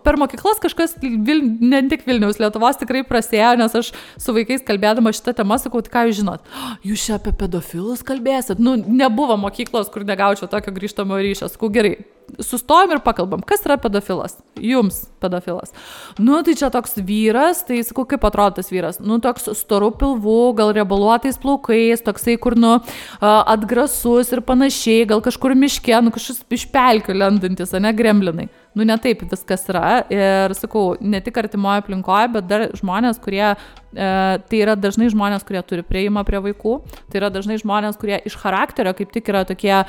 per 0.03 0.17
mokyklas 0.21 0.61
kažkas, 0.61 0.95
Vil, 1.01 1.41
ne 1.61 1.81
tik 1.89 2.05
Vilniaus, 2.07 2.39
Lietuvos 2.41 2.77
tikrai 2.79 3.03
prasėjo, 3.07 3.53
nes 3.59 3.75
aš 3.75 3.91
su 4.21 4.35
vaikais 4.35 4.63
kalbėdama 4.67 5.13
šitą 5.15 5.33
temą 5.39 5.57
sakau, 5.61 5.81
tai 5.83 5.93
ką 5.93 6.05
jūs 6.09 6.19
žinot, 6.21 6.51
jūs 6.89 7.07
čia 7.07 7.17
apie 7.17 7.33
pedofilus 7.37 8.05
kalbėsit. 8.05 8.61
Nu, 8.63 8.75
nebuvo 8.77 9.37
mokyklos, 9.41 9.89
kur 9.93 10.05
negaučiau 10.07 10.49
tokio 10.51 10.73
grįžtamo 10.75 11.17
ryšio. 11.17 11.49
Sakau, 11.53 11.71
gerai, 11.73 11.97
sustojom 12.39 12.95
ir 12.95 13.01
pakalbam, 13.05 13.43
kas 13.45 13.65
yra 13.67 13.77
pedofilas. 13.81 14.37
Jums 14.59 15.03
pedofilas. 15.23 15.73
Nu, 16.17 16.41
tai 16.45 16.55
čia 16.59 16.69
toks 16.73 16.97
vyras, 16.97 17.63
tai 17.67 17.81
sakau, 17.85 18.05
kaip 18.09 18.25
atrodo 18.27 18.59
tas 18.59 18.71
vyras. 18.73 18.99
Nu, 19.03 19.19
toks 19.23 19.49
storu 19.59 19.91
pilvu, 19.97 20.53
gal 20.57 20.73
riebaluotais 20.75 21.39
plaukais, 21.41 22.03
toksai, 22.05 22.37
kur, 22.41 22.57
nu, 22.59 22.75
atgrasus 23.21 24.33
ir 24.33 24.43
panašiai, 24.45 25.07
gal 25.09 25.23
kažkur 25.25 25.55
miške, 25.57 25.95
nu, 26.03 26.13
kažkas 26.15 26.43
iš 26.53 26.67
pelkių 26.73 27.17
lendantis, 27.17 27.75
ne 27.83 27.93
gremlinai 27.95 28.49
nu 28.75 28.85
ne 28.87 28.97
taip 29.01 29.23
viskas 29.29 29.65
yra. 29.71 30.03
Ir 30.11 30.53
sakau, 30.57 30.93
ne 31.01 31.21
tik 31.23 31.37
artimoje 31.41 31.83
aplinkoje, 31.83 32.29
bet 32.33 32.49
dar 32.49 32.65
žmonės, 32.77 33.19
kurie, 33.23 33.53
e, 33.53 34.09
tai 34.49 34.59
yra 34.59 34.75
dažnai 34.79 35.09
žmonės, 35.13 35.45
kurie 35.47 35.61
turi 35.67 35.85
prieimą 35.85 36.23
prie 36.27 36.41
vaikų, 36.47 36.75
tai 37.11 37.21
yra 37.21 37.29
dažnai 37.33 37.59
žmonės, 37.61 37.97
kurie 38.01 38.19
iš 38.25 38.37
charakterio 38.41 38.95
kaip 38.97 39.13
tik 39.13 39.29
yra 39.31 39.43
tokie 39.49 39.75
e, 39.77 39.85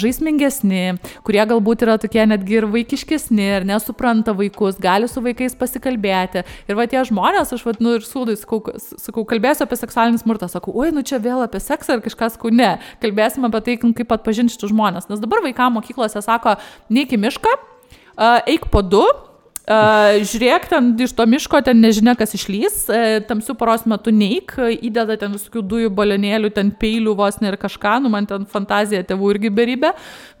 žaismingesni, 0.00 1.00
kurie 1.26 1.42
galbūt 1.50 1.84
yra 1.86 1.98
tokie 2.02 2.22
netgi 2.30 2.60
ir 2.60 2.68
vaikiškesni 2.70 3.48
ir 3.58 3.66
nesupranta 3.68 4.34
vaikus, 4.36 4.78
gali 4.80 5.10
su 5.10 5.22
vaikais 5.24 5.58
pasikalbėti. 5.58 6.44
Ir 6.70 6.78
va 6.78 6.86
tie 6.90 7.02
žmonės, 7.06 7.54
aš 7.56 7.66
vad, 7.66 7.82
nu 7.82 7.96
ir 7.98 8.06
sūdai, 8.06 8.38
sakau, 8.38 8.62
sakau, 8.78 9.26
kalbėsiu 9.28 9.66
apie 9.66 9.80
seksualinį 9.80 10.22
smurtą, 10.22 10.50
sakau, 10.52 10.74
oi, 10.78 10.94
nu 10.94 11.02
čia 11.06 11.18
vėl 11.22 11.42
apie 11.44 11.62
seksą 11.62 11.98
ar 11.98 12.04
kažkas, 12.06 12.38
sakau, 12.38 12.54
ne, 12.54 12.76
kalbėsime 13.02 13.50
apie 13.50 13.64
tai, 13.66 13.76
kaip 13.80 14.14
atpažinti 14.14 14.54
šitus 14.54 14.70
žmonės. 14.74 15.10
Nes 15.10 15.22
dabar 15.22 15.42
vaikams 15.44 15.80
mokyklose 15.80 16.22
sako, 16.22 16.56
neik 16.92 17.14
į 17.16 17.20
mišką, 17.24 17.58
eik 18.18 18.70
po 18.72 18.82
du, 18.82 19.04
Uh, 19.70 20.16
žiūrėk, 20.26 20.64
ten 20.66 20.86
iš 20.98 21.12
to 21.14 21.22
miško 21.30 21.60
ten 21.62 21.78
nežinia, 21.78 22.16
kas 22.18 22.32
išlys, 22.34 22.78
uh, 22.90 23.18
tamsių 23.28 23.54
paros 23.60 23.84
metu 23.86 24.10
neik, 24.10 24.56
įdeda 24.58 25.14
ten 25.20 25.36
visokių 25.36 25.62
dujų 25.70 25.90
balionėlių, 25.94 26.48
ten 26.56 26.72
peilių 26.80 27.12
vos 27.14 27.38
ir 27.38 27.54
kažką, 27.60 28.00
nu 28.02 28.10
man 28.10 28.26
ten 28.26 28.48
fantazija 28.50 29.04
tėvų 29.06 29.30
irgi 29.36 29.52
beribė, 29.54 29.92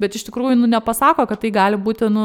bet 0.02 0.16
iš 0.18 0.24
tikrųjų, 0.26 0.56
nu 0.58 0.70
nepasako, 0.72 1.28
kad 1.30 1.44
tai 1.44 1.52
gali 1.54 1.78
būti, 1.78 2.08
nu, 2.10 2.24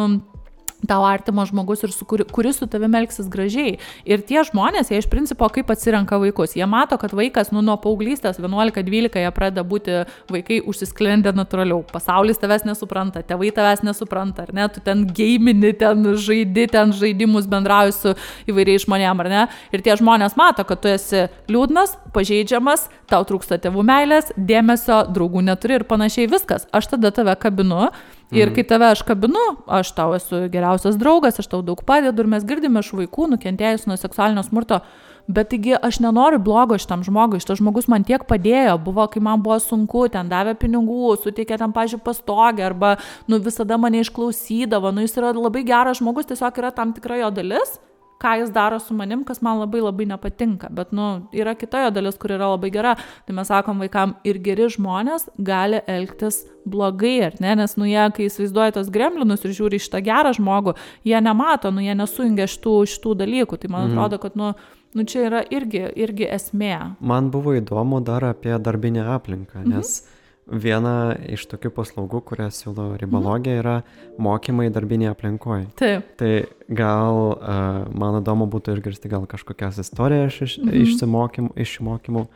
tau 0.88 1.06
artimas 1.08 1.50
žmogus 1.50 1.84
ir 1.84 1.92
su 1.92 2.06
kuri, 2.06 2.26
kuris 2.32 2.60
su 2.60 2.68
tavimi 2.68 3.00
elgsis 3.00 3.30
gražiai. 3.32 3.78
Ir 4.06 4.24
tie 4.28 4.44
žmonės, 4.46 4.92
jie 4.92 5.00
iš 5.02 5.08
principo 5.12 5.48
kaip 5.50 5.72
atsirenka 5.72 6.20
vaikus. 6.22 6.56
Jie 6.58 6.66
mato, 6.70 6.98
kad 7.02 7.14
vaikas, 7.16 7.52
nu, 7.56 7.64
nuo 7.66 7.78
paauglystės 7.82 8.40
11-12 8.42 9.24
jie 9.24 9.32
pradeda 9.36 9.66
būti 9.68 10.02
vaikai 10.32 10.60
užsisklendę 10.68 11.34
natūraliau. 11.36 11.84
Pasaulis 11.92 12.42
tavęs 12.42 12.66
nesupranta, 12.68 13.24
tėvai 13.26 13.52
tavęs 13.56 13.86
nesupranta, 13.88 14.46
ar 14.46 14.54
ne? 14.56 14.68
Tu 14.74 14.84
ten 14.86 15.06
gėjimini, 15.16 15.74
ten 15.80 16.12
žaidi, 16.14 16.68
ten 16.72 16.94
žaidimus 16.96 17.50
bendrauji 17.52 17.96
su 17.96 18.16
įvairiais 18.52 18.86
žmonėm, 18.86 19.24
ar 19.26 19.32
ne? 19.32 19.46
Ir 19.76 19.86
tie 19.86 19.96
žmonės 20.00 20.38
mato, 20.40 20.68
kad 20.68 20.84
tu 20.84 20.92
esi 20.92 21.26
liūdnas, 21.52 21.98
pažeidžiamas, 22.16 22.90
tau 23.12 23.24
trūksta 23.28 23.60
tėvų 23.64 23.86
meilės, 23.86 24.32
dėmesio, 24.38 25.04
draugų 25.16 25.46
neturi 25.46 25.80
ir 25.80 25.88
panašiai 25.90 26.30
viskas. 26.32 26.70
Aš 26.76 26.94
tada 26.96 27.14
tave 27.16 27.36
kabinu 27.40 27.90
Ir 28.34 28.50
kai 28.56 28.64
tave 28.66 28.88
aš 28.90 29.04
kabinu, 29.06 29.42
aš 29.70 29.92
tau 29.94 30.16
esu 30.18 30.48
geriausias 30.50 30.98
draugas, 30.98 31.38
aš 31.40 31.50
tau 31.52 31.62
daug 31.66 31.84
padedu 31.86 32.24
ir 32.24 32.30
mes 32.32 32.46
girdime 32.48 32.82
iš 32.82 32.90
vaikų 32.98 33.28
nukentėjus 33.36 33.86
nuo 33.86 33.98
seksualinio 34.02 34.42
smurto. 34.48 34.80
Bet 35.28 35.50
taigi 35.50 35.74
aš 35.74 36.00
nenoriu 36.02 36.38
blogo 36.42 36.78
šitam 36.78 37.02
žmogui, 37.06 37.40
šitas 37.42 37.58
žmogus 37.58 37.88
man 37.90 38.04
tiek 38.06 38.26
padėjo, 38.30 38.76
buvo, 38.86 39.08
kai 39.10 39.24
man 39.26 39.42
buvo 39.46 39.58
sunku, 39.62 40.04
ten 40.14 40.30
davė 40.30 40.54
pinigų, 40.62 41.16
suteikė 41.24 41.58
tam, 41.62 41.74
pažiūrėjau, 41.74 42.04
pastogę, 42.06 42.66
arba, 42.66 42.96
nu, 43.30 43.40
visada 43.42 43.78
mane 43.82 44.04
išklausydavo, 44.06 44.94
nu, 44.94 45.06
jis 45.06 45.18
yra 45.18 45.34
labai 45.34 45.66
geras 45.66 46.02
žmogus, 46.02 46.30
tiesiog 46.30 46.62
yra 46.62 46.70
tam 46.78 46.94
tikra 46.94 47.24
jo 47.24 47.32
dalis, 47.34 47.80
ką 48.26 48.34
jis 48.42 48.52
daro 48.54 48.80
su 48.82 48.96
manim, 48.98 49.24
kas 49.28 49.42
man 49.46 49.60
labai 49.62 49.84
labai 49.84 50.08
nepatinka. 50.10 50.72
Bet, 50.74 50.94
nu, 50.96 51.28
yra 51.36 51.54
kita 51.58 51.86
jo 51.86 51.92
dalis, 51.94 52.18
kur 52.22 52.34
yra 52.34 52.50
labai 52.56 52.72
gera. 52.74 52.96
Tai 53.28 53.36
mes 53.38 53.52
sakom 53.52 53.84
vaikam, 53.84 54.16
ir 54.26 54.42
geri 54.46 54.70
žmonės 54.74 55.30
gali 55.38 55.84
elgtis 55.92 56.42
blogai, 56.66 57.18
ar 57.28 57.38
ne? 57.44 57.54
Nes, 57.62 57.76
nu, 57.78 57.86
jie, 57.90 58.02
kai 58.16 58.30
įsivaizduoja 58.30 58.80
tos 58.80 58.90
gremlinus 58.94 59.46
ir 59.46 59.54
žiūri 59.58 59.82
šitą 59.84 60.02
gerą 60.06 60.34
žmogų, 60.38 60.74
jie 61.06 61.22
nemato, 61.22 61.74
nu, 61.76 61.86
jie 61.86 61.94
nesujungia 61.98 62.50
šitų, 62.50 62.80
šitų 62.96 63.20
dalykų. 63.22 63.62
Tai 63.62 63.72
man 63.76 63.86
mhm. 63.86 63.94
atrodo, 63.94 64.22
kad, 64.26 64.40
nu, 64.40 64.56
Nu 64.96 65.04
čia 65.04 65.26
yra 65.28 65.42
irgi, 65.52 65.82
irgi 66.00 66.24
esmė. 66.32 66.76
Man 67.04 67.26
buvo 67.28 67.52
įdomu 67.58 67.98
dar 68.08 68.24
apie 68.30 68.54
darbinę 68.56 69.04
aplinką, 69.18 69.60
mhm. 69.60 69.74
nes 69.74 69.90
mhm. 69.98 70.15
Viena 70.46 71.16
iš 71.32 71.48
tokių 71.50 71.72
paslaugų, 71.74 72.22
kurią 72.30 72.50
siūlo 72.54 72.88
ribologija, 73.02 73.56
mhm. 73.56 73.62
yra 73.64 74.20
mokymai 74.22 74.68
darbinėje 74.74 75.14
aplinkoje. 75.16 75.70
Taip. 75.80 76.12
Tai 76.20 76.34
gal 76.70 77.22
uh, 77.34 77.86
man 77.94 78.20
įdomu 78.22 78.50
būtų 78.54 78.78
išgirsti 78.78 79.12
gal 79.12 79.26
kažkokias 79.30 79.82
istorijas 79.82 80.42
iš, 80.46 80.60
mhm. 80.62 80.76
išsimokymų, 80.84 81.56
išmokymų, 81.66 82.28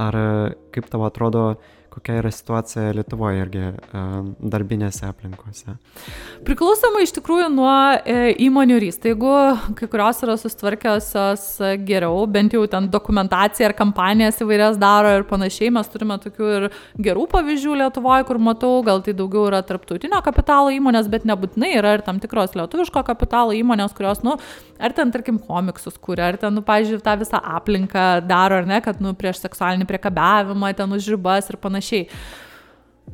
ar 0.00 0.16
kaip 0.72 0.88
tau 0.88 1.04
atrodo, 1.04 1.44
uh, 1.56 1.79
kokia 1.90 2.20
yra 2.20 2.30
situacija 2.34 2.94
Lietuvoje 2.96 3.42
irgi 3.42 3.64
darbinėse 4.40 5.08
aplinkose? 5.08 5.74
Priklausomai 6.46 7.02
iš 7.04 7.12
tikrųjų 7.18 7.48
nuo 7.52 7.72
e, 8.00 8.32
įmonių 8.46 8.78
ir 8.78 8.86
įstaigų, 8.88 9.34
kai 9.78 9.88
kurios 9.90 10.22
yra 10.24 10.36
sustvarkiausios 10.40 11.44
geriau, 11.86 12.22
bent 12.30 12.54
jau 12.56 12.62
ten 12.70 12.88
dokumentaciją 12.92 13.70
ar 13.70 13.76
kampanijas 13.78 14.40
įvairias 14.44 14.78
daro 14.80 15.12
ir 15.18 15.26
panašiai. 15.28 15.72
Mes 15.74 15.90
turime 15.92 16.16
tokių 16.22 16.50
ir 16.56 16.68
gerų 17.02 17.26
pavyzdžių 17.34 17.76
Lietuvoje, 17.82 18.26
kur 18.30 18.40
matau, 18.42 18.72
gal 18.86 19.04
tai 19.04 19.14
daugiau 19.18 19.48
yra 19.50 19.60
tarptautinio 19.66 20.22
kapitalo 20.24 20.72
įmonės, 20.74 21.10
bet 21.12 21.26
nebūtinai 21.28 21.74
yra 21.76 21.96
ir 21.98 22.06
tam 22.06 22.22
tikros 22.22 22.56
lietuviško 22.58 23.04
kapitalo 23.10 23.54
įmonės, 23.56 23.94
kurios, 23.96 24.22
nu, 24.26 24.38
ar 24.80 24.96
ten, 24.96 25.12
tarkim, 25.12 25.42
komiksus 25.42 25.98
kuria, 26.00 26.30
ar 26.30 26.40
ten, 26.40 26.54
nu, 26.56 26.64
pažiūrėjau, 26.66 27.04
tą 27.04 27.16
visą 27.20 27.42
aplinką 27.58 28.06
daro, 28.28 28.62
ar 28.62 28.68
ne, 28.70 28.80
kad, 28.84 29.02
nu, 29.02 29.12
prieš 29.18 29.42
seksualinį 29.44 29.88
priekabiavimą, 29.90 30.72
ten 30.78 30.96
už 30.96 31.12
ribas 31.14 31.50
ir 31.50 31.58
panašiai 31.60 31.79
panašiai. 31.80 32.08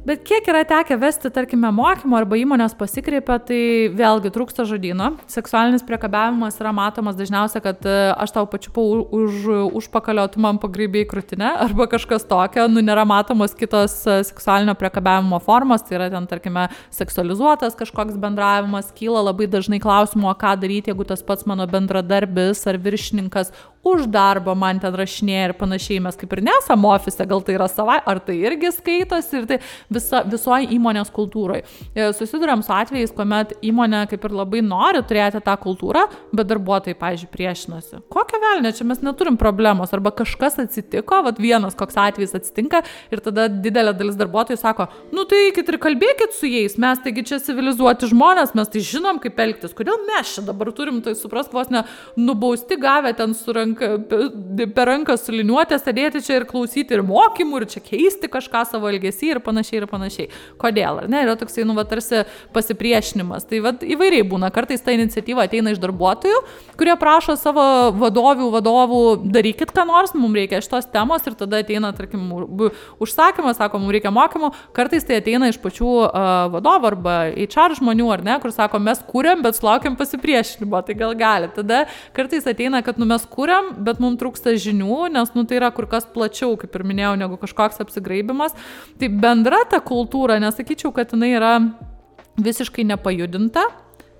Bet 0.06 0.20
kiek 0.22 0.46
yra 0.46 0.60
tekę 0.62 0.94
vesti, 1.00 1.30
tarkime, 1.34 1.70
mokymo 1.74 2.14
arba 2.18 2.36
įmonės 2.38 2.76
pasikreipia, 2.78 3.40
tai 3.42 3.60
vėlgi 3.96 4.30
trūksta 4.30 4.66
žodino. 4.68 5.16
Seksualinis 5.30 5.82
priekabiavimas 5.86 6.60
yra 6.60 6.70
matomas 6.76 7.16
dažniausiai, 7.18 7.62
kad 7.64 7.88
e, 7.88 7.94
aš 8.12 8.34
tau 8.36 8.44
pačiupau 8.46 9.00
už 9.16 9.48
užpakalio, 9.80 10.28
tu 10.30 10.42
man 10.44 10.60
pagrybėjai 10.62 11.08
krūtinę 11.10 11.48
arba 11.64 11.88
kažkas 11.90 12.28
tokio, 12.28 12.68
nu 12.70 12.84
nėra 12.84 13.06
matomos 13.08 13.56
kitos 13.58 13.96
e, 14.06 14.20
seksualinio 14.28 14.76
priekabiavimo 14.78 15.40
formos, 15.42 15.82
tai 15.88 15.98
yra 15.98 16.10
ten, 16.12 16.28
tarkime, 16.30 16.68
seksualizuotas 16.94 17.74
kažkoks 17.80 18.20
bendravimas, 18.20 18.92
kyla 18.94 19.24
labai 19.32 19.48
dažnai 19.50 19.80
klausimo, 19.82 20.30
ką 20.38 20.54
daryti, 20.60 20.92
jeigu 20.92 21.08
tas 21.08 21.24
pats 21.26 21.48
mano 21.50 21.66
bendradarbis 21.72 22.62
ar 22.70 22.78
viršininkas 22.78 23.50
už 23.86 24.08
darbą 24.10 24.54
man 24.58 24.80
ten 24.82 24.94
rašinėja 24.98 25.50
ir 25.50 25.54
panašiai, 25.60 26.00
mes 26.02 26.18
kaip 26.18 26.32
ir 26.34 26.42
nesam 26.48 26.84
ofise, 26.88 27.26
gal 27.28 27.42
tai 27.46 27.56
yra 27.56 27.68
savai, 27.70 27.98
ar 28.02 28.20
tai 28.24 28.38
irgi 28.40 28.72
skaitosi 28.74 29.40
ir 29.40 29.46
tai 29.50 29.58
visa, 29.92 30.22
visoji 30.26 30.70
įmonės 30.76 31.12
kultūroje. 31.14 31.62
Susidurėm 32.18 32.64
su 32.66 32.74
atvejais, 32.74 33.12
kuomet 33.14 33.54
įmonė 33.66 34.04
kaip 34.10 34.26
ir 34.26 34.36
labai 34.40 34.62
nori 34.66 35.02
turėti 35.06 35.42
tą 35.44 35.54
kultūrą, 35.62 36.06
bet 36.34 36.50
darbuotojai, 36.50 36.96
pažiūrėjau, 36.98 37.32
priešinasi. 37.36 38.00
Kokią 38.12 38.40
velnę, 38.42 38.72
čia 38.76 38.86
mes 38.88 39.02
neturim 39.04 39.38
problemos, 39.40 39.92
arba 39.94 40.12
kažkas 40.16 40.58
atsitiko, 40.62 41.22
vad 41.26 41.40
vienas 41.42 41.76
koks 41.78 41.98
atvejis 42.00 42.34
atsitinka 42.38 42.82
ir 43.14 43.22
tada 43.24 43.46
didelė 43.52 43.94
dalis 43.96 44.18
darbuotojų 44.18 44.60
sako, 44.60 44.88
nu 45.14 45.26
tai 45.28 45.46
eikit 45.48 45.70
ir 45.72 45.80
kalbėkit 45.82 46.36
su 46.36 46.50
jais, 46.50 46.78
mes 46.82 47.02
taigi 47.04 47.26
čia 47.30 47.40
civilizuoti 47.42 48.10
žmonės, 48.10 48.54
mes 48.58 48.70
tai 48.72 48.82
žinom, 48.84 49.20
kaip 49.22 49.38
elgtis, 49.42 49.74
kodėl 49.76 50.00
mes 50.08 50.36
čia 50.36 50.46
dabar 50.46 50.72
turim 50.76 51.02
tai 51.04 51.16
suprast 51.18 51.54
vos 51.54 51.70
ne 51.72 51.84
nubausti 52.18 52.78
gavę 52.80 53.12
ten 53.16 53.34
su 53.36 53.54
ranka, 53.76 54.68
per 54.74 54.88
ranką 54.88 55.16
suliniuotę 55.18 55.78
sėdėti 55.80 56.22
čia 56.24 56.40
ir 56.40 56.46
klausyti 56.48 56.94
ir 56.96 57.02
mokymų, 57.06 57.60
ir 57.60 57.66
čia 57.70 57.80
keisti 57.84 58.28
kažką 58.28 58.64
savo 58.70 58.88
elgesį 58.90 59.34
ir 59.34 59.40
panašiai 59.44 59.80
ir 59.82 59.86
panašiai. 59.90 60.28
Kodėl, 60.60 61.02
ar 61.02 61.08
ne? 61.08 61.22
Yra 61.24 61.36
toksai, 61.36 61.64
nu, 61.66 61.74
va, 61.76 61.84
tarsi 61.88 62.24
pasipriešinimas. 62.54 63.46
Tai 63.48 63.60
va, 63.64 63.72
įvairiai 63.76 64.26
būna. 64.26 64.50
Kartais 64.54 64.82
ta 64.84 64.94
iniciatyva 64.96 65.46
ateina 65.46 65.72
iš 65.74 65.80
darbuotojų, 65.82 66.40
kurie 66.78 66.96
prašo 67.00 67.36
savo 67.40 67.92
vadovių, 67.96 68.50
vadovų, 68.54 69.02
darykit 69.34 69.74
ką 69.76 69.86
nors, 69.88 70.14
mums 70.16 70.36
reikia 70.36 70.62
šitos 70.64 70.88
temos 70.92 71.26
ir 71.26 71.36
tada 71.38 71.60
ateina, 71.64 71.92
tarkim, 71.96 72.24
užsakymas, 73.02 73.58
sako, 73.60 73.80
mums 73.82 73.96
reikia 73.96 74.12
mokymų. 74.14 74.52
Kartais 74.76 75.06
tai 75.06 75.20
ateina 75.20 75.50
iš 75.52 75.60
pačių 75.62 75.90
uh, 76.06 76.30
vadovų 76.54 76.90
arba 76.92 77.16
HR 77.34 77.76
žmonių, 77.80 78.08
ar 78.14 78.24
ne, 78.26 78.38
kur 78.42 78.54
sako, 78.54 78.80
mes 78.82 79.02
kūrėm, 79.08 79.42
bet 79.44 79.58
sulaukiam 79.58 79.96
pasipriešinimo, 79.98 80.80
tai 80.86 80.96
gal 80.98 81.14
gali. 81.18 81.50
Tada 81.54 81.84
kartais 82.16 82.46
ateina, 82.48 82.82
kad 82.86 83.00
nu, 83.00 83.08
mes 83.08 83.24
kūrėm, 83.32 83.65
norim, 83.66 83.84
bet 83.84 84.00
mums 84.00 84.18
trūksta 84.20 84.56
žinių, 84.56 85.12
nes 85.12 85.34
nu, 85.34 85.44
tai 85.44 85.58
yra 85.58 85.70
kur 85.70 85.86
kas 85.86 86.06
plačiau, 86.06 86.56
kaip 86.56 86.74
ir 86.74 86.84
minėjau, 86.84 87.16
negu 87.16 87.36
kažkoks 87.36 87.80
apsigraibimas. 87.80 88.54
Tai 88.98 89.08
bendra 89.08 89.64
ta 89.68 89.80
kultūra, 89.80 90.38
nesakyčiau, 90.40 90.92
kad 90.92 91.12
jinai 91.12 91.34
yra 91.36 91.54
visiškai 92.36 92.84
nepajudinta, 92.84 93.64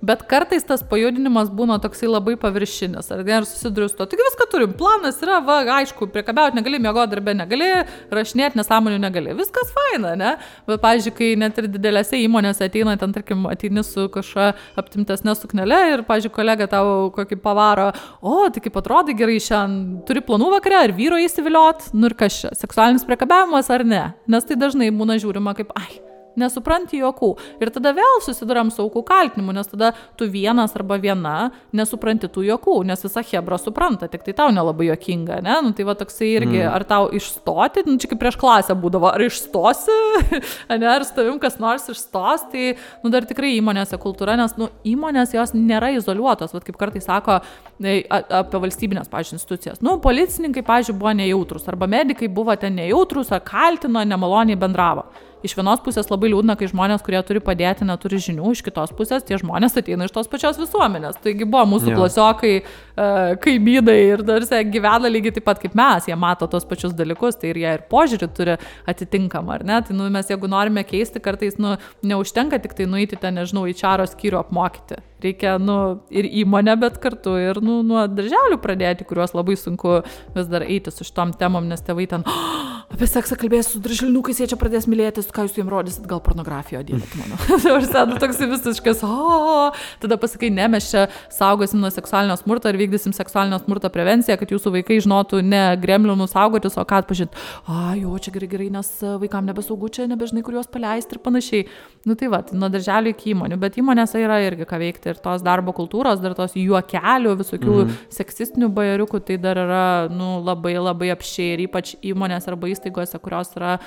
Bet 0.01 0.21
kartais 0.29 0.61
tas 0.67 0.83
pajudinimas 0.85 1.49
būna 1.49 1.79
toksai 1.81 2.05
labai 2.05 2.35
paviršinis, 2.37 3.07
ar 3.13 3.23
ne, 3.25 3.39
ir 3.39 3.47
susiduriu 3.49 3.89
su 3.89 3.97
to. 3.97 4.05
Tik 4.11 4.21
viską 4.21 4.45
turim, 4.51 4.75
planas 4.77 5.17
yra, 5.25 5.39
va, 5.41 5.55
aišku, 5.79 6.05
priekabiauti 6.13 6.59
negali, 6.59 6.77
mėgoti 6.83 7.15
darbę 7.15 7.33
negali, 7.33 7.69
rašinėti 8.13 8.59
nesąmonių 8.59 8.99
negali, 9.01 9.33
viskas 9.39 9.73
faina, 9.73 10.13
ne? 10.19 10.35
Bet, 10.69 10.83
pavyzdžiui, 10.85 11.15
kai 11.17 11.31
net 11.41 11.57
ir 11.57 11.69
didelėse 11.73 12.21
įmonėse 12.21 12.69
ateina, 12.69 12.93
ten, 13.01 13.15
tarkim, 13.15 13.47
ateini 13.49 13.81
su 13.87 14.05
kažkokia 14.13 14.53
aptimtesnė 14.77 15.33
suknelė 15.39 15.81
ir, 15.95 16.05
pavyzdžiui, 16.05 16.35
kolega 16.35 16.69
tau 16.69 17.09
kokį 17.17 17.41
pavaro, 17.41 17.89
o, 18.21 18.43
tai 18.53 18.61
kaip 18.67 18.77
atrodo 18.77 19.17
gerai 19.17 19.39
šiandien, 19.41 20.03
turi 20.05 20.21
planų 20.21 20.51
vakare, 20.59 20.83
ar 20.85 20.93
vyro 20.97 21.17
įsiviliot, 21.25 21.89
nu 21.97 22.11
ir 22.11 22.17
kas 22.21 22.43
čia, 22.43 22.53
seksualinis 22.59 23.07
priekabiavimas 23.09 23.73
ar 23.73 23.87
ne? 23.87 24.03
Nes 24.29 24.45
tai 24.45 24.61
dažnai 24.61 24.93
būna 24.93 25.17
žiūrima 25.17 25.57
kaip, 25.57 25.73
ai, 25.79 26.06
nesupranti 26.39 27.01
juokų. 27.01 27.31
Ir 27.61 27.71
tada 27.73 27.93
vėl 27.97 28.21
susidurėm 28.25 28.71
su 28.73 28.83
aukų 28.85 29.03
kaltinimu, 29.07 29.55
nes 29.55 29.69
tada 29.71 29.93
tu 30.19 30.27
vienas 30.31 30.75
arba 30.77 30.99
viena 31.01 31.35
nesupranti 31.75 32.29
tų 32.31 32.45
juokų, 32.51 32.77
nes 32.87 33.03
visa 33.05 33.23
Hebra 33.27 33.59
supranta, 33.61 34.09
tik 34.11 34.23
tai 34.25 34.35
tau 34.37 34.53
nelabai 34.53 34.89
juokinga, 34.91 35.41
ne? 35.45 35.57
Nu, 35.65 35.73
tai 35.77 35.87
va 35.87 35.97
toksai 35.97 36.29
irgi, 36.37 36.61
mm. 36.61 36.71
ar 36.71 36.85
tau 36.87 37.09
išstoti, 37.17 37.85
nu, 37.87 37.97
čia 38.01 38.11
kaip 38.11 38.21
prieš 38.21 38.39
klasę 38.39 38.77
būdavo, 38.77 39.09
ar 39.11 39.25
išstosi, 39.25 39.97
ne, 40.81 40.89
ar 40.91 41.05
su 41.07 41.15
tavim 41.17 41.39
kas 41.43 41.59
nors 41.63 41.89
išstos, 41.91 42.47
tai, 42.53 42.69
nu, 43.03 43.11
dar 43.13 43.27
tikrai 43.29 43.55
įmonėse 43.57 43.99
kultūra, 44.01 44.37
nes, 44.39 44.55
nu, 44.61 44.69
įmonės 44.87 45.35
jos 45.35 45.55
nėra 45.57 45.93
izoliuotos, 45.97 46.53
va, 46.55 46.63
kaip 46.63 46.79
kartais 46.79 47.07
sako 47.07 47.39
e, 47.81 47.99
apie 48.07 48.63
valstybinės, 48.63 49.09
pažiūrėjau, 49.11 49.41
institucijas. 49.41 49.81
Nu, 49.85 49.97
policininkai, 50.03 50.63
pažiūrėjau, 50.67 50.99
buvo 51.01 51.15
nejautrus, 51.17 51.67
arba 51.71 51.89
medikai 51.91 52.29
buvo 52.31 52.55
ten 52.59 52.77
nejautrus, 52.77 53.33
ar 53.35 53.43
kaltino, 53.45 54.03
nemaloniai 54.07 54.59
bendravo 54.59 55.07
iš 55.45 55.55
vienos 55.57 55.81
pusės 55.85 56.09
labai 56.11 56.31
liūdna, 56.31 56.55
kai 56.57 56.69
žmonės, 56.71 57.03
kurie 57.05 57.19
turi 57.25 57.41
padėti, 57.43 57.85
neturi 57.87 58.19
žinių, 58.23 58.51
iš 58.55 58.63
kitos 58.65 58.93
pusės 58.97 59.25
tie 59.27 59.37
žmonės 59.41 59.77
ateina 59.79 60.07
iš 60.07 60.13
tos 60.15 60.29
pačios 60.31 60.59
visuomenės. 60.61 61.19
Taigi 61.23 61.45
buvo 61.45 61.65
mūsų 61.73 61.91
ja. 61.91 61.97
klasiokai, 61.99 62.53
uh, 62.61 63.33
kaimynai 63.43 63.97
ir 64.13 64.23
darse 64.27 64.61
gyvena 64.71 65.11
lygiai 65.11 65.35
taip 65.37 65.47
pat 65.47 65.61
kaip 65.63 65.77
mes, 65.77 66.09
jie 66.09 66.17
mato 66.19 66.49
tos 66.51 66.65
pačius 66.69 66.95
dalykus, 66.97 67.39
tai 67.41 67.51
ir 67.53 67.61
jie 67.63 67.75
ir 67.77 67.85
požiūrį 67.91 68.31
turi 68.37 68.57
atitinkamą, 68.89 69.59
ar 69.59 69.67
ne? 69.67 69.81
Tai 69.87 69.97
nu, 69.97 70.09
mes 70.13 70.31
jeigu 70.31 70.49
norime 70.51 70.85
keisti, 70.87 71.21
kartais 71.23 71.59
nu, 71.61 71.75
neužtenka 72.05 72.61
tik 72.63 72.77
tai 72.77 72.89
nueiti 72.89 73.19
ten, 73.19 73.37
nežinau, 73.37 73.67
į 73.69 73.77
čaro 73.77 74.07
skyrių 74.09 74.41
apmokyti. 74.41 75.01
Reikia, 75.23 75.55
nu, 75.57 75.77
ir 76.13 76.27
įmonę, 76.43 76.75
bet 76.77 76.99
kartu 77.01 77.33
ir, 77.41 77.57
nu, 77.65 77.79
nuo 77.85 78.05
darželių 78.11 78.59
pradėti, 78.61 79.07
kuriuos 79.07 79.33
labai 79.33 79.57
sunku 79.57 80.01
vis 80.35 80.49
dar 80.51 80.65
eiti 80.67 80.93
su 80.93 81.07
šitom 81.07 81.33
temom, 81.39 81.65
nes 81.69 81.81
tėvai 81.81 82.05
ten, 82.11 82.25
oh, 82.29 82.76
apie 82.87 83.07
seksą 83.09 83.35
kalbės 83.39 83.67
su 83.73 83.81
darželinukais, 83.83 84.39
jie 84.39 84.47
čia 84.47 84.57
pradės 84.59 84.85
mylėtis, 84.87 85.27
ką 85.33 85.43
jūs 85.45 85.57
jiems 85.59 85.71
rodysit, 85.71 86.05
gal 86.07 86.21
pornografiją, 86.23 86.81
dievėt 86.87 87.15
mano. 87.19 87.37
Ir 87.77 87.85
sėdu 87.85 88.15
toks 88.21 88.39
visiškas, 88.39 89.01
o, 89.03 89.71
tada 90.01 90.17
pasakai, 90.21 90.49
ne, 90.55 90.69
mes 90.71 90.87
čia 90.87 91.03
saugosim 91.33 91.81
nuo 91.83 91.91
seksualinio 91.93 92.37
smurto 92.39 92.71
ir 92.71 92.79
vykdysim 92.79 93.13
seksualinio 93.15 93.59
smurto 93.59 93.91
prevenciją, 93.91 94.37
kad 94.39 94.53
jūsų 94.55 94.71
vaikai 94.77 95.01
žinotų 95.03 95.41
ne 95.43 95.63
gremlinų 95.83 96.29
saugotis, 96.31 96.77
o 96.79 96.85
ką 96.87 97.01
atpažinti. 97.03 97.35
A, 97.67 97.91
jo, 97.99 98.15
čia 98.23 98.33
gerai, 98.37 98.49
gerai, 98.55 98.69
nes 98.77 98.93
vaikams 99.03 99.51
nebesaugu 99.51 99.91
čia, 99.93 100.07
nebežinai, 100.07 100.45
kur 100.47 100.55
juos 100.55 100.71
paleisti 100.71 101.17
ir 101.17 101.21
panašiai. 101.27 101.67
Nu 102.07 102.15
tai 102.15 102.31
va, 102.31 102.39
tai 102.47 102.55
nuo 102.59 102.71
darželio 102.71 103.11
iki 103.11 103.33
įmonių, 103.33 103.59
bet 103.59 103.77
įmonėse 103.81 104.23
yra 104.23 104.39
irgi 104.45 104.67
ką 104.69 104.79
veikti 104.79 105.11
ir 105.11 105.21
tos 105.21 105.43
darbo 105.43 105.75
kultūros, 105.75 106.23
dar 106.23 106.37
tos 106.39 106.55
juokelių, 106.55 107.35
visokių 107.43 107.73
mm 107.73 107.83
-hmm. 107.83 108.01
seksistinių 108.15 108.71
bajeriukų, 108.71 109.21
tai 109.27 109.37
dar 109.43 109.59
yra, 109.59 109.85
nu, 110.07 110.37
labai 110.47 110.77
labai 110.79 111.11
apšiai 111.11 111.57
ir 111.57 111.67
ypač 111.67 111.97
įmonės 111.99 112.47
arba 112.47 112.71
įstaigose, 112.77 113.19
kurios 113.23 113.51
yra 113.57 113.77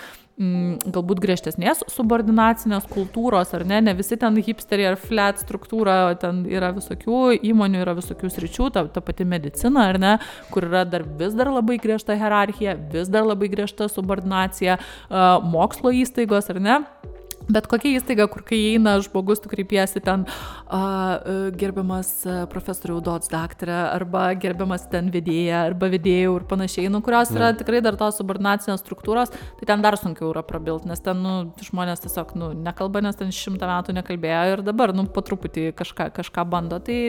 mm, 0.41 0.91
galbūt 0.93 1.23
griežtesnės 1.23 1.85
subordinacinės 1.95 2.89
kultūros, 2.91 3.55
ar 3.57 3.65
ne, 3.69 3.81
ne 3.87 3.95
visi 3.99 4.19
ten 4.21 4.37
hipsteriai 4.37 4.91
ar 4.93 4.99
flat 5.01 5.41
struktūra, 5.43 5.99
ten 6.21 6.43
yra 6.51 6.73
visokių 6.77 7.39
įmonių, 7.53 7.85
yra 7.85 7.97
visokių 7.99 8.33
sričių, 8.35 8.71
ta, 8.75 8.85
ta 8.91 9.05
pati 9.05 9.27
medicina, 9.29 9.89
ar 9.93 10.01
ne, 10.03 10.17
kur 10.53 10.69
yra 10.69 10.85
dar 10.89 11.07
vis 11.21 11.37
dar 11.39 11.53
labai 11.55 11.79
griežta 11.83 12.19
hierarchija, 12.19 12.77
vis 12.93 13.13
dar 13.13 13.29
labai 13.29 13.51
griežta 13.53 13.89
subordinacija, 13.93 14.81
mokslo 15.47 15.95
įstaigos, 16.03 16.51
ar 16.53 16.61
ne 16.61 16.83
Bet 17.51 17.67
kokia 17.71 17.97
įstaiga, 17.99 18.29
kur 18.31 18.45
kai 18.47 18.59
eina 18.75 18.95
žmogus, 19.03 19.41
tu 19.43 19.51
kreipiesi 19.51 20.03
ten 20.05 20.23
uh, 20.27 21.51
gerbiamas 21.59 22.13
profesorių 22.53 23.01
Dots 23.05 23.31
daktarė, 23.33 23.77
arba 23.97 24.29
gerbiamas 24.39 24.85
ten 24.93 25.11
vedėja, 25.11 25.65
arba 25.71 25.89
vedėjų 25.91 26.37
ir 26.39 26.47
panašiai, 26.51 26.91
nu, 26.93 27.01
kurios 27.05 27.33
yra 27.35 27.51
tikrai 27.59 27.81
dar 27.85 27.99
tos 27.99 28.21
subordinacinės 28.21 28.85
struktūros, 28.85 29.33
tai 29.59 29.69
ten 29.73 29.83
dar 29.83 29.99
sunkiau 29.99 30.31
yra 30.31 30.45
prabilti, 30.47 30.91
nes 30.91 31.03
ten 31.03 31.19
nu, 31.25 31.35
žmonės 31.67 32.05
tiesiog 32.05 32.37
nu, 32.39 32.53
nekalba, 32.69 33.03
nes 33.05 33.19
ten 33.19 33.35
šimtą 33.35 33.67
metų 33.71 33.97
nekalbėjo 33.99 34.55
ir 34.55 34.65
dabar 34.67 34.95
nu, 34.95 35.09
po 35.11 35.25
truputį 35.27 35.71
kažką, 35.79 36.11
kažką 36.21 36.47
bando. 36.51 36.79
Tai 36.87 37.01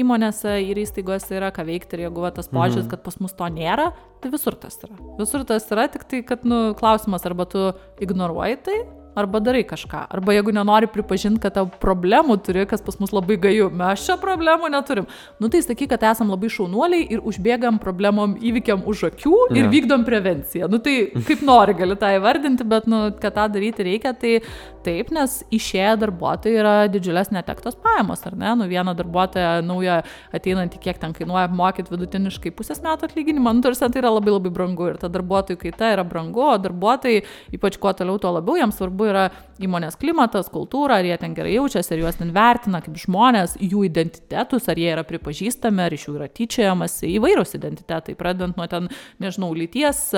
įmonėse 0.00 0.56
ir 0.64 0.82
įstaigose 0.82 1.38
yra 1.38 1.52
ką 1.54 1.66
veikti 1.70 1.98
ir 1.98 2.06
jeigu 2.08 2.26
va, 2.26 2.34
tas 2.34 2.50
požiūris, 2.50 2.88
mhm. 2.88 2.92
kad 2.96 3.06
pas 3.06 3.20
mus 3.22 3.36
to 3.38 3.52
nėra, 3.60 3.92
tai 4.24 4.34
visur 4.34 4.58
tas 4.58 4.80
yra. 4.82 4.98
Visur 5.20 5.46
tas 5.48 5.70
yra, 5.70 5.86
tik 5.92 6.08
tai, 6.10 6.24
kad 6.26 6.46
nu, 6.48 6.66
klausimas, 6.78 7.26
arba 7.28 7.46
tu 7.50 7.70
ignoruoji 8.02 8.60
tai, 8.66 8.78
arba 9.14 9.40
darai 9.40 9.62
kažką. 9.66 10.06
Arba 10.10 10.34
jeigu 10.34 10.52
nenori 10.54 10.88
pripažinti, 10.90 11.40
kad 11.42 11.54
tau 11.56 11.68
problemų 11.68 12.38
turi, 12.44 12.66
kas 12.70 12.82
pas 12.84 12.98
mus 13.00 13.14
labai 13.14 13.38
gaju, 13.40 13.70
mes 13.74 14.04
čia 14.06 14.18
problemų 14.20 14.70
neturim. 14.74 15.08
Nu 15.40 15.50
tai 15.52 15.62
sakyk, 15.64 15.92
kad 15.94 16.06
esam 16.10 16.32
labai 16.32 16.50
šaunuoliai 16.52 17.06
ir 17.14 17.24
užbėgam 17.24 17.80
problemom 17.82 18.36
įvykiam 18.42 18.84
už 18.90 19.08
akių 19.12 19.34
ir 19.54 19.64
yeah. 19.64 19.72
vykdom 19.72 20.06
prevenciją. 20.06 20.68
Nu 20.72 20.80
tai 20.82 20.96
kaip 21.28 21.44
nori 21.46 21.76
gali 21.78 21.98
tą 22.00 22.14
įvardinti, 22.18 22.66
bet 22.68 22.88
nu, 22.90 23.06
kad 23.20 23.36
tą 23.38 23.48
daryti 23.54 23.86
reikia, 23.86 24.14
tai 24.18 24.38
taip, 24.84 25.10
nes 25.14 25.38
išėję 25.54 25.94
darbuotojai 26.02 26.60
yra 26.60 26.74
didžiulės 26.92 27.30
netektos 27.34 27.76
pajamos, 27.80 28.22
ar 28.28 28.36
ne? 28.38 28.52
Nu 28.58 28.68
vieną 28.68 28.94
darbuotoją 28.98 29.62
naują 29.64 30.00
ateinantį, 30.36 30.80
kiek 30.82 31.00
ten 31.00 31.14
kainuoja 31.16 31.46
apmokyti 31.48 31.92
vidutiniškai 31.94 32.52
pusės 32.56 32.82
metų 32.84 33.08
atlyginimą, 33.08 33.54
nu 33.56 33.64
tarsi 33.64 33.86
tai 33.86 34.02
yra 34.02 34.12
labai 34.12 34.34
labai 34.34 34.52
brangu 34.54 34.90
ir 34.90 35.00
ta 35.00 35.10
darbuotojų 35.12 35.60
kaita 35.62 35.94
yra 35.96 36.04
brangu, 36.08 36.44
o 36.44 36.56
darbuotojai, 36.60 37.24
ypač 37.56 37.78
kuo 37.80 37.94
toliau, 37.96 38.20
tuo 38.20 38.34
labiau 38.36 38.58
jiems 38.60 38.78
svarbu 38.80 39.03
svarbu 39.04 39.12
yra 39.12 39.30
įmonės 39.62 39.96
klimatas, 40.00 40.48
kultūra, 40.50 40.98
ar 40.98 41.06
jie 41.06 41.16
ten 41.20 41.34
gerai 41.34 41.54
jaučiasi, 41.54 41.92
ar 41.94 42.00
juos 42.02 42.16
ten 42.18 42.32
vertina 42.34 42.80
kaip 42.82 42.96
žmonės, 42.98 43.56
jų 43.60 43.84
identitetus, 43.86 44.66
ar 44.68 44.78
jie 44.80 44.90
yra 44.90 45.04
pripažįstami, 45.06 45.84
ar 45.84 45.94
iš 45.94 46.08
jų 46.08 46.16
yra 46.18 46.28
tyčiajamas 46.28 46.96
įvairūs 47.06 47.54
identitetai, 47.54 48.16
pradedant 48.18 48.58
nuo 48.58 48.66
ten, 48.66 48.88
nežinau, 49.22 49.52
lyties, 49.54 50.10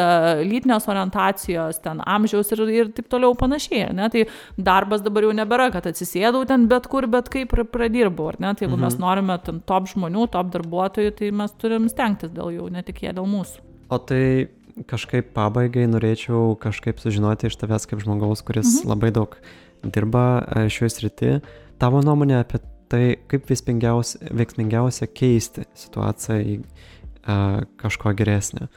lytinės 0.47 0.89
orientacijos, 0.89 1.83
ten 1.85 2.01
amžiaus 2.01 2.53
ir, 2.55 2.65
ir 2.73 2.93
taip 2.97 3.11
toliau 3.13 3.37
panašiai. 3.37 3.93
Ne? 3.97 4.09
Tai 4.13 4.25
darbas 4.57 5.05
dabar 5.05 5.29
jau 5.29 5.37
nebėra, 5.37 5.69
kad 5.75 5.91
atsisėdau 5.91 6.47
ten 6.49 6.69
bet 6.71 6.89
kur, 6.89 7.09
bet 7.11 7.29
kaip 7.33 7.53
ir 7.53 7.67
pradirbau. 7.69 8.33
Ne? 8.41 8.55
Tai 8.57 8.67
jeigu 8.67 8.79
mhm. 8.79 8.87
mes 8.89 9.01
norime 9.03 9.37
ten 9.45 9.61
top 9.69 9.93
žmonių, 9.93 10.31
top 10.33 10.51
darbuotojų, 10.57 11.13
tai 11.21 11.33
mes 11.37 11.53
turim 11.61 11.91
stengtis 11.93 12.33
dėl 12.33 12.57
jų, 12.57 12.73
ne 12.73 12.83
tik 12.87 13.05
jie 13.05 13.13
dėl 13.13 13.29
mūsų. 13.29 13.63
O 13.93 14.01
tai 14.03 14.49
kažkaip 14.85 15.33
pabaigai 15.37 15.87
norėčiau 15.89 16.57
kažkaip 16.61 17.01
sužinoti 17.01 17.49
iš 17.49 17.57
tavęs 17.61 17.89
kaip 17.89 18.03
žmogaus, 18.05 18.45
kuris 18.45 18.83
mhm. 18.83 18.91
labai 18.93 19.13
daug 19.17 19.37
dirba 19.83 20.27
e, 20.43 20.67
šioje 20.73 20.93
srityje, 20.97 21.37
tavo 21.81 22.03
nuomonė 22.05 22.41
apie 22.41 22.61
tai, 22.91 23.05
kaip 23.31 23.49
veiksmingiausia 23.51 25.09
keisti 25.11 25.65
situaciją 25.75 26.37
į 26.39 26.57
uh, 26.61 27.65
kažko 27.81 28.13
geresnę. 28.15 28.69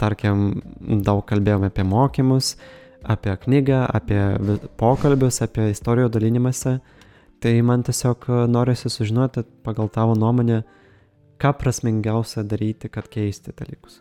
Tarkim, 0.00 0.60
daug 1.06 1.22
kalbėjome 1.28 1.70
apie 1.70 1.84
mokymus, 1.86 2.54
apie 3.00 3.34
knygą, 3.44 3.84
apie 3.94 4.20
pokalbius, 4.80 5.40
apie 5.44 5.70
istorijų 5.72 6.10
dalinimąsi. 6.12 6.78
Tai 7.44 7.52
man 7.66 7.84
tiesiog 7.84 8.26
norisi 8.48 8.90
sužinoti 8.90 9.44
pagal 9.64 9.90
tavo 9.92 10.16
nuomonę, 10.18 10.62
ką 11.40 11.52
prasmingiausia 11.60 12.44
daryti, 12.48 12.88
kad 12.88 13.08
keisti 13.12 13.52
dalykus. 13.56 14.00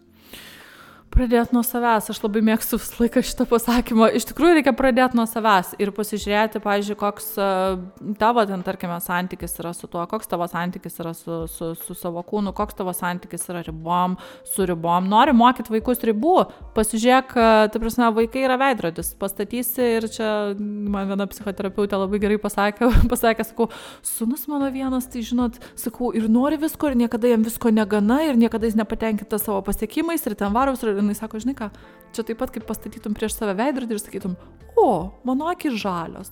Pradėti 1.14 1.54
nuo 1.54 1.62
savęs, 1.62 2.08
aš 2.10 2.20
labai 2.24 2.42
mėgstu 2.42 2.80
visą 2.80 2.96
laiką 2.98 3.22
šitą 3.22 3.46
pasakymą. 3.46 4.08
Iš 4.18 4.26
tikrųjų 4.32 4.56
reikia 4.58 4.72
pradėti 4.74 5.18
nuo 5.20 5.28
savęs 5.30 5.76
ir 5.78 5.92
pasižiūrėti, 5.94 6.58
pavyzdžiui, 6.64 6.96
koks 6.98 7.28
uh, 7.38 7.76
tavo 8.18 8.42
ten, 8.50 8.64
tarkime, 8.66 8.96
santykis 9.04 9.54
yra 9.62 9.76
su 9.78 9.86
tuo, 9.92 10.02
koks 10.10 10.32
tavo 10.32 10.48
santykis 10.50 10.98
yra 11.04 11.12
su, 11.14 11.44
su, 11.54 11.68
su 11.78 11.98
savo 12.00 12.24
kūnu, 12.26 12.50
koks 12.58 12.80
tavo 12.80 12.96
santykis 12.98 13.46
yra 13.54 13.62
ribom, 13.68 14.16
su 14.56 14.66
ribom. 14.66 15.06
Nori 15.12 15.36
mokyti 15.38 15.76
vaikus 15.76 16.02
ribų, 16.10 16.34
pasižiūrėk, 16.74 17.38
uh, 17.38 17.68
ta 17.70 17.84
prasme, 17.84 18.10
vaikai 18.18 18.48
yra 18.48 18.58
veidrodis, 18.64 19.14
pastatysi 19.22 19.92
ir 20.00 20.10
čia 20.18 20.32
man 20.58 21.14
viena 21.14 21.30
psichoterapeutė 21.30 22.02
labai 22.02 22.24
gerai 22.26 22.40
pasakė, 22.42 22.90
pasakė, 23.14 23.46
sakau, 23.52 23.70
sunus 24.16 24.48
mano 24.50 24.72
vienas, 24.74 25.12
tai 25.14 25.22
žinot, 25.30 25.62
sakau, 25.78 26.10
ir 26.18 26.26
nori 26.26 26.58
visko 26.66 26.90
ir 26.90 26.98
niekada 27.06 27.36
jam 27.36 27.46
visko 27.46 27.70
negana 27.70 28.24
ir 28.26 28.42
niekada 28.42 28.66
jis 28.66 28.82
nepatenkinta 28.82 29.38
savo 29.38 29.62
pasiekimais 29.70 30.26
ir 30.26 30.40
ten 30.42 30.58
varos 30.58 30.82
ir 30.82 31.03
jinai 31.04 31.18
sako, 31.18 31.42
žinai 31.44 31.58
ką, 31.58 31.70
čia 32.16 32.26
taip 32.28 32.40
pat 32.42 32.54
kaip 32.54 32.68
pastatytum 32.70 33.18
prieš 33.18 33.38
save 33.40 33.58
veidrodį 33.60 33.98
ir 33.98 34.02
sakytum, 34.02 34.38
o, 34.80 34.88
mano 35.28 35.52
akis 35.52 35.76
žalios. 35.82 36.32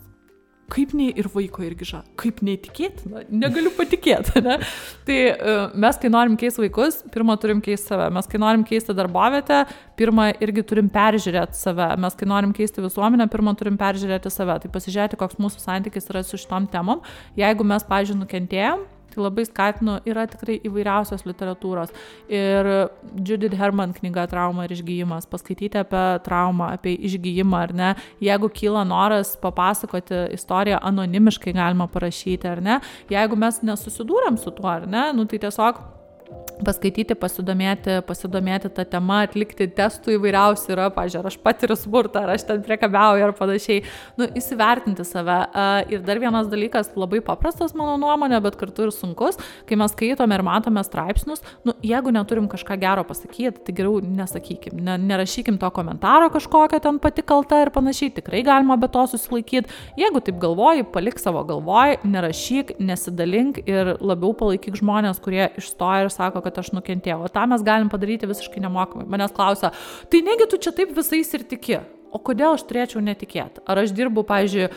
Kaip 0.72 0.94
nei 0.96 1.10
ir 1.20 1.28
vaiko 1.28 1.66
irgi 1.68 1.84
ža, 1.90 1.98
kaip 2.20 2.38
neįtikėtina, 2.48 3.26
negaliu 3.28 3.74
patikėti, 3.76 4.40
ne? 4.46 4.56
Tai 5.08 5.18
uh, 5.34 5.74
mes, 5.84 5.98
kai 6.00 6.12
norim 6.14 6.38
keisti 6.40 6.64
vaikus, 6.64 7.02
pirmą 7.12 7.36
turim 7.44 7.60
keisti 7.66 7.92
save, 7.92 8.08
mes, 8.16 8.30
kai 8.32 8.40
norim 8.40 8.64
keisti 8.68 8.96
darbovietę, 8.96 9.66
pirmą 10.00 10.30
irgi 10.40 10.64
turim 10.70 10.88
peržiūrėti 10.94 11.60
save, 11.60 11.90
mes, 12.00 12.16
kai 12.16 12.30
norim 12.32 12.56
keisti 12.56 12.86
visuomenę, 12.86 13.28
pirmą 13.34 13.58
turim 13.60 13.76
peržiūrėti 13.82 14.32
save, 14.32 14.62
tai 14.64 14.72
pasižiūrėti, 14.72 15.20
koks 15.20 15.42
mūsų 15.44 15.60
santykis 15.66 16.08
yra 16.14 16.24
su 16.24 16.40
šitom 16.40 16.72
temom. 16.72 17.04
Jeigu 17.36 17.68
mes, 17.68 17.84
pažiūrėjau, 17.92 18.24
nukentėjom, 18.24 18.88
Tai 19.12 19.26
labai 19.26 19.46
skatinu, 19.48 19.98
yra 20.08 20.26
tikrai 20.32 20.58
įvairiausios 20.68 21.26
literatūros. 21.28 21.94
Ir 22.32 22.70
Judith 23.28 23.58
Herman 23.60 23.96
knyga 23.98 24.28
Trauma 24.32 24.66
ir 24.68 24.76
išgyjimas, 24.78 25.28
paskaityti 25.32 25.82
apie 25.82 26.04
traumą, 26.26 26.72
apie 26.78 26.96
išgyjimą 27.10 27.64
ar 27.68 27.76
ne. 27.76 27.94
Jeigu 28.24 28.52
kyla 28.56 28.86
noras 28.88 29.36
papasakoti 29.42 30.28
istoriją 30.38 30.80
anonimiškai 30.92 31.56
galima 31.58 31.90
parašyti 31.92 32.52
ar 32.52 32.64
ne. 32.64 32.80
Jeigu 33.12 33.40
mes 33.40 33.60
nesusidūrėm 33.68 34.40
su 34.40 34.54
tuo 34.56 34.72
ar 34.72 34.88
ne, 34.88 35.10
nu 35.18 35.28
tai 35.28 35.42
tiesiog 35.44 35.82
paskaityti, 36.66 37.16
pasidomėti, 37.18 37.98
pasidomėti 38.08 38.72
tą 38.76 38.86
temą, 38.90 39.22
atlikti 39.26 39.68
testų 39.76 40.16
įvairiausių 40.18 40.74
yra, 40.76 40.88
pažiūrėjau, 40.94 41.24
ar 41.24 41.30
aš 41.32 41.38
patiriu 41.44 41.78
smurtą, 41.80 42.26
ar 42.26 42.34
aš 42.36 42.46
ten 42.50 42.62
priekabiauju 42.66 43.26
ar 43.26 43.34
panašiai, 43.38 43.84
nu, 44.20 44.28
įsivertinti 44.38 45.06
save. 45.08 45.40
Ir 45.92 46.04
dar 46.06 46.22
vienas 46.22 46.50
dalykas, 46.52 46.92
labai 47.00 47.22
paprastas 47.26 47.76
mano 47.78 47.98
nuomonė, 48.02 48.42
bet 48.46 48.58
kartu 48.60 48.88
ir 48.88 48.94
sunkus, 48.96 49.40
kai 49.70 49.78
mes 49.80 49.94
skaitome 49.96 50.38
ir 50.38 50.46
matome 50.46 50.84
straipsnius, 50.86 51.44
nu, 51.68 51.76
jeigu 51.86 52.14
neturim 52.14 52.50
kažką 52.52 52.78
gero 52.82 53.06
pasakyti, 53.08 53.66
tai 53.66 53.76
geriau 53.78 54.00
nesakykim, 54.06 54.78
ne, 54.86 54.98
nerašykim 55.02 55.60
to 55.62 55.72
komentaro 55.74 56.30
kažkokio 56.34 56.82
ten 56.84 57.02
pati 57.02 57.26
kalta 57.26 57.62
ir 57.66 57.74
panašiai, 57.74 58.14
tikrai 58.20 58.44
galima 58.46 58.78
be 58.80 58.90
to 58.92 59.08
susilaikyti. 59.16 59.72
Jeigu 60.00 60.22
taip 60.24 60.38
galvoji, 60.42 60.86
palik 60.94 61.20
savo 61.22 61.44
galvoj, 61.48 61.98
nerašyk, 62.06 62.76
nesidalink 62.82 63.62
ir 63.66 63.96
labiau 64.00 64.34
palaikyk 64.38 64.78
žmonės, 64.80 65.22
kurie 65.24 65.50
išstoja 65.60 66.06
ir 66.06 66.12
sako, 66.14 66.21
kad 66.30 66.62
aš 66.62 66.72
nukentėjau. 66.78 67.24
O 67.26 67.34
tą 67.34 67.48
mes 67.50 67.66
galim 67.66 67.90
padaryti 67.92 68.30
visiškai 68.30 68.62
nemokamai. 68.64 69.10
Manęs 69.10 69.34
klausia, 69.36 69.74
tai 70.12 70.22
negi 70.28 70.50
tu 70.52 70.62
čia 70.62 70.76
taip 70.78 70.94
visais 70.98 71.34
ir 71.34 71.48
tiki? 71.50 71.82
O 72.12 72.20
kodėl 72.20 72.58
aš 72.58 72.66
turėčiau 72.68 73.02
netikėti? 73.04 73.64
Ar 73.66 73.80
aš 73.82 73.94
dirbu, 73.96 74.26
pavyzdžiui, 74.28 74.68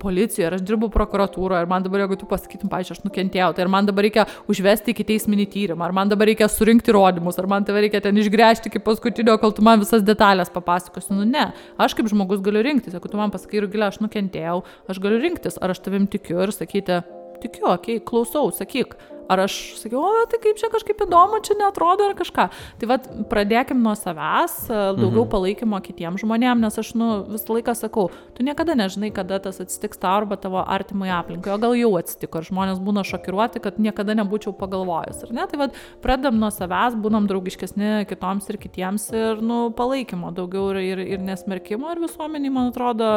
policijoje, 0.00 0.46
ar 0.48 0.56
aš 0.56 0.64
dirbu 0.66 0.88
prokuratūroje, 0.92 1.60
ir 1.62 1.70
man 1.70 1.84
dabar, 1.84 2.04
jeigu 2.04 2.18
tu 2.20 2.28
pasakytum, 2.30 2.70
pažiūrėjau, 2.72 2.96
aš 2.98 3.04
nukentėjau, 3.06 3.50
tai 3.56 3.64
ar 3.66 3.70
man 3.72 3.88
dabar 3.88 4.06
reikia 4.06 4.24
užvesti 4.50 4.94
iki 4.94 5.06
teisminį 5.10 5.46
tyrimą, 5.52 5.86
ar 5.86 5.94
man 5.96 6.10
dabar 6.12 6.30
reikia 6.30 6.48
surinkti 6.50 6.92
įrodymus, 6.92 7.38
ar 7.40 7.48
man 7.50 7.66
tave 7.68 7.84
reikia 7.84 8.02
ten 8.04 8.18
išgręžti 8.22 8.72
iki 8.72 8.82
paskutinio, 8.86 9.36
kol 9.42 9.54
tu 9.56 9.64
man 9.66 9.82
visas 9.82 10.04
detalės 10.06 10.52
papasakosi. 10.54 11.12
Nu 11.16 11.28
ne, 11.28 11.50
aš 11.80 11.96
kaip 11.98 12.10
žmogus 12.10 12.42
galiu 12.44 12.64
rinktis, 12.66 12.96
jeigu 12.96 13.12
tu 13.12 13.20
man 13.20 13.34
pasakai, 13.34 13.64
Rugilė, 13.66 13.90
aš 13.90 14.00
nukentėjau, 14.04 14.60
aš 14.90 15.02
galiu 15.04 15.20
rinktis, 15.22 15.60
ar 15.60 15.74
aš 15.74 15.84
tavim 15.84 16.08
tikiu 16.10 16.40
ir 16.46 16.54
sakyti, 16.56 17.02
tikiu, 17.44 17.68
okei, 17.68 18.00
okay, 18.00 18.04
klausau, 18.06 18.48
sakyk, 18.56 18.96
Ar 19.30 19.44
aš 19.44 19.56
sakiau, 19.78 20.02
o 20.02 20.24
tai 20.26 20.40
kaip 20.42 20.58
čia 20.58 20.66
kažkaip 20.72 21.04
įdomu, 21.04 21.38
čia 21.46 21.54
netrodo 21.54 22.08
ar 22.10 22.16
kažką. 22.18 22.46
Tai 22.80 22.88
vad 22.90 23.04
pradėkim 23.30 23.78
nuo 23.78 23.92
savęs, 23.94 24.56
e, 24.66 24.78
daugiau 24.98 25.22
mhm. 25.22 25.30
palaikymo 25.30 25.78
kitiems 25.84 26.24
žmonėms, 26.24 26.64
nes 26.64 26.78
aš 26.82 26.90
nu, 26.98 27.10
visą 27.30 27.54
laiką 27.54 27.76
sakau, 27.78 28.08
tu 28.34 28.46
niekada 28.46 28.74
nežinai, 28.74 29.12
kada 29.14 29.38
tas 29.44 29.60
atsitiks 29.62 30.02
tau 30.02 30.16
arba 30.22 30.34
tavo 30.40 30.64
artimui 30.64 31.12
aplinkai, 31.14 31.52
o 31.54 31.60
gal 31.62 31.76
jau 31.78 31.92
atsitiko 32.00 32.42
ir 32.42 32.48
žmonės 32.48 32.82
būna 32.82 33.04
šokiruoti, 33.06 33.62
kad 33.62 33.78
niekada 33.78 34.18
nebūčiau 34.18 34.56
pagalvojęs. 34.58 35.22
Ar 35.28 35.34
ne? 35.36 35.46
Tai 35.52 35.62
vad 35.62 35.78
pradedam 36.02 36.40
nuo 36.42 36.50
savęs, 36.54 36.98
būnam 36.98 37.30
draugiškesni 37.30 38.08
kitoms 38.10 38.50
ir 38.50 38.58
kitiems 38.66 39.06
ir 39.14 39.44
nu, 39.44 39.60
palaikymo 39.78 40.34
daugiau 40.34 40.72
ir, 40.74 40.82
ir, 40.96 41.04
ir 41.14 41.22
nesmerkimo 41.22 41.94
ir 41.94 42.02
visuomeniai, 42.02 42.54
man 42.58 42.74
atrodo, 42.74 43.12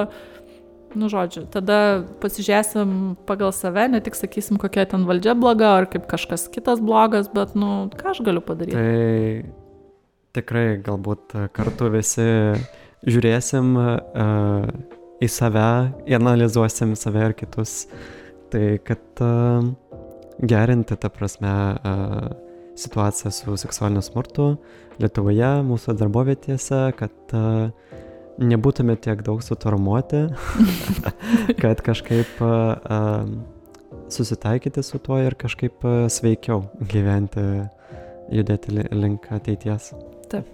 Nu, 1.00 1.10
žodžiu, 1.12 1.46
tada 1.52 2.04
pasižiūrėsim 2.22 3.16
pagal 3.28 3.54
save, 3.56 3.88
ne 3.90 4.02
tik 4.04 4.18
sakysim, 4.18 4.60
kokia 4.62 4.86
ten 4.90 5.08
valdžia 5.10 5.34
bloga, 5.38 5.74
ar 5.80 5.90
kaip 5.90 6.06
kažkas 6.10 6.48
kitas 6.54 6.82
blogas, 6.84 7.30
bet, 7.34 7.56
nu, 7.58 7.90
ką 7.98 8.14
aš 8.14 8.24
galiu 8.26 8.44
padaryti. 8.46 8.78
Tai 8.78 9.64
tikrai 10.38 10.66
galbūt 10.86 11.38
kartu 11.54 11.90
visi 11.94 12.28
žiūrėsim 13.04 13.74
uh, 13.78 14.70
į 15.24 15.30
save, 15.30 15.70
analizuosim 16.20 16.96
save 17.00 17.30
ir 17.30 17.38
kitus. 17.38 17.84
Tai 18.54 18.66
kad 18.86 19.24
uh, 19.26 19.66
gerinti, 20.46 20.98
ta 21.00 21.10
prasme, 21.14 21.54
uh, 21.78 22.32
situaciją 22.76 23.32
su 23.32 23.58
seksualiniu 23.58 24.02
smurtu 24.02 24.56
Lietuvoje, 25.02 25.50
mūsų 25.66 25.96
darbovietėse, 25.98 26.82
kad 26.98 27.34
uh, 27.38 27.70
nebūtume 28.42 28.96
tiek 29.02 29.22
daug 29.26 29.44
sutarmuoti, 29.46 30.26
kad 31.62 31.84
kažkaip 31.86 32.42
uh, 32.42 33.28
susitaikyti 34.14 34.84
su 34.84 35.00
tuo 35.04 35.20
ir 35.22 35.38
kažkaip 35.40 35.86
sveikiau 36.14 36.66
gyventi, 36.90 37.46
judėti 38.34 38.78
link 38.94 39.30
ateities. 39.34 39.92
Taip. 40.32 40.50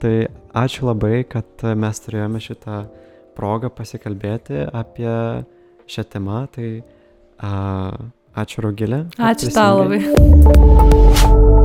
Tai 0.00 0.14
ačiū 0.56 0.86
labai, 0.88 1.26
kad 1.28 1.64
mes 1.76 2.00
turėjome 2.00 2.40
šitą 2.40 2.84
progą 3.36 3.68
pasikalbėti 3.72 4.64
apie 4.72 5.12
šią 5.90 6.06
temą. 6.14 6.44
Tai 6.54 6.68
uh, 6.80 8.10
ačiū 8.44 8.64
Rogilė. 8.64 9.04
Ačiū 9.20 9.52
tau 9.52 9.84
labai. 9.84 11.58